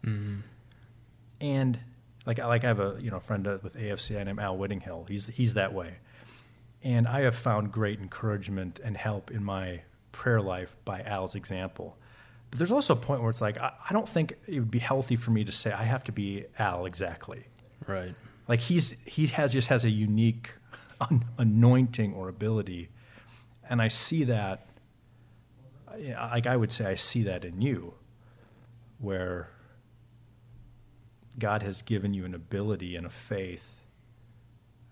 And 1.41 1.79
like 2.27 2.39
like 2.39 2.65
I 2.65 2.69
have 2.69 2.81
a 2.81 2.97
you 3.01 3.11
know 3.11 3.21
friend 3.21 3.47
with 3.63 3.75
AFCI 3.75 4.25
named 4.25 4.41
Al 4.41 4.57
Whittinghill. 4.57 5.07
He's 5.09 5.27
he's 5.29 5.55
that 5.55 5.73
way, 5.73 5.99
and 6.83 7.07
I 7.07 7.21
have 7.21 7.35
found 7.35 7.73
great 7.73 8.01
encouragement 8.01 8.81
and 8.83 8.97
help 8.97 9.31
in 9.31 9.45
my 9.45 9.83
prayer 10.13 10.41
life 10.41 10.77
by 10.85 11.03
Al's 11.03 11.35
example. 11.35 11.97
But 12.51 12.59
there's 12.59 12.73
also 12.73 12.95
a 12.95 12.97
point 12.97 13.21
where 13.21 13.31
it's 13.31 13.41
like 13.41 13.59
I, 13.59 13.73
I 13.89 13.93
don't 13.93 14.09
think 14.09 14.35
it 14.47 14.59
would 14.59 14.71
be 14.71 14.79
healthy 14.81 15.17
for 15.17 15.31
me 15.31 15.45
to 15.45 15.53
say 15.53 15.73
I 15.73 15.85
have 15.85 16.05
to 16.05 16.13
be 16.13 16.45
Al 16.59 16.87
exactly. 16.87 17.45
Right. 17.87 18.15
Like 18.49 18.61
he's 18.61 18.97
he 19.07 19.27
has 19.29 19.53
just 19.53 19.69
has 19.69 19.85
a 19.85 19.91
unique 19.91 20.53
anointing 21.39 22.15
or 22.15 22.29
ability, 22.29 22.89
and 23.69 23.81
I 23.81 23.89
see 23.89 24.25
that. 24.25 24.69
Yeah, 25.99 26.27
Like 26.27 26.47
I 26.47 26.57
would 26.57 26.73
say, 26.73 26.87
I 26.87 26.95
see 26.95 27.23
that 27.25 27.45
in 27.45 27.61
you, 27.61 27.95
where 28.99 29.51
God 31.39 31.63
has 31.63 31.83
given 31.83 32.15
you 32.15 32.25
an 32.25 32.35
ability 32.35 32.97
and 32.97 33.07
a 33.07 33.11
faith 33.11 33.83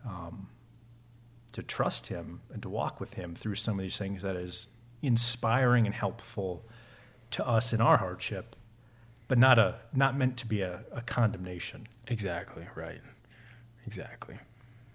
um, 0.04 0.48
to 1.52 1.62
trust 1.62 2.08
Him 2.08 2.40
and 2.52 2.62
to 2.62 2.68
walk 2.68 3.00
with 3.00 3.14
Him 3.14 3.34
through 3.34 3.54
some 3.54 3.78
of 3.78 3.82
these 3.82 3.96
things 3.96 4.22
that 4.22 4.36
is 4.36 4.66
inspiring 5.02 5.86
and 5.86 5.94
helpful 5.94 6.64
to 7.30 7.46
us 7.46 7.72
in 7.72 7.80
our 7.80 7.96
hardship, 7.96 8.56
but 9.28 9.38
not 9.38 9.58
a 9.58 9.76
not 9.94 10.16
meant 10.16 10.36
to 10.38 10.46
be 10.46 10.60
a, 10.60 10.84
a 10.92 11.00
condemnation. 11.00 11.84
Exactly. 12.06 12.66
Right. 12.74 13.00
Exactly. 13.86 14.36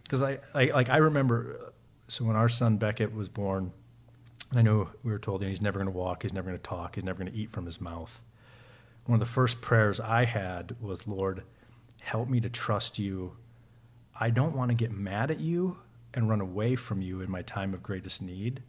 because 0.04 0.22
I, 0.22 0.40
I 0.56 0.66
like 0.66 0.90
I 0.90 0.98
remember 0.98 1.60
uh, 1.62 1.70
so 2.08 2.26
when 2.26 2.36
our 2.36 2.50
son 2.50 2.78
Beckett 2.78 3.14
was 3.14 3.30
born, 3.30 3.72
I 4.56 4.62
knew 4.62 4.88
we 5.04 5.12
were 5.12 5.20
told 5.20 5.44
he's 5.44 5.62
never 5.62 5.80
going 5.80 5.92
to 5.92 5.98
walk, 5.98 6.24
he's 6.24 6.34
never 6.34 6.50
going 6.50 6.60
to 6.60 6.64
talk, 6.64 6.96
he's 6.96 7.04
never 7.04 7.20
going 7.20 7.32
to 7.32 7.38
eat 7.38 7.52
from 7.52 7.66
his 7.66 7.80
mouth. 7.80 8.22
One 9.06 9.16
of 9.16 9.20
the 9.20 9.26
first 9.26 9.62
prayers 9.62 10.00
I 10.00 10.26
had 10.26 10.76
was, 10.82 11.08
Lord, 11.08 11.44
help 12.00 12.30
me 12.30 12.40
to 12.42 12.50
trust 12.50 13.00
you. 13.00 13.38
I 14.20 14.30
don't 14.30 14.56
want 14.56 14.70
to 14.70 14.76
get 14.76 14.92
mad 14.92 15.32
at 15.32 15.40
you 15.40 15.78
and 16.14 16.30
run 16.30 16.42
away 16.42 16.76
from 16.76 17.02
you 17.02 17.22
in 17.22 17.30
my 17.30 17.42
time 17.42 17.74
of 17.74 17.84
greatest 17.84 18.22
need. 18.22 18.64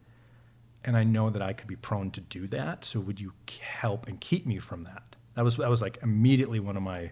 And 0.83 0.97
I 0.97 1.03
know 1.03 1.29
that 1.29 1.41
I 1.41 1.53
could 1.53 1.67
be 1.67 1.75
prone 1.75 2.11
to 2.11 2.21
do 2.21 2.47
that. 2.47 2.85
So 2.85 2.99
would 2.99 3.19
you 3.19 3.33
help 3.61 4.07
and 4.07 4.19
keep 4.19 4.45
me 4.45 4.57
from 4.57 4.83
that? 4.85 5.15
That 5.35 5.43
was 5.43 5.57
that 5.57 5.69
was 5.69 5.81
like 5.81 5.99
immediately 6.01 6.59
one 6.59 6.75
of 6.75 6.83
my 6.83 7.11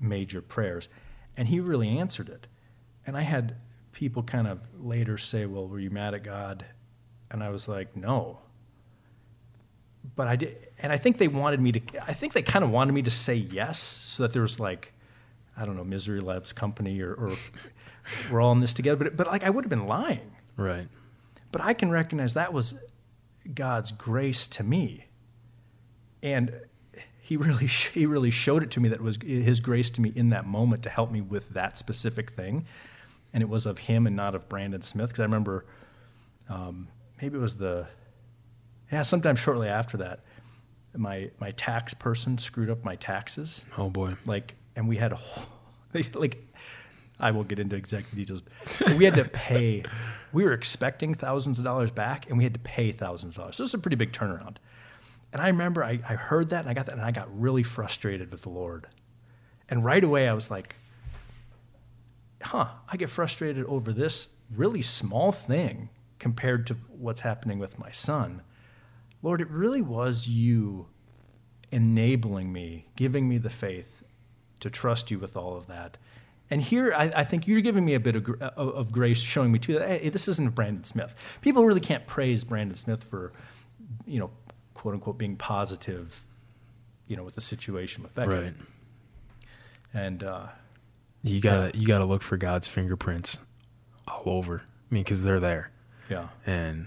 major 0.00 0.40
prayers. 0.40 0.88
And 1.36 1.48
he 1.48 1.60
really 1.60 1.98
answered 1.98 2.28
it. 2.28 2.46
And 3.06 3.16
I 3.16 3.22
had 3.22 3.56
people 3.92 4.22
kind 4.22 4.46
of 4.46 4.60
later 4.80 5.18
say, 5.18 5.46
Well, 5.46 5.66
were 5.66 5.80
you 5.80 5.90
mad 5.90 6.14
at 6.14 6.22
God? 6.22 6.64
And 7.30 7.42
I 7.42 7.50
was 7.50 7.68
like, 7.68 7.96
No. 7.96 8.38
But 10.14 10.28
I 10.28 10.36
did, 10.36 10.56
and 10.78 10.92
I 10.92 10.98
think 10.98 11.18
they 11.18 11.28
wanted 11.28 11.60
me 11.60 11.72
to, 11.72 11.80
I 12.06 12.12
think 12.12 12.32
they 12.32 12.40
kind 12.40 12.64
of 12.64 12.70
wanted 12.70 12.92
me 12.92 13.02
to 13.02 13.10
say 13.10 13.34
yes, 13.34 13.80
so 13.80 14.22
that 14.22 14.32
there 14.32 14.42
was 14.42 14.60
like 14.60 14.92
I 15.56 15.64
don't 15.64 15.76
know, 15.76 15.84
misery 15.84 16.20
loves 16.20 16.52
company, 16.52 17.00
or, 17.00 17.14
or 17.14 17.32
we're 18.30 18.40
all 18.40 18.52
in 18.52 18.60
this 18.60 18.74
together. 18.74 19.04
But 19.04 19.16
but 19.16 19.26
like 19.26 19.42
I 19.42 19.50
would 19.50 19.64
have 19.64 19.70
been 19.70 19.86
lying. 19.86 20.32
Right. 20.56 20.88
But 21.50 21.62
I 21.62 21.72
can 21.72 21.90
recognize 21.90 22.34
that 22.34 22.52
was 22.52 22.74
God's 23.54 23.92
grace 23.92 24.46
to 24.48 24.62
me, 24.62 25.06
and 26.22 26.60
he 27.20 27.36
really 27.36 27.66
he 27.94 28.04
really 28.06 28.30
showed 28.30 28.62
it 28.62 28.70
to 28.72 28.80
me 28.80 28.88
that 28.90 28.96
it 28.96 29.02
was 29.02 29.18
his 29.22 29.60
grace 29.60 29.90
to 29.90 30.00
me 30.00 30.12
in 30.14 30.30
that 30.30 30.46
moment 30.46 30.82
to 30.82 30.90
help 30.90 31.10
me 31.10 31.20
with 31.20 31.50
that 31.50 31.78
specific 31.78 32.32
thing, 32.32 32.66
and 33.32 33.42
it 33.42 33.48
was 33.48 33.64
of 33.64 33.78
him 33.78 34.06
and 34.06 34.14
not 34.14 34.34
of 34.34 34.48
Brandon 34.48 34.82
Smith. 34.82 35.08
Because 35.08 35.20
I 35.20 35.24
remember, 35.24 35.64
um, 36.50 36.88
maybe 37.20 37.36
it 37.36 37.40
was 37.40 37.56
the 37.56 37.86
yeah, 38.90 39.02
sometime 39.02 39.36
shortly 39.36 39.68
after 39.68 39.96
that, 39.98 40.20
my 40.94 41.30
my 41.40 41.50
tax 41.52 41.94
person 41.94 42.38
screwed 42.38 42.70
up 42.70 42.84
my 42.84 42.96
taxes. 42.96 43.62
Oh 43.76 43.90
boy. 43.90 44.14
Like, 44.24 44.54
and 44.74 44.88
we 44.88 44.96
had 44.96 45.12
a 45.12 45.16
whole, 45.16 45.46
like, 46.14 46.38
I 47.18 47.30
won't 47.32 47.48
get 47.48 47.58
into 47.58 47.76
exact 47.76 48.14
details. 48.14 48.42
But 48.78 48.94
we 48.94 49.04
had 49.04 49.14
to 49.16 49.24
pay. 49.24 49.84
We 50.32 50.44
were 50.44 50.52
expecting 50.52 51.14
thousands 51.14 51.58
of 51.58 51.64
dollars 51.64 51.90
back, 51.90 52.28
and 52.28 52.38
we 52.38 52.44
had 52.44 52.54
to 52.54 52.60
pay 52.60 52.92
thousands 52.92 53.34
of 53.34 53.42
dollars. 53.42 53.56
So 53.56 53.62
it 53.62 53.66
was 53.66 53.74
a 53.74 53.78
pretty 53.78 53.96
big 53.96 54.12
turnaround. 54.12 54.56
And 55.32 55.42
I 55.42 55.48
remember 55.48 55.82
I, 55.82 55.98
I 56.08 56.14
heard 56.14 56.50
that, 56.50 56.60
and 56.60 56.70
I 56.70 56.74
got 56.74 56.86
that, 56.86 56.94
and 56.94 57.02
I 57.02 57.10
got 57.10 57.28
really 57.38 57.62
frustrated 57.62 58.30
with 58.30 58.42
the 58.42 58.50
Lord. 58.50 58.86
And 59.68 59.84
right 59.84 60.04
away, 60.04 60.28
I 60.28 60.32
was 60.32 60.50
like, 60.50 60.76
"Huh? 62.40 62.68
I 62.88 62.96
get 62.96 63.10
frustrated 63.10 63.64
over 63.66 63.92
this 63.92 64.28
really 64.54 64.82
small 64.82 65.32
thing 65.32 65.88
compared 66.18 66.66
to 66.68 66.74
what's 66.88 67.20
happening 67.20 67.58
with 67.58 67.78
my 67.78 67.90
son." 67.90 68.42
Lord, 69.22 69.40
it 69.40 69.50
really 69.50 69.82
was 69.82 70.28
you 70.28 70.86
enabling 71.72 72.52
me, 72.52 72.86
giving 72.96 73.28
me 73.28 73.38
the 73.38 73.50
faith 73.50 74.04
to 74.60 74.70
trust 74.70 75.10
you 75.10 75.18
with 75.18 75.36
all 75.36 75.56
of 75.56 75.66
that. 75.66 75.96
And 76.48 76.62
here, 76.62 76.94
I, 76.96 77.10
I 77.16 77.24
think 77.24 77.48
you're 77.48 77.60
giving 77.60 77.84
me 77.84 77.94
a 77.94 78.00
bit 78.00 78.14
of, 78.14 78.28
of, 78.40 78.68
of 78.74 78.92
grace, 78.92 79.20
showing 79.20 79.50
me 79.50 79.58
too 79.58 79.74
that 79.78 79.88
hey, 79.88 80.08
this 80.10 80.28
isn't 80.28 80.54
Brandon 80.54 80.84
Smith. 80.84 81.14
People 81.40 81.64
really 81.64 81.80
can't 81.80 82.06
praise 82.06 82.44
Brandon 82.44 82.76
Smith 82.76 83.02
for, 83.02 83.32
you 84.06 84.20
know, 84.20 84.30
quote 84.74 84.94
unquote, 84.94 85.18
being 85.18 85.36
positive, 85.36 86.22
you 87.08 87.16
know, 87.16 87.24
with 87.24 87.34
the 87.34 87.40
situation 87.40 88.04
with 88.04 88.14
Becca. 88.14 88.30
Right. 88.30 88.54
And 89.92 90.22
uh, 90.22 90.46
You 91.22 91.40
gotta 91.40 91.76
you 91.76 91.86
gotta 91.86 92.06
look 92.06 92.22
for 92.22 92.36
God's 92.36 92.68
fingerprints 92.68 93.38
all 94.06 94.22
over. 94.26 94.62
I 94.64 94.94
mean, 94.94 95.02
because 95.02 95.24
they're 95.24 95.40
there. 95.40 95.70
Yeah, 96.10 96.28
And 96.46 96.86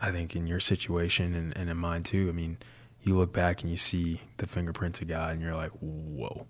I 0.00 0.10
think 0.10 0.34
in 0.34 0.46
your 0.46 0.60
situation 0.60 1.34
and, 1.34 1.56
and 1.56 1.68
in 1.68 1.76
mine 1.76 2.02
too, 2.02 2.28
I 2.28 2.32
mean, 2.32 2.58
you 3.02 3.16
look 3.16 3.32
back 3.32 3.62
and 3.62 3.70
you 3.70 3.76
see 3.76 4.20
the 4.38 4.46
fingerprints 4.46 5.00
of 5.00 5.08
God 5.08 5.32
and 5.32 5.42
you're 5.42 5.54
like, 5.54 5.72
whoa. 5.80 6.46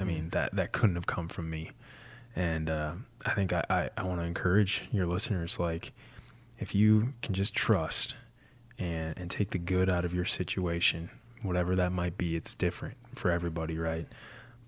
I 0.00 0.04
mean, 0.04 0.28
that, 0.30 0.56
that 0.56 0.72
couldn't 0.72 0.96
have 0.96 1.06
come 1.06 1.28
from 1.28 1.48
me. 1.48 1.70
And 2.34 2.68
uh, 2.68 2.94
I 3.24 3.30
think 3.34 3.52
I, 3.52 3.64
I, 3.70 3.90
I 3.96 4.02
want 4.02 4.20
to 4.20 4.26
encourage 4.26 4.82
your 4.90 5.06
listeners 5.06 5.58
like, 5.58 5.92
if 6.58 6.74
you 6.74 7.14
can 7.22 7.34
just 7.34 7.54
trust 7.54 8.14
and, 8.78 9.16
and 9.16 9.30
take 9.30 9.50
the 9.50 9.58
good 9.58 9.88
out 9.88 10.04
of 10.04 10.12
your 10.12 10.24
situation, 10.24 11.10
whatever 11.42 11.76
that 11.76 11.92
might 11.92 12.18
be, 12.18 12.36
it's 12.36 12.54
different 12.54 12.96
for 13.14 13.30
everybody, 13.30 13.78
right? 13.78 14.06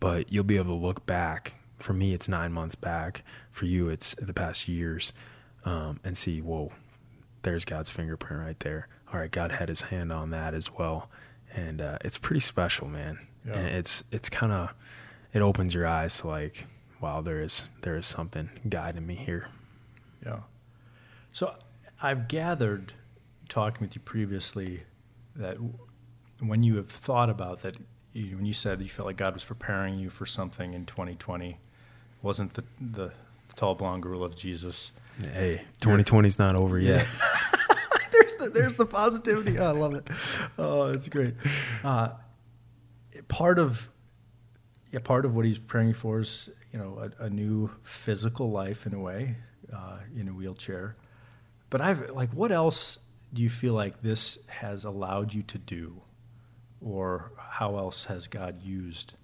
But 0.00 0.32
you'll 0.32 0.44
be 0.44 0.56
able 0.56 0.78
to 0.78 0.86
look 0.86 1.04
back. 1.04 1.56
For 1.78 1.92
me, 1.92 2.14
it's 2.14 2.28
nine 2.28 2.52
months 2.52 2.74
back. 2.74 3.22
For 3.50 3.66
you, 3.66 3.88
it's 3.88 4.14
the 4.14 4.34
past 4.34 4.68
years 4.68 5.12
um, 5.64 6.00
and 6.04 6.16
see, 6.16 6.40
whoa, 6.40 6.72
there's 7.42 7.64
God's 7.64 7.90
fingerprint 7.90 8.42
right 8.42 8.60
there. 8.60 8.88
All 9.12 9.20
right, 9.20 9.30
God 9.30 9.52
had 9.52 9.68
His 9.68 9.82
hand 9.82 10.12
on 10.12 10.30
that 10.30 10.54
as 10.54 10.72
well, 10.72 11.08
and 11.54 11.80
uh, 11.80 11.98
it's 12.04 12.18
pretty 12.18 12.40
special, 12.40 12.88
man. 12.88 13.18
Yeah. 13.46 13.54
And 13.54 13.68
it's 13.68 14.04
it's 14.12 14.28
kind 14.28 14.52
of 14.52 14.70
it 15.32 15.42
opens 15.42 15.74
your 15.74 15.86
eyes 15.86 16.18
to 16.18 16.28
like, 16.28 16.66
wow, 17.00 17.20
there 17.20 17.40
is 17.40 17.64
there 17.82 17.96
is 17.96 18.06
something 18.06 18.50
guiding 18.68 19.06
me 19.06 19.14
here. 19.14 19.48
Yeah. 20.24 20.40
So 21.32 21.54
I've 22.02 22.28
gathered, 22.28 22.94
talking 23.48 23.80
with 23.80 23.94
you 23.94 24.00
previously, 24.00 24.82
that 25.36 25.56
when 26.40 26.62
you 26.62 26.76
have 26.76 26.88
thought 26.88 27.30
about 27.30 27.60
that, 27.60 27.76
you, 28.12 28.36
when 28.36 28.44
you 28.44 28.54
said 28.54 28.80
you 28.80 28.88
felt 28.88 29.06
like 29.06 29.16
God 29.16 29.34
was 29.34 29.44
preparing 29.44 29.98
you 29.98 30.10
for 30.10 30.26
something 30.26 30.74
in 30.74 30.86
2020, 30.86 31.58
wasn't 32.22 32.54
the 32.54 32.64
the 32.80 33.12
tall 33.56 33.74
blonde 33.74 34.02
girl 34.02 34.22
of 34.22 34.36
Jesus. 34.36 34.92
Hey, 35.20 35.62
2020 35.80 36.26
is 36.26 36.38
not 36.38 36.54
over 36.54 36.78
yet. 36.78 37.06
there's 38.12 38.34
the 38.36 38.50
there's 38.50 38.74
the 38.74 38.86
positivity. 38.86 39.58
Oh, 39.58 39.66
I 39.66 39.72
love 39.72 39.94
it. 39.94 40.08
Oh, 40.56 40.92
it's 40.92 41.08
great. 41.08 41.34
Uh, 41.82 42.10
part 43.26 43.58
of 43.58 43.90
yeah, 44.92 45.00
part 45.00 45.24
of 45.24 45.34
what 45.34 45.44
he's 45.44 45.58
praying 45.58 45.94
for 45.94 46.20
is 46.20 46.50
you 46.72 46.78
know 46.78 47.10
a, 47.20 47.24
a 47.24 47.30
new 47.30 47.70
physical 47.82 48.50
life 48.50 48.86
in 48.86 48.94
a 48.94 49.00
way, 49.00 49.36
uh, 49.74 49.98
in 50.14 50.28
a 50.28 50.32
wheelchair. 50.32 50.96
But 51.68 51.80
I've 51.80 52.10
like, 52.10 52.32
what 52.32 52.52
else 52.52 52.98
do 53.34 53.42
you 53.42 53.50
feel 53.50 53.74
like 53.74 54.02
this 54.02 54.38
has 54.46 54.84
allowed 54.84 55.34
you 55.34 55.42
to 55.42 55.58
do, 55.58 56.02
or 56.80 57.32
how 57.38 57.76
else 57.76 58.04
has 58.04 58.28
God 58.28 58.62
used 58.62 59.14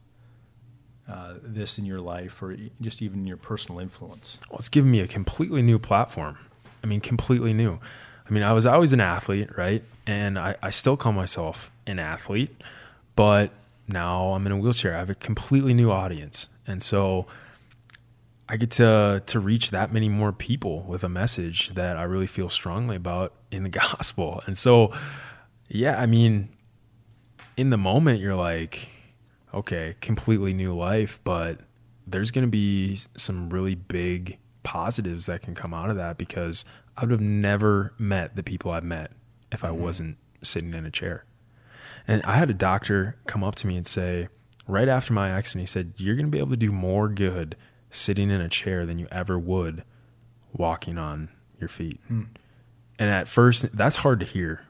uh, 1.09 1.35
this 1.43 1.79
in 1.79 1.85
your 1.85 2.01
life, 2.01 2.43
or 2.43 2.57
just 2.81 3.03
even 3.03 3.27
your 3.27 3.37
personal 3.37 3.81
influence? 3.81 4.39
Well, 4.51 4.59
it's 4.59 4.69
given 4.69 4.91
me 4.91 5.01
a 5.01 5.09
completely 5.09 5.63
new 5.63 5.79
platform. 5.79 6.39
I 6.83 6.87
mean, 6.87 7.01
completely 7.01 7.53
new. 7.53 7.79
I 8.29 8.33
mean, 8.33 8.43
I 8.43 8.53
was 8.53 8.67
always 8.67 8.93
an 8.93 9.01
athlete, 9.01 9.57
right? 9.57 9.83
And 10.07 10.39
I, 10.39 10.57
I 10.63 10.71
still 10.71 10.97
call 10.97 11.13
myself 11.13 11.71
an 11.87 11.99
athlete, 11.99 12.55
but 13.17 13.51
now 13.87 14.33
I'm 14.33 14.47
in 14.47 14.53
a 14.53 14.57
wheelchair. 14.57 14.95
I 14.95 14.99
have 14.99 15.11
a 15.11 15.15
completely 15.15 15.75
new 15.75 15.91
audience. 15.91 16.49
And 16.67 16.83
so 16.83 17.27
I 18.49 18.57
get 18.57 18.71
to 18.73 19.23
to 19.27 19.41
reach 19.41 19.71
that 19.71 19.93
many 19.93 20.09
more 20.09 20.33
people 20.33 20.83
with 20.83 21.05
a 21.05 21.09
message 21.09 21.71
that 21.71 21.97
I 21.97 22.03
really 22.05 22.27
feel 22.27 22.49
strongly 22.49 22.97
about 22.97 23.33
in 23.51 23.63
the 23.63 23.69
gospel. 23.85 24.43
And 24.47 24.57
so 24.57 24.93
yeah, 25.69 25.99
I 25.99 26.07
mean, 26.07 26.51
in 27.57 27.71
the 27.71 27.79
moment 27.79 28.21
you're 28.21 28.35
like, 28.35 28.89
okay, 29.55 29.95
completely 30.01 30.53
new 30.53 30.75
life, 30.75 31.21
but 31.25 31.61
there's 32.07 32.31
going 32.31 32.45
to 32.45 32.51
be 32.51 32.99
some 33.17 33.49
really 33.51 33.75
big 33.75 34.39
positives 34.63 35.27
that 35.27 35.43
can 35.43 35.55
come 35.55 35.73
out 35.73 35.91
of 35.91 35.97
that 35.97 36.19
because 36.19 36.65
I 36.97 37.03
would 37.03 37.11
have 37.11 37.21
never 37.21 37.93
met 37.99 38.37
the 38.37 38.43
people 38.43 38.71
I've 38.71 38.85
met 38.85 39.13
if 39.53 39.65
I 39.65 39.69
mm-hmm. 39.69 39.83
wasn't 39.83 40.17
sitting 40.43 40.75
in 40.75 40.85
a 40.85 40.91
chair. 40.91 41.25
And 42.07 42.23
I 42.25 42.37
had 42.37 42.51
a 42.51 42.55
doctor 42.55 43.17
come 43.27 43.43
up 43.43 43.55
to 43.57 43.67
me 43.67 43.77
and 43.77 43.87
say, 43.87 44.29
right 44.67 44.89
after 44.89 45.13
my 45.13 45.31
accident, 45.31 45.63
he 45.63 45.67
said, 45.67 45.95
You're 45.97 46.17
going 46.17 46.27
to 46.27 46.31
be 46.31 46.39
able 46.39 46.51
to 46.51 46.57
do 46.57 46.73
more 46.73 47.09
good 47.09 47.57
sitting 47.91 48.31
in 48.31 48.41
a 48.41 48.49
chair 48.49 48.85
than 48.85 48.99
you 48.99 49.07
ever 49.11 49.39
would 49.39 49.85
walking 50.53 50.99
on 50.99 51.29
your 51.61 51.69
feet. 51.69 52.01
Hmm. 52.09 52.23
And 52.99 53.11
at 53.11 53.29
first, 53.29 53.75
that's 53.77 53.97
hard 53.97 54.21
to 54.21 54.27
hear 54.27 54.63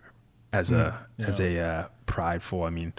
as 0.53 0.71
a 0.71 0.91
hmm. 0.91 1.23
yeah. 1.23 1.27
as 1.27 1.41
a 1.41 1.59
uh, 1.59 1.89
prideful. 2.07 2.63
I 2.63 2.71
mean, 2.71 2.93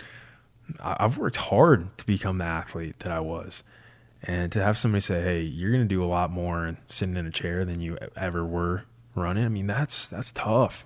I've 0.82 1.18
worked 1.18 1.36
hard 1.36 1.98
to 1.98 2.06
become 2.06 2.38
the 2.40 2.46
athlete 2.46 3.00
that 3.00 3.12
I 3.12 3.20
was, 3.20 3.64
and 4.24 4.52
to 4.52 4.64
have 4.64 4.78
somebody 4.78 5.02
say, 5.02 5.22
"Hey, 5.22 5.42
you're 5.42 5.72
going 5.72 5.84
to 5.84 5.88
do 5.88 6.04
a 6.04 6.08
lot 6.08 6.32
more 6.32 6.78
sitting 6.88 7.18
in 7.18 7.26
a 7.26 7.32
chair 7.32 7.66
than 7.66 7.82
you 7.82 7.98
ever 8.16 8.46
were 8.46 8.84
running," 9.16 9.46
I 9.46 9.50
mean, 9.50 9.68
that's 9.68 10.08
that's 10.10 10.32
tough. 10.32 10.86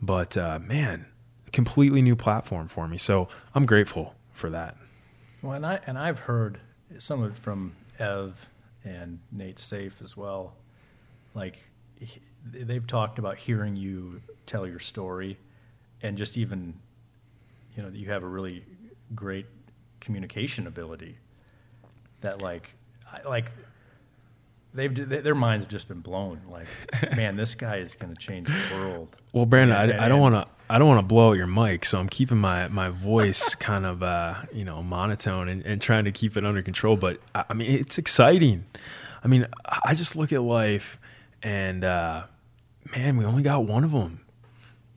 But 0.00 0.36
uh, 0.36 0.58
man, 0.60 1.06
completely 1.52 2.02
new 2.02 2.16
platform 2.16 2.68
for 2.68 2.86
me. 2.86 2.98
So 2.98 3.28
I'm 3.54 3.66
grateful 3.66 4.14
for 4.32 4.50
that. 4.50 4.76
Well, 5.42 5.52
and 5.52 5.66
I 5.66 5.80
and 5.86 5.98
I've 5.98 6.20
heard 6.20 6.60
some 6.98 7.22
of 7.22 7.32
it 7.32 7.38
from 7.38 7.74
Ev 7.98 8.48
and 8.84 9.20
Nate 9.32 9.58
Safe 9.58 10.00
as 10.02 10.16
well. 10.16 10.54
Like 11.34 11.58
they've 12.44 12.86
talked 12.86 13.18
about 13.18 13.38
hearing 13.38 13.76
you 13.76 14.22
tell 14.44 14.66
your 14.66 14.78
story, 14.78 15.38
and 16.02 16.16
just 16.16 16.36
even, 16.36 16.74
you 17.76 17.82
know, 17.82 17.90
that 17.90 17.98
you 17.98 18.10
have 18.10 18.22
a 18.22 18.28
really 18.28 18.64
great 19.14 19.46
communication 20.00 20.66
ability. 20.66 21.18
That 22.22 22.40
like, 22.40 22.74
I, 23.12 23.26
like. 23.28 23.50
They've 24.74 24.94
they- 24.94 25.20
their 25.20 25.34
minds 25.34 25.64
have 25.64 25.70
just 25.70 25.88
been 25.88 26.00
blown. 26.00 26.40
Like, 26.50 26.66
man, 27.16 27.36
this 27.36 27.54
guy 27.54 27.76
is 27.76 27.94
going 27.94 28.14
to 28.14 28.20
change 28.20 28.48
the 28.48 28.74
world. 28.76 29.16
Well, 29.32 29.46
Brandon, 29.46 29.74
Yeah, 29.74 29.80
I, 29.80 29.84
and- 29.84 30.00
I 30.02 30.08
don't 30.08 30.20
want 30.20 30.34
to. 30.34 30.46
I 30.68 30.78
don't 30.78 30.88
want 30.88 30.98
to 30.98 31.06
blow 31.06 31.30
out 31.30 31.36
your 31.36 31.46
mic, 31.46 31.84
so 31.84 31.98
I'm 31.98 32.08
keeping 32.08 32.36
my 32.38 32.68
my 32.68 32.88
voice 32.90 33.54
kind 33.54 33.86
of 33.86 34.02
uh, 34.02 34.34
you 34.52 34.64
know 34.64 34.82
monotone 34.82 35.48
and, 35.48 35.64
and 35.64 35.80
trying 35.80 36.04
to 36.04 36.12
keep 36.12 36.36
it 36.36 36.44
under 36.44 36.60
control. 36.60 36.96
But 36.96 37.20
I, 37.34 37.44
I 37.50 37.54
mean, 37.54 37.70
it's 37.70 37.96
exciting. 37.98 38.64
I 39.24 39.28
mean, 39.28 39.46
I 39.84 39.94
just 39.94 40.14
look 40.16 40.32
at 40.32 40.42
life, 40.42 40.98
and 41.42 41.82
uh, 41.84 42.24
man, 42.94 43.16
we 43.16 43.24
only 43.24 43.42
got 43.44 43.64
one 43.64 43.82
of 43.84 43.92
them. 43.92 44.20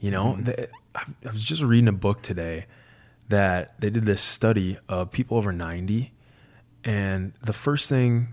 You 0.02 0.12
know, 0.12 0.38
The- 0.42 0.68
I, 0.96 1.04
I 1.26 1.32
was 1.32 1.44
just 1.44 1.62
reading 1.62 1.88
a 1.88 1.94
book 1.94 2.22
today 2.22 2.66
that 3.30 3.80
they 3.80 3.90
did 3.90 4.06
this 4.06 4.22
study 4.22 4.78
of 4.88 5.12
people 5.12 5.38
over 5.38 5.52
90, 5.52 6.12
and 6.84 7.34
the 7.42 7.54
first 7.54 7.90
thing 7.90 8.30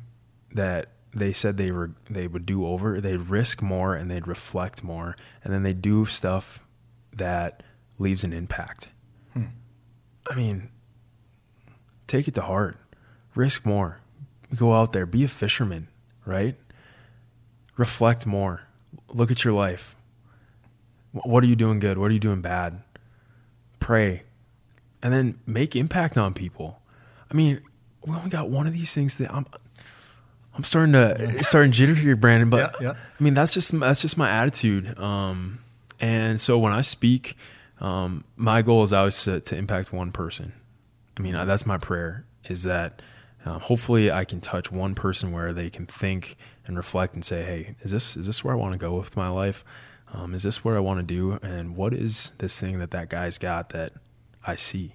that 0.52 0.88
they 1.14 1.32
said 1.32 1.56
they 1.56 1.70
were 1.70 1.92
they 2.10 2.26
would 2.26 2.44
do 2.44 2.66
over 2.66 3.00
they'd 3.00 3.16
risk 3.16 3.62
more 3.62 3.94
and 3.94 4.10
they'd 4.10 4.28
reflect 4.28 4.84
more 4.84 5.16
and 5.42 5.52
then 5.52 5.62
they'd 5.62 5.80
do 5.80 6.04
stuff 6.04 6.62
that 7.10 7.62
leaves 7.98 8.22
an 8.22 8.34
impact 8.34 8.90
hmm. 9.32 9.46
i 10.30 10.34
mean 10.34 10.68
take 12.06 12.28
it 12.28 12.34
to 12.34 12.42
heart 12.42 12.76
risk 13.34 13.64
more 13.64 14.00
go 14.54 14.74
out 14.74 14.92
there, 14.92 15.06
be 15.06 15.24
a 15.24 15.28
fisherman, 15.28 15.88
right? 16.24 16.56
Reflect 17.76 18.26
more. 18.26 18.62
Look 19.08 19.30
at 19.30 19.44
your 19.44 19.54
life. 19.54 19.96
What 21.12 21.42
are 21.42 21.46
you 21.46 21.56
doing 21.56 21.80
good? 21.80 21.98
What 21.98 22.10
are 22.10 22.14
you 22.14 22.20
doing 22.20 22.42
bad? 22.42 22.82
Pray. 23.80 24.22
And 25.02 25.12
then 25.12 25.38
make 25.46 25.76
impact 25.76 26.18
on 26.18 26.34
people. 26.34 26.80
I 27.30 27.34
mean, 27.34 27.60
we 28.04 28.14
only 28.14 28.30
got 28.30 28.48
one 28.48 28.66
of 28.66 28.72
these 28.72 28.94
things 28.94 29.18
that 29.18 29.32
I'm 29.32 29.46
I'm 30.56 30.64
starting 30.64 30.94
to 30.94 31.44
starting 31.44 31.72
jitter 31.72 31.96
here, 31.96 32.16
Brandon. 32.16 32.48
But 32.48 32.76
Yeah, 32.80 32.88
yeah. 32.88 32.92
I 32.92 33.22
mean, 33.22 33.34
that's 33.34 33.52
just 33.52 33.78
that's 33.78 34.00
just 34.00 34.16
my 34.16 34.30
attitude. 34.30 34.98
Um, 34.98 35.58
and 36.00 36.40
so 36.40 36.58
when 36.58 36.72
I 36.72 36.80
speak, 36.80 37.36
um, 37.80 38.24
my 38.36 38.62
goal 38.62 38.82
is 38.82 38.92
always 38.92 39.22
to, 39.24 39.40
to 39.40 39.56
impact 39.56 39.92
one 39.92 40.12
person. 40.12 40.52
I 41.16 41.20
mean, 41.20 41.32
that's 41.32 41.66
my 41.66 41.78
prayer 41.78 42.24
is 42.44 42.62
that 42.64 43.02
uh, 43.44 43.58
hopefully 43.58 44.10
I 44.10 44.24
can 44.24 44.40
touch 44.40 44.70
one 44.70 44.94
person 44.94 45.32
where 45.32 45.52
they 45.52 45.70
can 45.70 45.86
think 45.86 46.36
and 46.66 46.76
reflect 46.76 47.14
and 47.14 47.24
say, 47.24 47.42
"Hey, 47.42 47.74
is 47.82 47.90
this 47.90 48.16
is 48.16 48.26
this 48.26 48.42
where 48.42 48.54
I 48.54 48.56
want 48.56 48.72
to 48.72 48.78
go 48.78 48.96
with 48.96 49.16
my 49.16 49.28
life? 49.28 49.64
Um, 50.12 50.34
is 50.34 50.42
this 50.42 50.64
where 50.64 50.76
I 50.76 50.80
want 50.80 51.00
to 51.00 51.02
do? 51.02 51.38
And 51.42 51.76
what 51.76 51.92
is 51.92 52.32
this 52.38 52.58
thing 52.58 52.78
that 52.78 52.92
that 52.92 53.08
guy's 53.08 53.38
got 53.38 53.70
that 53.70 53.92
I 54.46 54.54
see? 54.54 54.94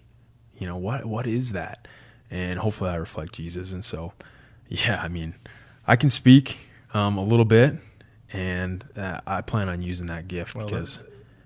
You 0.57 0.67
know, 0.67 0.77
what 0.77 1.05
what 1.05 1.27
is 1.27 1.51
that? 1.53 1.87
And 2.29 2.59
hopefully 2.59 2.89
I 2.91 2.95
reflect 2.95 3.33
Jesus. 3.33 3.71
And 3.73 3.83
so, 3.83 4.13
yeah, 4.69 5.01
I 5.03 5.07
mean, 5.07 5.35
I 5.87 5.95
can 5.95 6.09
speak 6.09 6.69
um, 6.93 7.17
a 7.17 7.23
little 7.23 7.45
bit, 7.45 7.75
and 8.31 8.83
uh, 8.95 9.19
I 9.27 9.41
plan 9.41 9.67
on 9.69 9.81
using 9.81 10.07
that 10.07 10.27
gift 10.27 10.55
Well, 10.55 10.65
because 10.67 10.99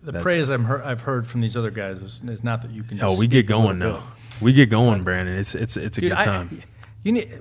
The 0.04 0.12
That's- 0.12 0.24
praise 0.24 0.50
I'm 0.50 0.66
heard, 0.66 0.82
I've 0.84 1.02
heard 1.02 1.26
from 1.28 1.42
these 1.42 1.58
other 1.58 1.72
guys 1.72 1.98
is, 2.02 2.22
is 2.28 2.44
not 2.44 2.62
that 2.62 2.72
you 2.72 2.84
can. 2.84 3.02
oh, 3.02 3.18
we 3.18 3.28
get 3.28 3.46
speak 3.46 3.50
a 3.52 3.58
little 3.58 3.68
going 3.68 3.80
now. 3.80 4.04
We 4.42 4.54
get 4.54 4.70
going, 4.70 5.04
Brandon. 5.04 5.36
It's 5.38 5.56
it's 5.56 5.78
it's 5.78 5.98
a 5.98 6.02
Dude, 6.02 6.12
good 6.12 6.20
I- 6.20 6.26
time. 6.26 6.62
you 7.04 7.12
need. 7.14 7.32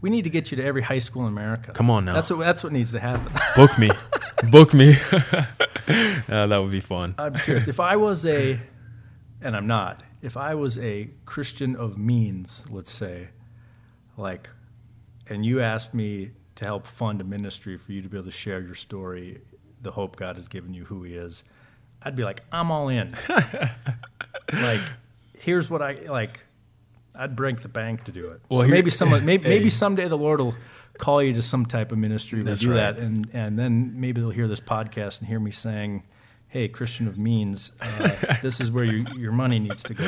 We 0.00 0.10
need 0.10 0.24
to 0.24 0.30
get 0.30 0.50
you 0.50 0.56
to 0.56 0.64
every 0.64 0.82
high 0.82 0.98
school 0.98 1.22
in 1.22 1.28
America. 1.28 1.70
Come 1.72 1.88
on 1.88 2.04
now. 2.04 2.14
That's 2.14 2.28
what 2.30 2.40
that's 2.40 2.64
what 2.64 2.72
needs 2.72 2.90
to 2.92 2.98
happen. 3.00 3.32
Book 3.54 3.78
me, 3.78 3.90
book 4.50 4.74
me. 4.74 4.96
uh, 5.12 6.46
that 6.46 6.56
would 6.60 6.70
be 6.72 6.80
fun. 6.80 7.14
I'm 7.18 7.36
serious. 7.36 7.68
If 7.68 7.78
I 7.80 7.96
was 7.96 8.26
a, 8.26 8.58
and 9.42 9.56
I'm 9.56 9.66
not, 9.66 10.02
if 10.20 10.36
I 10.36 10.54
was 10.54 10.78
a 10.78 11.10
Christian 11.24 11.76
of 11.76 11.98
means, 11.98 12.64
let's 12.70 12.92
say, 12.92 13.28
like, 14.16 14.48
and 15.28 15.44
you 15.44 15.60
asked 15.60 15.94
me 15.94 16.30
to 16.56 16.64
help 16.64 16.86
fund 16.86 17.20
a 17.20 17.24
ministry 17.24 17.76
for 17.76 17.92
you 17.92 18.02
to 18.02 18.08
be 18.08 18.16
able 18.16 18.26
to 18.26 18.30
share 18.30 18.60
your 18.60 18.74
story, 18.74 19.40
the 19.80 19.92
hope 19.92 20.16
God 20.16 20.36
has 20.36 20.48
given 20.48 20.74
you, 20.74 20.84
who 20.84 21.02
He 21.02 21.14
is, 21.14 21.44
I'd 22.02 22.16
be 22.16 22.24
like, 22.24 22.42
I'm 22.52 22.70
all 22.70 22.88
in. 22.88 23.16
like, 24.52 24.80
here's 25.38 25.70
what 25.70 25.82
I 25.82 25.92
like. 26.08 26.40
I'd 27.16 27.36
break 27.36 27.60
the 27.60 27.68
bank 27.68 28.04
to 28.04 28.12
do 28.12 28.28
it. 28.28 28.40
Well, 28.48 28.62
So 28.62 28.68
maybe 28.68 28.90
someone, 28.90 29.24
maybe, 29.26 29.48
maybe 29.48 29.70
someday 29.70 30.08
the 30.08 30.16
Lord 30.16 30.40
will 30.40 30.54
call 30.98 31.22
you 31.22 31.32
to 31.34 31.42
some 31.42 31.66
type 31.66 31.92
of 31.92 31.98
ministry 31.98 32.42
to 32.42 32.54
do 32.54 32.70
right. 32.70 32.76
that, 32.76 32.98
and 32.98 33.28
and 33.32 33.58
then 33.58 34.00
maybe 34.00 34.20
they'll 34.20 34.30
hear 34.30 34.48
this 34.48 34.60
podcast 34.60 35.18
and 35.18 35.28
hear 35.28 35.40
me 35.40 35.50
saying, 35.50 36.04
"Hey, 36.52 36.68
Christian 36.68 37.08
of 37.08 37.16
means, 37.16 37.72
uh, 37.80 38.36
this 38.42 38.60
is 38.60 38.70
where 38.70 38.84
your 38.84 39.08
your 39.16 39.32
money 39.32 39.58
needs 39.58 39.82
to 39.84 39.94
go." 39.94 40.04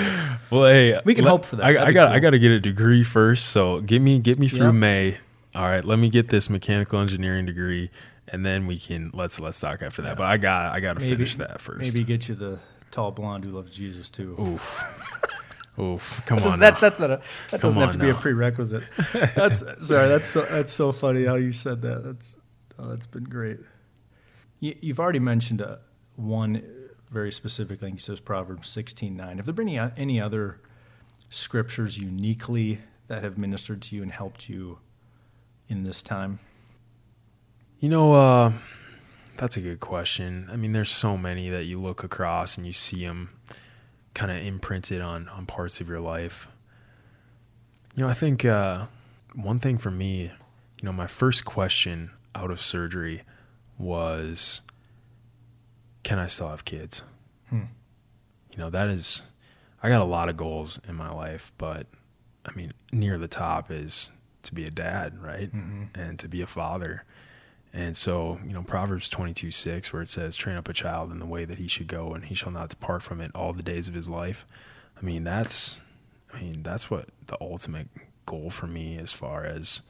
Well, 0.51 0.67
hey, 0.67 1.01
We 1.05 1.15
can 1.15 1.25
hope 1.25 1.47
for 1.47 1.57
that. 1.57 1.65
I, 1.65 1.87
I 1.87 1.93
got 1.93 2.09
cool. 2.09 2.17
I 2.17 2.19
got 2.19 2.31
to 2.31 2.39
get 2.39 2.51
a 2.51 2.61
degree 2.61 3.03
first. 3.03 3.47
So 3.47 3.81
get 3.81 4.03
me 4.03 4.19
get 4.19 4.39
me 4.39 4.49
through 4.49 4.67
Yep. 4.67 4.75
May. 4.75 5.19
All 5.55 5.65
right, 5.65 5.85
let 5.85 5.99
me 5.99 6.11
get 6.11 6.29
this 6.29 6.51
mechanical 6.51 7.01
engineering 7.01 7.47
degree, 7.47 7.91
and 8.29 8.45
then 8.45 8.67
we 8.67 8.79
can 8.79 9.11
let's 9.15 9.41
let's 9.41 9.59
talk 9.59 9.81
after 9.81 10.03
that. 10.03 10.19
But 10.19 10.27
I 10.27 10.37
got 10.37 10.73
I 10.73 10.81
got 10.81 10.99
to 10.99 11.01
finish 11.01 11.37
that 11.37 11.61
first. 11.63 11.81
Maybe 11.81 12.05
get 12.05 12.29
you 12.29 12.35
the 12.35 12.59
tall 12.91 13.11
blonde 13.11 13.45
who 13.45 13.53
loves 13.53 13.71
Jesus 13.71 14.11
too. 14.11 14.37
Oof, 14.39 15.79
oof. 15.81 16.23
Come 16.27 16.41
on, 16.41 16.59
that, 16.61 16.75
now. 16.75 16.81
that's 16.81 16.99
not 16.99 17.11
a 17.11 17.21
that 17.51 17.61
Come 17.61 17.69
doesn't 17.69 17.81
have 17.81 17.93
to 17.93 17.99
be 17.99 18.11
a 18.11 18.15
prerequisite. 18.15 18.83
That's 19.35 19.61
sorry. 19.87 20.09
That's 20.09 20.27
so 20.27 20.43
that's 20.43 20.73
so 20.73 20.93
funny 20.93 21.25
how 21.25 21.37
you 21.37 21.53
said 21.53 21.83
that. 21.83 22.05
That's 22.05 22.35
oh, 22.79 22.89
that's 22.89 23.07
been 23.07 23.25
great. 23.25 23.61
You, 24.61 24.75
you've 24.81 25.01
already 25.01 25.19
mentioned 25.21 25.63
uh, 25.63 25.77
one 26.17 26.63
very 27.11 27.33
specific 27.33 27.81
thing. 27.81 27.95
He 27.95 27.99
says 28.01 28.21
Proverbs 28.21 28.69
sixteen 28.69 29.17
nine. 29.17 29.37
Have 29.37 29.47
there 29.47 29.55
been 29.55 29.69
any 29.69 29.93
any 29.97 30.21
other 30.21 30.61
scriptures 31.31 31.99
uniquely 31.99 32.81
that 33.09 33.23
have 33.23 33.39
ministered 33.39 33.83
to 33.83 33.97
you 33.97 34.03
and 34.03 34.13
helped 34.13 34.49
you 34.49 34.79
in 35.69 35.85
this 35.85 36.03
time? 36.03 36.39
You 37.81 37.89
know, 37.89 38.15
uh, 38.15 38.53
that's 39.37 39.57
a 39.57 39.61
good 39.61 39.81
question. 39.81 40.49
I 40.51 40.57
mean, 40.57 40.73
there's 40.73 40.91
so 40.91 41.17
many 41.17 41.51
that 41.51 41.65
you 41.65 41.81
look 41.81 42.03
across 42.03 42.57
and 42.57 42.67
you 42.67 42.73
see 42.73 43.05
them 43.05 43.31
kind 44.15 44.31
of 44.31 44.39
imprinted 44.39 45.01
on 45.01 45.29
on 45.29 45.47
parts 45.47 45.81
of 45.81 45.89
your 45.89 46.01
life. 46.01 46.49
You 47.97 48.05
know, 48.05 48.09
I 48.09 48.15
think 48.15 48.45
uh, 48.45 48.87
one 49.35 49.59
thing 49.59 49.79
for 49.79 49.91
me, 49.91 50.23
you 50.23 50.31
know, 50.83 50.93
my 50.93 51.07
first 51.07 51.45
question 51.45 52.11
out 52.35 52.51
of 52.51 52.61
surgery 52.61 53.23
was, 53.79 54.61
"Can 56.05 56.19
I 56.19 56.29
still 56.29 56.49
have 56.49 56.65
kids?" 56.65 57.03
Hmm. 57.51 57.63
You 58.53 58.59
know, 58.59 58.71
that 58.71 58.89
is, 58.89 59.23
I 59.83 59.89
got 59.89 60.01
a 60.01 60.05
lot 60.05 60.31
of 60.31 60.37
goals 60.37 60.79
in 60.89 60.95
my 60.95 61.11
life, 61.11 61.53
but 61.59 61.89
I 62.47 62.53
mean, 62.53 62.73
near 62.93 63.19
the 63.19 63.29
top 63.29 63.71
is 63.71 64.11
to 64.45 64.55
be 64.55 64.65
a 64.65 64.71
dad, 64.71 65.21
right, 65.21 65.51
and 65.95 66.19
to 66.21 66.29
be 66.29 66.41
a 66.41 66.47
father. 66.47 67.05
And 67.73 67.97
so, 67.97 68.39
you 68.47 68.53
know, 68.53 68.63
Proverbs 68.63 69.09
22 69.09 69.51
6, 69.51 69.93
where 69.93 70.03
it 70.03 70.09
says, 70.09 70.37
train 70.37 70.57
up 70.57 70.69
a 70.69 70.73
child 70.73 71.11
in 71.11 71.19
the 71.19 71.27
way 71.27 71.45
that 71.45 71.59
he 71.59 71.67
should 71.67 71.89
go, 71.89 72.15
and 72.15 72.25
he 72.25 72.35
shall 72.35 72.53
not 72.53 72.69
depart 72.69 73.03
from 73.03 73.21
it 73.21 73.33
all 73.35 73.53
the 73.53 73.65
days 73.65 73.89
of 73.89 73.95
his 73.95 74.09
life. 74.09 74.47
I 74.97 75.05
mean, 75.05 75.25
that's, 75.25 75.77
I 76.33 76.41
mean, 76.41 76.63
that's 76.63 76.89
what 76.89 77.09
the 77.27 77.37
ultimate 77.41 77.89
goal 78.27 78.51
for 78.51 78.69
me 78.69 78.97
as 78.99 79.11
far 79.13 79.45
as, 79.45 79.83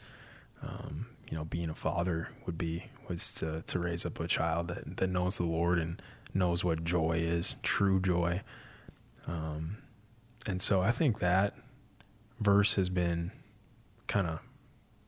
um, 0.63 1.07
you 1.29 1.37
know, 1.37 1.45
being 1.45 1.69
a 1.69 1.75
father 1.75 2.29
would 2.47 2.57
be, 2.57 2.87
was 3.09 3.33
to, 3.35 3.63
to 3.63 3.79
raise 3.79 4.05
up 4.07 4.19
a 4.21 4.27
child 4.29 4.69
that, 4.69 4.97
that 4.99 5.11
knows 5.11 5.39
the 5.39 5.45
Lord 5.45 5.79
and 5.79 6.01
knows 6.33 6.65
what 6.65 6.85
joy 6.85 7.13
is, 7.21 7.57
true 7.63 8.01
joy. 8.01 8.41
Um, 9.27 9.79
and 10.47 10.61
so 10.61 10.81
I 10.83 10.91
think 10.91 11.19
that 11.21 11.55
verse 12.41 12.75
has 12.75 12.89
been 12.89 13.31
kind 14.07 14.27
of 14.27 14.41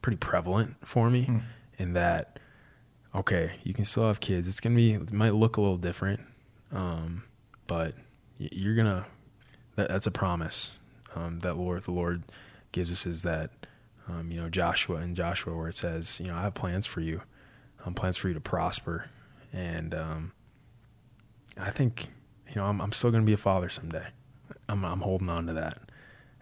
pretty 0.03 0.17
prevalent 0.17 0.77
for 0.87 1.11
me 1.11 1.25
Hmm. 1.25 1.39
in 1.79 1.93
that 1.95 2.39
okay 3.15 3.53
you 3.65 3.75
can 3.75 3.85
still 3.85 4.07
have 4.07 4.21
kids 4.21 4.47
it's 4.47 4.61
gonna 4.61 4.77
be 4.77 4.93
it 4.93 5.13
might 5.13 5.35
look 5.35 5.57
a 5.57 5.61
little 5.61 5.77
different 5.77 6.21
um, 6.73 7.25
but 7.67 7.95
you're 8.39 8.75
gonna 8.77 9.05
that, 9.75 9.89
that's 9.89 10.07
a 10.07 10.11
promise 10.13 10.71
um, 11.17 11.41
that 11.41 11.57
lord 11.57 11.83
the 11.85 11.91
lord 11.91 12.23
gives 12.73 12.93
us 12.93 13.05
is 13.07 13.23
that 13.25 13.51
um, 14.09 14.31
you 14.31 14.41
know 14.41 14.49
joshua 14.49 14.97
and 14.99 15.17
joshua 15.17 15.55
where 15.57 15.69
it 15.69 15.75
says 15.75 16.21
you 16.21 16.29
know 16.29 16.37
i 16.37 16.43
have 16.43 16.55
plans 16.55 16.87
for 16.87 17.01
you 17.01 17.21
um, 17.87 17.95
plans 17.95 18.17
for 18.17 18.29
you 18.29 18.35
to 18.35 18.41
prosper. 18.41 19.09
And 19.53 19.95
um, 19.95 20.33
i 21.59 21.71
think 21.71 22.09
you 22.51 22.57
know 22.57 22.67
i'm, 22.67 22.83
I'm 22.83 22.93
still 22.93 23.11
gonna 23.11 23.25
be 23.25 23.33
a 23.33 23.39
father 23.39 23.69
someday. 23.71 24.07
I'm, 24.69 24.85
I'm 24.85 25.01
holding 25.01 25.31
on 25.31 25.47
to 25.47 25.55
that. 25.55 25.79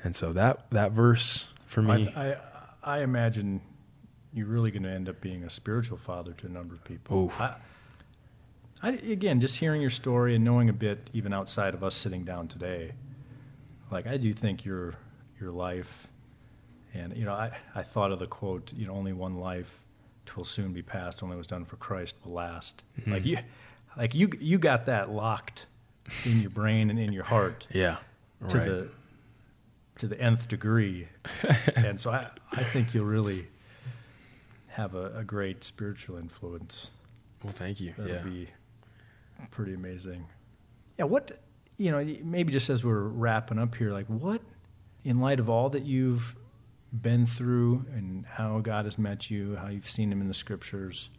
And 0.03 0.16
so 0.16 0.32
that 0.32 0.70
that 0.70 0.92
verse 0.92 1.53
for 1.66 1.82
me 1.82 2.12
I, 2.16 2.32
I 2.32 2.36
I 2.82 3.03
imagine 3.03 3.61
you're 4.34 4.47
really 4.47 4.70
going 4.72 4.82
to 4.82 4.90
end 4.90 5.09
up 5.09 5.20
being 5.20 5.45
a 5.45 5.51
spiritual 5.51 5.97
father 5.97 6.32
to 6.32 6.47
a 6.47 6.51
number 6.51 6.74
of 6.74 6.82
people. 6.84 7.32
I, 7.38 7.55
I, 8.82 8.90
again, 8.90 9.40
just 9.40 9.57
hearing 9.57 9.80
your 9.80 9.90
story 9.90 10.34
and 10.34 10.45
knowing 10.45 10.68
a 10.68 10.72
bit, 10.72 11.09
even 11.12 11.32
outside 11.32 11.72
of 11.72 11.84
us 11.84 11.95
sitting 11.95 12.24
down 12.24 12.49
today, 12.49 12.92
like 13.90 14.07
I 14.07 14.16
do 14.16 14.34
think 14.34 14.64
your 14.64 14.97
your 15.40 15.53
life, 15.53 16.09
and 16.92 17.16
you 17.16 17.24
know, 17.24 17.32
I, 17.32 17.57
I 17.74 17.82
thought 17.82 18.12
of 18.12 18.18
the 18.18 18.26
quote, 18.26 18.72
you 18.74 18.86
know, 18.86 18.95
only 18.95 19.12
one 19.12 19.38
life 19.38 19.84
will 20.37 20.45
soon 20.45 20.72
be 20.72 20.83
passed, 20.83 21.22
only 21.22 21.35
it 21.35 21.39
was 21.39 21.47
done 21.47 21.64
for 21.64 21.77
Christ 21.77 22.16
will 22.25 22.33
last. 22.33 22.83
Mm-hmm. 23.01 23.12
Like 23.12 23.25
you, 23.25 23.39
like 23.97 24.14
you, 24.14 24.31
you 24.41 24.59
got 24.59 24.87
that 24.87 25.11
locked 25.11 25.66
in 26.25 26.41
your 26.41 26.51
brain 26.51 26.91
and 26.91 26.99
in 26.99 27.12
your 27.12 27.25
heart 27.25 27.66
yeah 27.72 27.97
to 28.49 28.59
right. 28.59 28.66
the 28.66 28.89
to 29.97 30.09
the 30.09 30.20
nth 30.20 30.49
degree, 30.49 31.09
and 31.77 32.01
so 32.01 32.11
I, 32.11 32.29
I 32.53 32.64
think 32.64 32.95
you'll 32.95 33.07
really 33.07 33.47
have 34.68 34.95
a, 34.97 35.18
a 35.18 35.25
great 35.25 35.62
spiritual 35.62 36.16
influence. 36.16 36.91
well 37.45 37.53
thank 37.53 37.81
you 37.81 37.95
That'll 37.97 38.12
yeah 38.12 38.22
be 38.22 38.49
pretty 39.51 39.75
amazing. 39.75 40.27
Yeah, 40.99 41.07
what 41.07 41.39
you 41.77 41.91
know, 41.91 42.05
maybe 42.22 42.53
just 42.53 42.70
as 42.70 42.85
we're 42.85 43.03
wrapping 43.03 43.59
up 43.59 43.75
here, 43.75 43.93
like 43.93 44.07
what, 44.07 44.41
in 45.05 45.20
light 45.20 45.41
of 45.41 45.51
all 45.51 45.70
that 45.70 45.85
you've 45.85 46.37
been 47.03 47.26
through 47.26 47.86
and 47.92 48.24
how 48.26 48.61
God 48.61 48.84
has 48.84 48.99
met 48.99 49.30
you, 49.30 49.57
how 49.57 49.68
you've 49.68 49.88
seen 49.88 50.12
Him 50.12 50.20
in 50.20 50.28
the 50.28 50.34
Scriptures, 50.34 51.11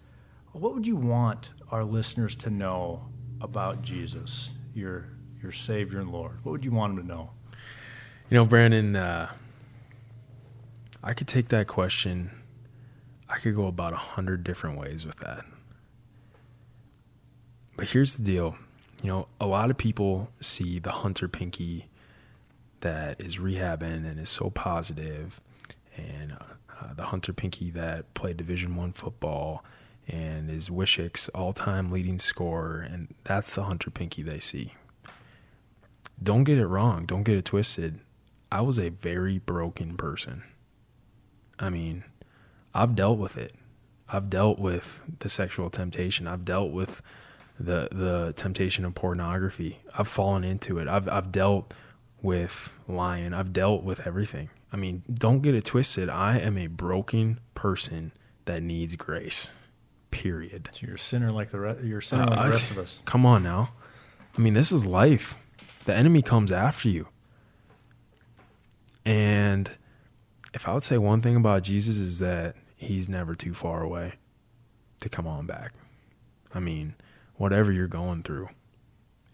what 0.52 0.74
would 0.74 0.88
you 0.88 0.96
want 0.96 1.50
our 1.70 1.84
listeners 1.84 2.36
to 2.38 2.50
know 2.50 3.06
about 3.42 3.82
Jesus, 3.82 4.54
your 4.74 5.10
your 5.42 5.52
Savior 5.52 6.00
and 6.00 6.12
Lord? 6.12 6.44
What 6.44 6.54
would 6.54 6.66
you 6.66 6.72
want 6.72 6.96
them 6.96 7.06
to 7.06 7.14
know? 7.14 7.30
You 8.30 8.38
know, 8.38 8.46
Brandon, 8.46 8.96
uh, 8.96 9.30
I 11.04 11.14
could 11.14 11.28
take 11.28 11.50
that 11.50 11.68
question. 11.68 12.32
I 13.30 13.38
could 13.38 13.56
go 13.56 13.68
about 13.68 13.92
a 13.92 13.98
hundred 13.98 14.44
different 14.44 14.80
ways 14.80 15.06
with 15.06 15.18
that. 15.18 15.46
But 17.76 17.90
here's 17.90 18.16
the 18.16 18.24
deal. 18.24 18.56
You 19.04 19.10
know, 19.10 19.28
a 19.40 19.46
lot 19.46 19.70
of 19.70 19.78
people 19.78 20.30
see 20.40 20.80
the 20.80 20.92
Hunter 20.92 21.28
Pinke 21.28 21.84
that 22.80 23.20
is 23.20 23.38
rehabbing 23.38 24.10
and 24.10 24.20
is 24.20 24.30
so 24.30 24.50
positive 24.50 25.42
and 25.98 26.34
uh, 26.34 26.36
uh, 26.82 26.94
the 26.94 27.06
Hunter 27.06 27.34
Pinke 27.34 27.74
that 27.74 28.14
played 28.14 28.38
Division 28.38 28.76
One 28.76 28.92
football 28.92 29.64
and 30.08 30.52
is 30.52 30.70
Wishek's 30.70 31.30
all-time 31.30 31.92
leading 31.92 32.20
scorer, 32.20 32.80
and 32.80 33.14
that's 33.24 33.56
the 33.56 33.64
Hunter 33.64 33.90
Pinke 33.90 34.24
they 34.24 34.40
see. 34.40 34.74
Don't 36.22 36.44
get 36.44 36.58
it 36.58 36.68
wrong. 36.68 37.06
Don't 37.06 37.24
get 37.24 37.38
it 37.38 37.46
twisted. 37.46 38.00
I 38.52 38.62
was 38.62 38.80
a 38.80 38.90
very 38.90 39.40
broken 39.40 39.98
person. 39.98 40.44
I 41.60 41.70
mean, 41.70 42.04
I've 42.74 42.96
dealt 42.96 43.18
with 43.18 43.38
it. 43.38 43.54
I've 44.08 44.30
dealt 44.30 44.60
with 44.60 45.02
the 45.20 45.30
sexual 45.30 45.70
temptation. 45.70 46.28
I've 46.28 46.46
dealt 46.46 46.72
with 46.72 47.02
the 47.60 47.88
the 47.92 48.34
temptation 48.36 48.86
of 48.86 48.94
pornography. 48.96 49.80
I've 49.98 50.08
fallen 50.08 50.44
into 50.44 50.78
it. 50.78 50.88
I've 50.88 51.08
I've 51.10 51.32
dealt 51.32 51.74
with 52.22 52.74
lying. 52.88 53.34
I've 53.34 53.54
dealt 53.54 53.84
with 53.84 54.06
everything. 54.06 54.50
I 54.72 54.78
mean, 54.78 55.04
don't 55.14 55.42
get 55.42 55.56
it 55.56 55.66
twisted. 55.66 56.10
I 56.10 56.38
am 56.40 56.58
a 56.58 56.68
broken 56.68 57.40
person 57.54 58.12
that 58.46 58.62
needs 58.62 58.96
grace. 58.96 59.50
Period. 60.12 60.70
So 60.74 60.86
you're 60.88 60.96
a 60.96 61.00
sinner 61.00 61.32
like 61.32 61.50
the 61.52 61.60
re- 61.60 61.78
you're 61.84 62.02
sinner 62.02 62.26
like 62.26 62.38
Uh, 62.40 62.44
the 62.46 62.50
rest 62.50 62.72
of 62.72 62.78
us. 62.78 63.02
Come 63.06 63.26
on 63.26 63.44
now. 63.44 63.72
I 64.38 64.42
mean, 64.42 64.54
this 64.54 64.72
is 64.72 64.86
life. 64.86 65.36
The 65.86 65.94
enemy 65.96 66.22
comes 66.22 66.52
after 66.52 66.90
you. 66.90 67.08
And 69.06 69.70
if 70.54 70.68
I 70.68 70.74
would 70.74 70.84
say 70.84 70.98
one 70.98 71.22
thing 71.22 71.36
about 71.36 71.64
Jesus 71.64 71.98
is 71.98 72.20
that 72.20 72.56
he's 72.76 73.08
never 73.08 73.36
too 73.36 73.54
far 73.54 73.84
away 73.84 74.14
to 75.02 75.10
come 75.10 75.28
on 75.28 75.46
back. 75.46 75.74
I 76.54 76.60
mean, 76.60 76.96
whatever 77.36 77.72
you're 77.72 77.88
going 77.88 78.24
through, 78.24 78.50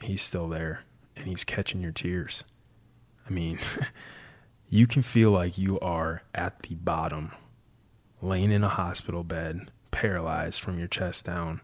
he's 0.02 0.22
still 0.22 0.50
there 0.50 0.82
and 1.16 1.28
he's 1.28 1.44
catching 1.44 1.82
your 1.82 1.92
tears. 1.92 2.44
I 3.28 3.30
mean, 3.32 3.60
you 4.72 4.88
can 4.88 5.02
feel 5.02 5.32
like 5.32 5.58
you 5.58 5.78
are 5.82 6.24
at 6.34 6.64
the 6.64 6.76
bottom, 6.76 7.34
laying 8.22 8.54
in 8.54 8.64
a 8.64 8.70
hospital 8.70 9.22
bed, 9.22 9.70
paralyzed 9.92 10.62
from 10.62 10.80
your 10.80 10.88
chest 10.88 11.26
down, 11.26 11.60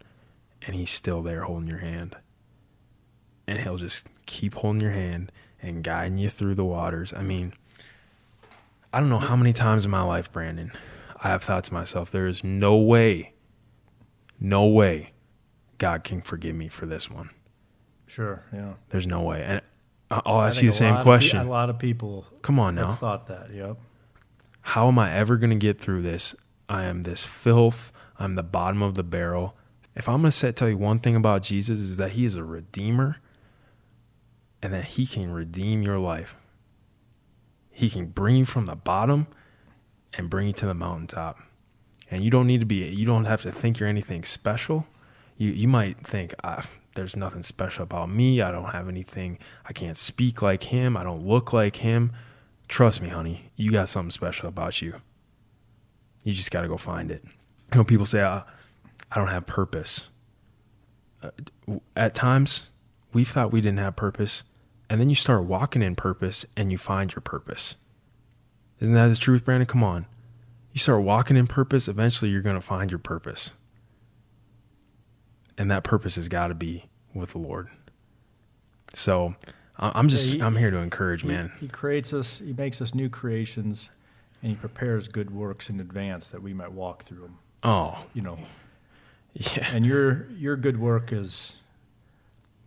and 0.61 0.75
he's 0.75 0.91
still 0.91 1.23
there 1.23 1.43
holding 1.43 1.69
your 1.69 1.79
hand. 1.79 2.17
And 3.47 3.59
he'll 3.59 3.77
just 3.77 4.07
keep 4.25 4.55
holding 4.55 4.81
your 4.81 4.91
hand 4.91 5.31
and 5.61 5.85
guiding 5.85 6.17
you 6.17 6.29
through 6.29 6.55
the 6.55 6.65
waters. 6.65 7.13
I 7.13 7.21
mean, 7.21 7.53
I 8.91 8.99
don't 8.99 9.09
know 9.09 9.19
how 9.19 9.37
many 9.37 9.53
times 9.53 9.85
in 9.85 9.91
my 9.91 10.01
life, 10.03 10.29
Brandon, 10.29 10.73
I 11.23 11.29
have 11.29 11.45
thought 11.45 11.63
to 11.63 11.73
myself, 11.73 12.11
there 12.11 12.27
is 12.27 12.43
no 12.43 12.75
way, 12.75 13.31
no 14.37 14.65
way 14.65 15.13
God 15.77 16.03
can 16.03 16.19
forgive 16.19 16.57
me 16.57 16.67
for 16.67 16.85
this 16.85 17.09
one. 17.09 17.29
Sure, 18.05 18.43
yeah. 18.51 18.73
There's 18.89 19.07
no 19.07 19.21
way. 19.21 19.43
And 19.43 19.61
I'll 20.09 20.41
ask 20.41 20.61
you 20.61 20.69
the 20.69 20.75
same 20.75 20.93
of 20.93 20.99
pe- 20.99 21.03
question. 21.03 21.39
a 21.39 21.43
lot 21.49 21.69
of 21.69 21.79
people 21.79 22.25
Come 22.41 22.59
on 22.59 22.75
now. 22.75 22.87
have 22.87 22.99
thought 22.99 23.27
that. 23.27 23.51
Yep. 23.53 23.77
How 24.61 24.87
am 24.87 24.99
I 24.99 25.13
ever 25.13 25.37
going 25.37 25.49
to 25.49 25.55
get 25.57 25.79
through 25.79 26.01
this? 26.01 26.33
I 26.69 26.83
am 26.85 27.03
this 27.03 27.23
filth. 27.23 27.91
I'm 28.19 28.35
the 28.35 28.43
bottom 28.43 28.81
of 28.81 28.95
the 28.95 29.03
barrel. 29.03 29.55
If 29.95 30.07
I'm 30.07 30.21
going 30.21 30.31
to 30.31 30.51
tell 30.53 30.69
you 30.69 30.77
one 30.77 30.99
thing 30.99 31.15
about 31.15 31.41
Jesus 31.43 31.79
is 31.79 31.97
that 31.97 32.11
he 32.11 32.23
is 32.25 32.35
a 32.35 32.43
redeemer 32.43 33.17
and 34.61 34.73
that 34.73 34.83
he 34.85 35.05
can 35.05 35.31
redeem 35.31 35.81
your 35.81 35.99
life. 35.99 36.35
He 37.71 37.89
can 37.89 38.07
bring 38.07 38.35
you 38.37 38.45
from 38.45 38.65
the 38.65 38.75
bottom 38.75 39.27
and 40.13 40.29
bring 40.29 40.47
you 40.47 40.53
to 40.53 40.65
the 40.65 40.73
mountaintop. 40.73 41.37
And 42.09 42.23
you 42.23 42.31
don't 42.31 42.47
need 42.47 42.61
to 42.61 42.65
be 42.65 42.85
you 42.87 43.05
don't 43.05 43.25
have 43.25 43.41
to 43.41 43.51
think 43.51 43.79
you're 43.79 43.89
anything 43.89 44.23
special. 44.23 44.87
You 45.37 45.51
you 45.51 45.67
might 45.67 46.05
think 46.07 46.33
ah, 46.43 46.65
there's 46.97 47.15
nothing 47.15 47.43
special 47.43 47.83
about 47.83 48.09
me. 48.09 48.41
I 48.41 48.51
don't 48.51 48.71
have 48.71 48.89
anything. 48.89 49.37
I 49.65 49.71
can't 49.71 49.95
speak 49.95 50.41
like 50.41 50.63
him. 50.63 50.97
I 50.97 51.03
don't 51.03 51.21
look 51.21 51.53
like 51.53 51.77
him. 51.77 52.11
Trust 52.67 53.01
me, 53.01 53.07
honey, 53.07 53.51
you 53.55 53.71
got 53.71 53.87
something 53.87 54.11
special 54.11 54.49
about 54.49 54.81
you. 54.81 54.95
You 56.23 56.33
just 56.33 56.51
got 56.51 56.63
to 56.63 56.67
go 56.67 56.75
find 56.75 57.11
it. 57.11 57.23
You 57.71 57.77
know, 57.77 57.83
people 57.83 58.05
say, 58.05 58.21
uh, 58.21 58.41
I 59.11 59.15
don't 59.15 59.27
have 59.27 59.45
purpose. 59.45 60.09
Uh, 61.23 61.29
at 61.95 62.15
times, 62.15 62.63
we 63.13 63.23
thought 63.23 63.53
we 63.53 63.61
didn't 63.61 63.79
have 63.79 63.95
purpose, 63.95 64.43
and 64.89 64.99
then 64.99 65.09
you 65.09 65.15
start 65.15 65.43
walking 65.43 65.83
in 65.83 65.95
purpose 65.95 66.45
and 66.57 66.71
you 66.71 66.77
find 66.77 67.13
your 67.13 67.21
purpose. 67.21 67.75
Isn't 68.79 68.95
that 68.95 69.07
the 69.07 69.15
truth, 69.15 69.45
Brandon? 69.45 69.67
Come 69.67 69.83
on. 69.83 70.07
You 70.73 70.79
start 70.79 71.03
walking 71.03 71.37
in 71.37 71.47
purpose, 71.47 71.87
eventually 71.87 72.31
you're 72.31 72.41
going 72.41 72.59
to 72.59 72.61
find 72.61 72.91
your 72.91 72.99
purpose. 72.99 73.51
And 75.57 75.71
that 75.71 75.83
purpose 75.83 76.15
has 76.15 76.27
got 76.29 76.47
to 76.47 76.53
be 76.55 76.85
with 77.13 77.31
the 77.31 77.39
Lord. 77.39 77.69
So 78.93 79.35
I'm 79.77 80.07
just, 80.07 80.27
Yeah, 80.27 80.33
he- 80.35 80.41
I'm 80.43 80.55
here 80.55 80.71
to 80.71 80.77
encourage, 80.77 81.21
He- 81.21 81.27
man. 81.27 81.51
He, 81.59 81.67
creates 81.67 82.13
us. 82.13 82.39
He 82.39 82.53
makes 82.53 82.81
us 82.81 82.93
new 82.95 83.09
creations, 83.09 83.89
and 84.41 84.51
he 84.51 84.55
prepares 84.55 85.07
good 85.07 85.31
works 85.31 85.69
in 85.69 85.79
advance 85.79 86.29
that 86.29 86.41
we 86.41 86.53
might 86.53 86.71
walk 86.71 87.03
through 87.03 87.21
them. 87.21 87.37
Oh, 87.63 88.05
You 88.13 88.21
know, 88.21 88.39
yeah. 89.33 89.67
and 89.73 89.85
your 89.85 90.27
your 90.31 90.55
good 90.55 90.79
work 90.79 91.11
is 91.11 91.55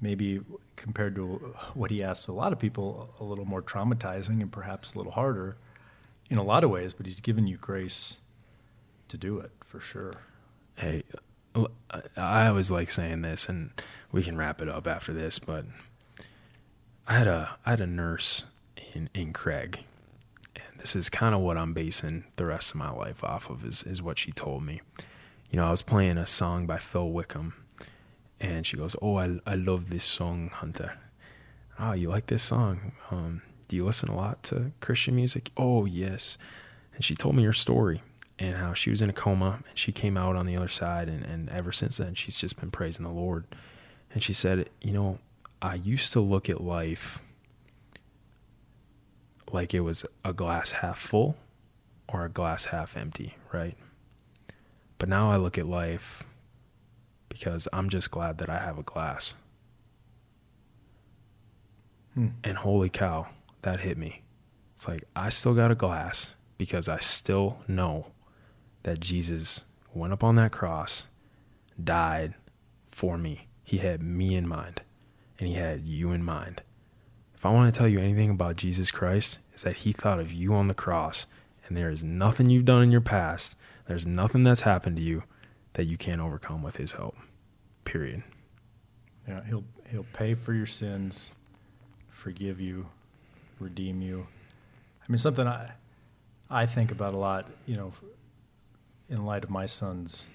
maybe 0.01 0.41
compared 0.77 1.15
to 1.15 1.37
what 1.75 1.91
he 1.91 2.03
asks 2.03 2.27
a 2.27 2.33
lot 2.33 2.53
of 2.53 2.59
people 2.59 3.15
a 3.21 3.25
little 3.25 3.45
more 3.45 3.63
traumatizing 3.63 4.41
and 4.41 4.51
perhaps 4.51 4.95
a 4.95 4.99
little 4.99 5.13
harder 5.13 5.57
in 6.29 6.39
a 6.39 6.43
lot 6.43 6.65
of 6.65 6.71
ways. 6.71 6.93
But 6.93 7.07
he's 7.07 7.21
given 7.21 7.47
you 7.47 7.57
grace 7.57 8.19
to 9.09 9.17
do 9.17 9.39
it 9.39 9.53
for 9.65 9.81
sure. 9.81 10.13
Hey, 10.77 11.05
I 12.17 12.47
always 12.47 12.71
like 12.71 12.91
saying 12.91 13.23
this, 13.23 13.49
and 13.49 13.71
we 14.13 14.23
can 14.23 14.37
wrap 14.37 14.61
it 14.61 14.69
up 14.69 14.87
after 14.87 15.13
this. 15.13 15.39
But 15.39 15.65
I 17.07 17.15
had 17.15 17.27
a 17.27 17.57
I 17.67 17.71
had 17.71 17.81
a 17.81 17.87
nurse 17.87 18.45
in 18.95 19.11
in 19.15 19.33
Craig, 19.33 19.81
and 20.55 20.79
this 20.79 20.95
is 20.95 21.09
kind 21.09 21.35
of 21.35 21.41
what 21.41 21.57
I'm 21.57 21.73
basing 21.73 22.25
the 22.37 22.47
rest 22.47 22.71
of 22.71 22.77
my 22.77 22.91
life 22.91 23.25
off 23.25 23.51
of. 23.51 23.65
Is 23.65 23.83
is 23.83 24.03
what 24.03 24.19
she 24.19 24.33
told 24.33 24.63
me. 24.63 24.81
You 25.51 25.57
know, 25.57 25.67
I 25.67 25.71
was 25.71 25.83
playing 25.83 26.19
a 26.19 26.27
song 26.27 26.67
by 26.67 26.79
Phil 26.79 27.11
Wickham, 27.11 27.55
and 28.39 28.65
she 28.67 28.77
goes, 28.77 28.95
"Oh, 29.03 29.17
I 29.17 29.41
I 29.47 29.55
love 29.55 29.91
this 29.91 30.05
song, 30.05 30.51
Hunter. 30.51 30.99
Oh, 31.79 31.93
you 31.93 32.11
like 32.11 32.27
this 32.27 32.43
song? 32.43 32.93
Um, 33.11 33.43
do 33.67 33.75
you 33.75 33.85
listen 33.85 34.09
a 34.09 34.17
lot 34.17 34.43
to 34.45 34.71
Christian 34.81 35.17
music? 35.17 35.51
Oh, 35.57 35.87
yes." 35.87 36.39
And 36.95 37.05
she 37.05 37.17
told 37.17 37.35
me 37.35 37.45
her 37.45 37.53
story 37.55 38.03
and 38.41 38.57
how 38.57 38.73
she 38.73 38.91
was 38.91 39.03
in 39.03 39.11
a 39.11 39.13
coma 39.13 39.63
and 39.69 39.79
she 39.79 39.93
came 39.93 40.17
out 40.17 40.35
on 40.35 40.47
the 40.47 40.57
other 40.57 40.69
side 40.69 41.09
and, 41.09 41.25
and 41.25 41.51
ever 41.51 41.71
since 41.71 41.99
then 41.99 42.15
she's 42.15 42.37
just 42.37 42.59
been 42.59 42.71
praising 42.71 43.05
the 43.05 43.13
lord. 43.13 43.45
And 44.13 44.23
she 44.23 44.33
said 44.33 44.69
you 44.81 44.93
know 44.93 45.19
i 45.63 45.75
used 45.75 46.13
to 46.15 46.21
look 46.21 46.49
at 46.49 46.61
life 46.61 47.21
like 49.53 49.75
it 49.75 49.81
was 49.81 50.05
a 50.25 50.33
glass 50.33 50.73
half 50.73 50.99
full 50.99 51.37
or 52.09 52.25
a 52.25 52.29
glass 52.29 52.65
half 52.65 52.97
empty 52.97 53.37
right? 53.53 53.77
But 54.99 55.09
now 55.09 55.31
i 55.31 55.37
look 55.37 55.59
at 55.59 55.67
life 55.67 56.25
because 57.29 57.69
i'm 57.73 57.89
just 57.91 58.11
glad 58.11 58.39
that 58.39 58.49
i 58.49 58.59
have 58.59 58.79
a 58.79 58.83
glass. 58.83 59.35
Hmm. 62.15 62.29
and 62.43 62.57
holy 62.59 62.89
cow 62.89 63.29
that 63.63 63.81
hit 63.81 63.97
me. 63.97 64.23
It's 64.75 64.89
like 64.89 65.05
i 65.15 65.29
still 65.29 65.55
got 65.55 65.71
a 65.71 65.77
glass 65.77 66.35
because 66.59 66.89
i 66.89 66.99
still 66.99 67.61
know 67.69 68.07
that 68.83 69.01
Jesus 69.01 69.65
went 69.95 70.13
up 70.13 70.25
on 70.25 70.37
that 70.37 70.53
cross, 70.53 71.07
died 71.83 72.35
for 72.87 73.19
me. 73.19 73.47
He 73.63 73.79
had 73.79 74.03
me 74.03 74.35
in 74.35 74.49
mind, 74.49 74.83
and 75.39 75.49
he 75.49 75.55
had 75.55 75.87
you 75.87 76.13
in 76.13 76.23
mind. 76.23 76.63
If 77.35 77.47
I 77.47 77.51
want 77.51 77.73
to 77.73 77.79
tell 77.79 77.89
you 77.89 78.01
anything 78.01 78.31
about 78.31 78.57
Jesus 78.57 78.91
Christ, 78.91 79.39
is 79.55 79.63
that 79.63 79.79
he 79.79 79.93
thought 79.93 80.21
of 80.21 80.33
you 80.33 80.55
on 80.55 80.69
the 80.69 80.75
cross, 80.75 81.27
and 81.67 81.77
there 81.77 81.91
is 81.91 82.03
nothing 82.03 82.51
you've 82.51 82.65
done 82.65 82.83
in 82.83 82.93
your 82.93 83.01
past, 83.01 83.57
there's 83.87 84.07
nothing 84.07 84.45
that's 84.45 84.61
happened 84.61 84.97
to 84.97 85.03
you 85.03 85.23
that 85.75 85.87
you 85.87 85.97
can't 85.97 86.21
overcome 86.21 86.63
with 86.63 86.77
his 86.77 86.93
help. 86.93 87.17
Period. 87.85 88.23
Yeah, 89.27 89.45
he'll 89.45 89.65
he'll 89.91 90.07
pay 90.13 90.35
for 90.35 90.53
your 90.53 90.67
sins, 90.67 91.33
forgive 92.09 92.61
you, 92.61 92.87
redeem 93.59 94.03
you. 94.03 94.27
I 95.03 95.11
mean, 95.11 95.19
something 95.19 95.47
I 95.47 95.73
I 96.49 96.67
think 96.67 96.91
about 96.91 97.15
a 97.15 97.17
lot. 97.17 97.47
You 97.67 97.77
know, 97.77 97.93
in 99.11 99.25
light 99.25 99.45
of 99.45 99.51
my 99.51 99.67
son's, 99.67 100.27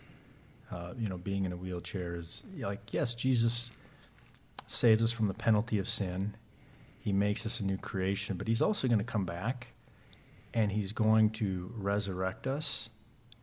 uh, 0.71 0.93
you 0.97 1.09
know, 1.09 1.17
being 1.17 1.45
in 1.45 1.51
a 1.51 1.57
wheelchair 1.57 2.15
is 2.15 2.43
like 2.57 2.93
yes, 2.93 3.15
Jesus 3.15 3.71
saves 4.67 5.01
us 5.01 5.11
from 5.11 5.27
the 5.27 5.33
penalty 5.33 5.79
of 5.79 5.87
sin. 5.87 6.35
He 6.99 7.13
makes 7.13 7.45
us 7.45 7.59
a 7.59 7.63
new 7.63 7.77
creation, 7.77 8.35
but 8.35 8.47
he's 8.47 8.61
also 8.61 8.87
going 8.87 8.99
to 8.99 9.05
come 9.05 9.25
back, 9.25 9.67
and 10.53 10.71
he's 10.71 10.91
going 10.91 11.29
to 11.31 11.71
resurrect 11.75 12.47
us, 12.47 12.89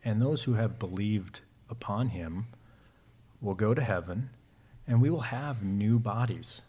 and 0.03 0.21
those 0.21 0.43
who 0.43 0.53
have 0.53 0.79
believed 0.79 1.41
upon 1.69 2.09
him 2.09 2.47
will 3.41 3.55
go 3.55 3.73
to 3.73 3.81
heaven 3.81 4.29
and 4.87 5.01
we 5.01 5.09
will 5.09 5.21
have 5.21 5.63
new 5.63 5.99
bodies. 5.99 6.61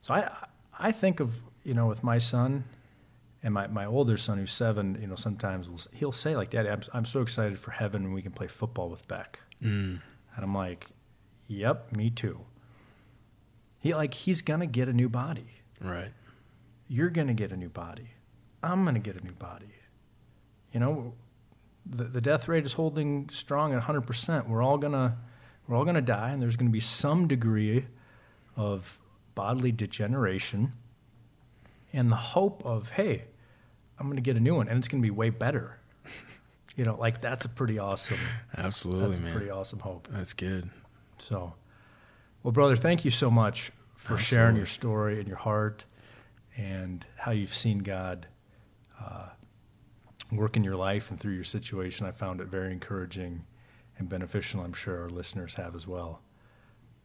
So 0.00 0.14
I 0.14 0.30
I 0.78 0.92
think 0.92 1.20
of 1.20 1.34
you 1.64 1.74
know 1.74 1.86
with 1.86 2.02
my 2.02 2.18
son 2.18 2.64
and 3.42 3.54
my, 3.54 3.66
my 3.68 3.86
older 3.86 4.16
son 4.16 4.38
who's 4.38 4.52
seven, 4.52 4.98
you 5.00 5.06
know 5.06 5.16
sometimes 5.16 5.68
will 5.68 5.80
he'll 5.92 6.12
say 6.12 6.36
like, 6.36 6.50
"Daddy, 6.50 6.68
I'm 6.68 6.82
I'm 6.92 7.04
so 7.06 7.20
excited 7.22 7.58
for 7.58 7.70
heaven 7.70 8.04
when 8.04 8.12
we 8.12 8.22
can 8.22 8.32
play 8.32 8.46
football 8.48 8.88
with 8.90 9.06
Beck," 9.08 9.40
Mm. 9.62 10.00
and 10.36 10.44
I'm 10.44 10.54
like, 10.54 10.88
"Yep, 11.48 11.92
me 11.96 12.10
too." 12.10 12.40
He 13.78 13.94
like 13.94 14.14
he's 14.14 14.42
gonna 14.42 14.66
get 14.66 14.88
a 14.88 14.92
new 14.92 15.08
body. 15.08 15.46
Right. 15.80 16.12
You're 16.88 17.10
gonna 17.10 17.34
get 17.34 17.52
a 17.52 17.56
new 17.56 17.68
body. 17.70 18.10
I'm 18.62 18.84
gonna 18.84 18.98
get 18.98 19.20
a 19.20 19.24
new 19.24 19.32
body. 19.32 19.74
You 20.72 20.80
know, 20.80 21.14
the, 21.86 22.04
the 22.04 22.20
death 22.20 22.46
rate 22.46 22.64
is 22.66 22.74
holding 22.74 23.28
strong 23.30 23.72
at 23.72 23.82
100%. 23.84 24.48
We're 24.48 24.62
all 24.62 24.76
gonna 24.78 25.16
we're 25.66 25.76
all 25.76 25.84
gonna 25.84 26.02
die, 26.02 26.30
and 26.30 26.42
there's 26.42 26.56
gonna 26.56 26.70
be 26.70 26.80
some 26.80 27.26
degree 27.26 27.86
of 28.56 28.98
bodily 29.34 29.72
degeneration, 29.72 30.72
and 31.92 32.10
the 32.10 32.16
hope 32.16 32.64
of 32.64 32.90
hey, 32.90 33.24
I'm 33.98 34.08
gonna 34.08 34.20
get 34.20 34.36
a 34.36 34.40
new 34.40 34.54
one, 34.54 34.68
and 34.68 34.78
it's 34.78 34.88
gonna 34.88 35.02
be 35.02 35.10
way 35.10 35.30
better. 35.30 35.78
You 36.76 36.84
know, 36.86 36.96
like 36.96 37.20
that's 37.20 37.44
a 37.44 37.48
pretty 37.48 37.78
awesome. 37.78 38.16
Absolutely, 38.56 39.06
That's 39.08 39.18
a 39.18 39.22
man. 39.22 39.32
pretty 39.32 39.50
awesome 39.50 39.80
hope. 39.80 40.08
That's 40.10 40.32
good. 40.32 40.70
So, 41.18 41.52
well, 42.42 42.52
brother, 42.52 42.76
thank 42.76 43.04
you 43.04 43.10
so 43.10 43.28
much 43.30 43.70
for 43.96 44.16
sharing 44.16 44.56
your 44.56 44.66
story 44.66 45.18
and 45.18 45.28
your 45.28 45.36
heart 45.36 45.84
and 46.56 47.04
how 47.16 47.32
you've 47.32 47.52
seen 47.52 47.80
God 47.80 48.28
uh, 48.98 49.26
work 50.32 50.56
in 50.56 50.64
your 50.64 50.76
life 50.76 51.10
and 51.10 51.20
through 51.20 51.34
your 51.34 51.44
situation. 51.44 52.06
I 52.06 52.12
found 52.12 52.40
it 52.40 52.46
very 52.46 52.72
encouraging 52.72 53.44
and 53.98 54.08
beneficial. 54.08 54.62
I'm 54.62 54.72
sure 54.72 55.02
our 55.02 55.10
listeners 55.10 55.54
have 55.54 55.74
as 55.74 55.86
well. 55.86 56.22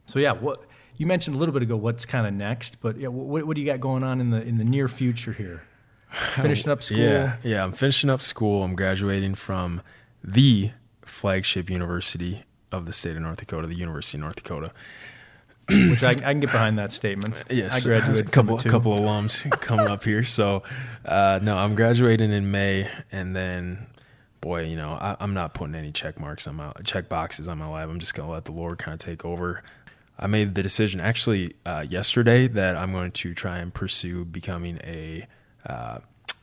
So, 0.05 0.19
yeah, 0.19 0.33
what 0.33 0.65
you 0.97 1.05
mentioned 1.05 1.35
a 1.35 1.39
little 1.39 1.53
bit 1.53 1.63
ago, 1.63 1.75
what's 1.75 2.05
kind 2.05 2.27
of 2.27 2.33
next, 2.33 2.81
but 2.81 2.97
yeah, 2.97 3.07
what, 3.07 3.45
what 3.45 3.55
do 3.55 3.61
you 3.61 3.67
got 3.67 3.79
going 3.79 4.03
on 4.03 4.21
in 4.21 4.29
the 4.29 4.41
in 4.41 4.57
the 4.57 4.63
near 4.63 4.87
future 4.87 5.33
here? 5.33 5.63
Finishing 6.35 6.71
up 6.71 6.83
school. 6.83 6.99
Yeah, 6.99 7.37
yeah. 7.43 7.63
I'm 7.63 7.73
finishing 7.73 8.09
up 8.09 8.21
school. 8.21 8.63
I'm 8.63 8.75
graduating 8.75 9.35
from 9.35 9.81
the 10.23 10.71
flagship 11.01 11.69
university 11.69 12.43
of 12.71 12.85
the 12.85 12.93
state 12.93 13.15
of 13.15 13.21
North 13.21 13.37
Dakota, 13.37 13.67
the 13.67 13.75
University 13.75 14.17
of 14.17 14.21
North 14.21 14.35
Dakota. 14.35 14.71
which 15.89 16.03
I, 16.03 16.09
I 16.09 16.13
can 16.13 16.39
get 16.41 16.51
behind 16.51 16.77
that 16.77 16.91
statement. 16.91 17.33
Yes, 17.49 17.83
I 17.83 17.89
graduated 17.89 18.27
a 18.27 18.29
couple 18.31 18.57
too. 18.59 18.69
couple 18.69 18.95
alums 18.95 19.49
coming 19.61 19.87
up 19.87 20.03
here. 20.03 20.23
So, 20.23 20.61
uh, 21.03 21.39
no, 21.41 21.57
I'm 21.57 21.73
graduating 21.73 22.31
in 22.31 22.51
May, 22.51 22.87
and 23.11 23.35
then, 23.35 23.87
boy, 24.41 24.65
you 24.65 24.75
know, 24.75 24.91
I, 24.91 25.15
I'm 25.19 25.33
not 25.33 25.55
putting 25.55 25.73
any 25.73 25.91
check 25.91 26.19
marks 26.19 26.45
on 26.45 26.57
my 26.57 26.71
check 26.83 27.09
boxes 27.09 27.47
on 27.47 27.57
my 27.57 27.67
life. 27.67 27.89
I'm 27.89 27.99
just 27.99 28.13
gonna 28.13 28.31
let 28.31 28.45
the 28.45 28.51
Lord 28.51 28.77
kind 28.77 28.93
of 28.93 28.99
take 28.99 29.25
over. 29.25 29.63
I 30.17 30.27
made 30.27 30.55
the 30.55 30.63
decision 30.63 31.01
actually 31.01 31.53
uh, 31.65 31.85
yesterday 31.87 32.47
that 32.47 32.75
I'm 32.77 32.91
going 32.91 33.11
to 33.11 33.33
try 33.33 33.57
and 33.59 33.73
pursue 33.73 34.25
becoming 34.25 34.79
a 34.83 35.27
uh, 35.65 35.99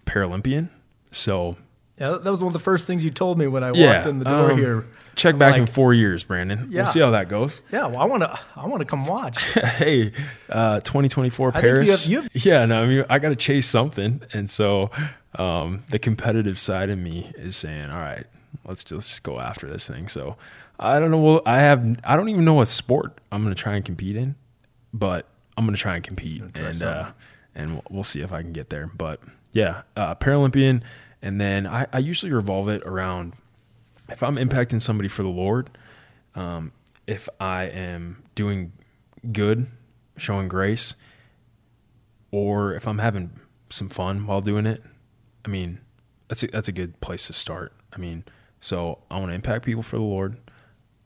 Paralympian. 0.07 0.69
So 1.11 1.57
Yeah, 1.99 2.19
that 2.23 2.31
was 2.31 2.41
one 2.41 2.49
of 2.49 2.53
the 2.53 2.59
first 2.59 2.87
things 2.87 3.05
you 3.05 3.11
told 3.11 3.39
me 3.39 3.47
when 3.47 3.65
I 3.65 3.73
yeah, 3.73 3.97
walked 3.97 4.09
in 4.09 4.19
the 4.19 4.25
door 4.25 4.53
um, 4.53 4.59
here. 4.59 4.85
Check 5.15 5.35
I'm 5.35 5.39
back 5.39 5.59
in 5.59 5.67
four 5.67 5.93
years, 5.95 6.25
Brandon. 6.25 6.67
Yeah. 6.71 6.83
We'll 6.83 6.87
see 6.87 7.01
how 7.01 7.11
that 7.11 7.29
goes. 7.29 7.61
Yeah, 7.71 7.87
well, 7.87 7.99
I 7.99 8.05
want 8.05 8.23
to. 8.23 8.39
I 8.57 8.67
want 8.67 8.81
to 8.81 8.87
come 8.87 9.05
watch. 9.07 9.43
hey, 9.53 10.13
uh, 10.49 10.81
2024 10.81 11.49
I 11.49 11.53
think 11.53 11.65
you 11.65 11.71
Paris. 11.73 12.03
have- 12.03 12.11
you 12.11 12.21
have- 12.23 12.31
yeah, 12.47 12.65
no, 12.65 12.83
I 12.83 12.87
mean, 12.87 13.05
I 13.11 13.19
got 13.19 13.29
to 13.29 13.37
chase 13.37 13.69
something, 13.69 14.23
and 14.33 14.49
so 14.49 14.91
um, 15.37 15.85
the 15.91 15.99
competitive 15.99 16.59
side 16.59 16.89
of 16.89 16.99
me 16.99 17.31
is 17.37 17.57
saying, 17.57 17.91
"All 17.91 17.99
right, 18.01 18.25
let's 18.65 18.83
just, 18.85 18.93
let's 18.95 19.09
just 19.09 19.23
go 19.23 19.39
after 19.39 19.69
this 19.69 19.87
thing." 19.87 20.09
So 20.09 20.37
I 20.83 20.99
don't 20.99 21.11
know. 21.11 21.19
Well, 21.19 21.43
I 21.47 21.61
have. 21.61 22.01
I 22.05 22.17
don't 22.17 22.29
even 22.29 22.45
know 22.45 22.55
what 22.55 22.69
sport 22.69 23.21
I'm 23.31 23.43
going 23.43 23.55
to 23.55 23.61
try 23.61 23.77
and 23.77 23.85
compete 23.85 24.17
in, 24.17 24.35
but 24.93 25.27
I'm 25.57 25.65
going 25.65 25.77
to 25.77 25.81
try 25.81 25.95
and 25.95 26.05
compete, 26.05 26.43
try 26.55 26.67
and 26.67 26.83
uh, 26.83 27.13
and 27.55 27.73
we'll, 27.75 27.85
we'll 27.91 28.05
see 28.05 28.21
if 28.21 28.33
I 28.33 28.43
can 28.43 28.53
get 28.53 28.71
there. 28.71 28.91
But 28.95 29.21
yeah, 29.53 29.83
uh, 29.97 30.15
Paralympian, 30.17 30.83
and 31.21 31.41
then 31.41 31.67
I, 31.67 31.87
I 31.93 31.99
usually 31.99 32.33
revolve 32.33 32.69
it 32.69 32.83
around 32.85 33.35
if 34.09 34.23
I'm 34.23 34.37
impacting 34.37 34.81
somebody 34.81 35.09
for 35.09 35.23
the 35.23 35.29
Lord, 35.29 35.71
um, 36.35 36.73
if 37.07 37.29
I 37.41 37.65
am 37.65 38.23
doing 38.35 38.73
good, 39.33 39.67
showing 40.17 40.49
grace, 40.49 40.95
or 42.31 42.75
if 42.75 42.87
I'm 42.87 42.99
having 42.99 43.31
some 43.71 43.89
fun 43.89 44.27
while 44.27 44.41
doing 44.41 44.67
it, 44.67 44.83
I 45.45 45.49
mean, 45.49 45.81
that's 46.29 46.43
a, 46.43 46.47
that's 46.49 46.69
a 46.69 46.73
good 46.73 47.01
place 47.01 47.27
to 47.27 47.33
start. 47.33 47.73
I 47.93 47.99
mean, 47.99 48.25
so 48.61 48.99
I 49.11 49.19
want 49.19 49.31
to 49.31 49.35
impact 49.35 49.65
people 49.65 49.83
for 49.83 49.97
the 49.97 50.05
Lord. 50.05 50.37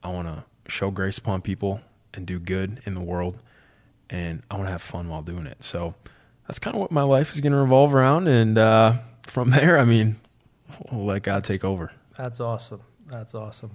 I 0.07 0.09
want 0.09 0.27
to 0.29 0.71
show 0.71 0.89
grace 0.89 1.17
upon 1.17 1.41
people 1.41 1.81
and 2.13 2.25
do 2.25 2.39
good 2.39 2.81
in 2.85 2.93
the 2.93 3.01
world, 3.01 3.41
and 4.09 4.41
I 4.49 4.55
want 4.55 4.67
to 4.67 4.71
have 4.71 4.81
fun 4.81 5.09
while 5.09 5.21
doing 5.21 5.45
it. 5.45 5.61
So 5.61 5.95
that's 6.47 6.59
kind 6.59 6.77
of 6.77 6.79
what 6.79 6.91
my 6.91 7.01
life 7.01 7.33
is 7.33 7.41
going 7.41 7.51
to 7.51 7.57
revolve 7.57 7.93
around, 7.93 8.29
and 8.29 8.57
uh, 8.57 8.93
from 9.23 9.49
there, 9.51 9.77
I 9.77 9.83
mean, 9.83 10.15
we'll 10.89 11.03
let 11.03 11.23
God 11.23 11.43
take 11.43 11.65
over. 11.65 11.91
That's 12.17 12.39
awesome. 12.39 12.79
That's 13.07 13.35
awesome. 13.35 13.71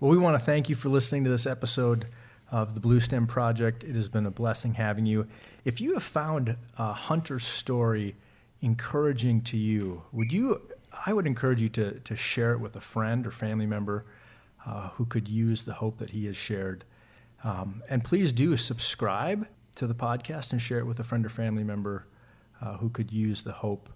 Well, 0.00 0.10
we 0.10 0.16
want 0.16 0.38
to 0.38 0.42
thank 0.44 0.70
you 0.70 0.74
for 0.74 0.88
listening 0.88 1.24
to 1.24 1.30
this 1.30 1.44
episode 1.44 2.06
of 2.50 2.72
the 2.72 2.80
Blue 2.80 2.98
Stem 2.98 3.26
Project. 3.26 3.84
It 3.84 3.96
has 3.96 4.08
been 4.08 4.24
a 4.24 4.30
blessing 4.30 4.74
having 4.74 5.04
you. 5.04 5.26
If 5.62 5.78
you 5.78 5.92
have 5.92 6.04
found 6.04 6.56
Hunter's 6.78 7.44
story 7.44 8.16
encouraging 8.62 9.42
to 9.42 9.58
you, 9.58 10.04
would 10.10 10.32
you? 10.32 10.62
I 11.04 11.12
would 11.12 11.26
encourage 11.26 11.60
you 11.60 11.68
to 11.68 12.00
to 12.00 12.16
share 12.16 12.52
it 12.52 12.60
with 12.60 12.76
a 12.76 12.80
friend 12.80 13.26
or 13.26 13.30
family 13.30 13.66
member 13.66 14.06
uh, 14.68 14.90
who 14.90 15.06
could 15.06 15.28
use 15.28 15.62
the 15.62 15.74
hope 15.74 15.98
that 15.98 16.10
he 16.10 16.26
has 16.26 16.36
shared. 16.36 16.84
Um, 17.42 17.82
and 17.88 18.04
please 18.04 18.32
do 18.32 18.56
subscribe 18.56 19.48
to 19.76 19.86
the 19.86 19.94
podcast 19.94 20.52
and 20.52 20.60
share 20.60 20.78
it 20.78 20.86
with 20.86 21.00
a 21.00 21.04
friend 21.04 21.24
or 21.24 21.28
family 21.28 21.64
member 21.64 22.06
uh, 22.60 22.76
who 22.76 22.90
could 22.90 23.12
use 23.12 23.42
the 23.42 23.52
hope 23.52 23.88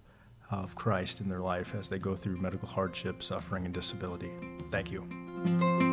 of 0.50 0.74
Christ 0.76 1.20
in 1.20 1.28
their 1.28 1.40
life 1.40 1.74
as 1.74 1.88
they 1.88 1.98
go 1.98 2.14
through 2.14 2.36
medical 2.36 2.68
hardship, 2.68 3.22
suffering, 3.22 3.64
and 3.64 3.74
disability. 3.74 4.30
Thank 4.70 4.90
you. 4.92 5.91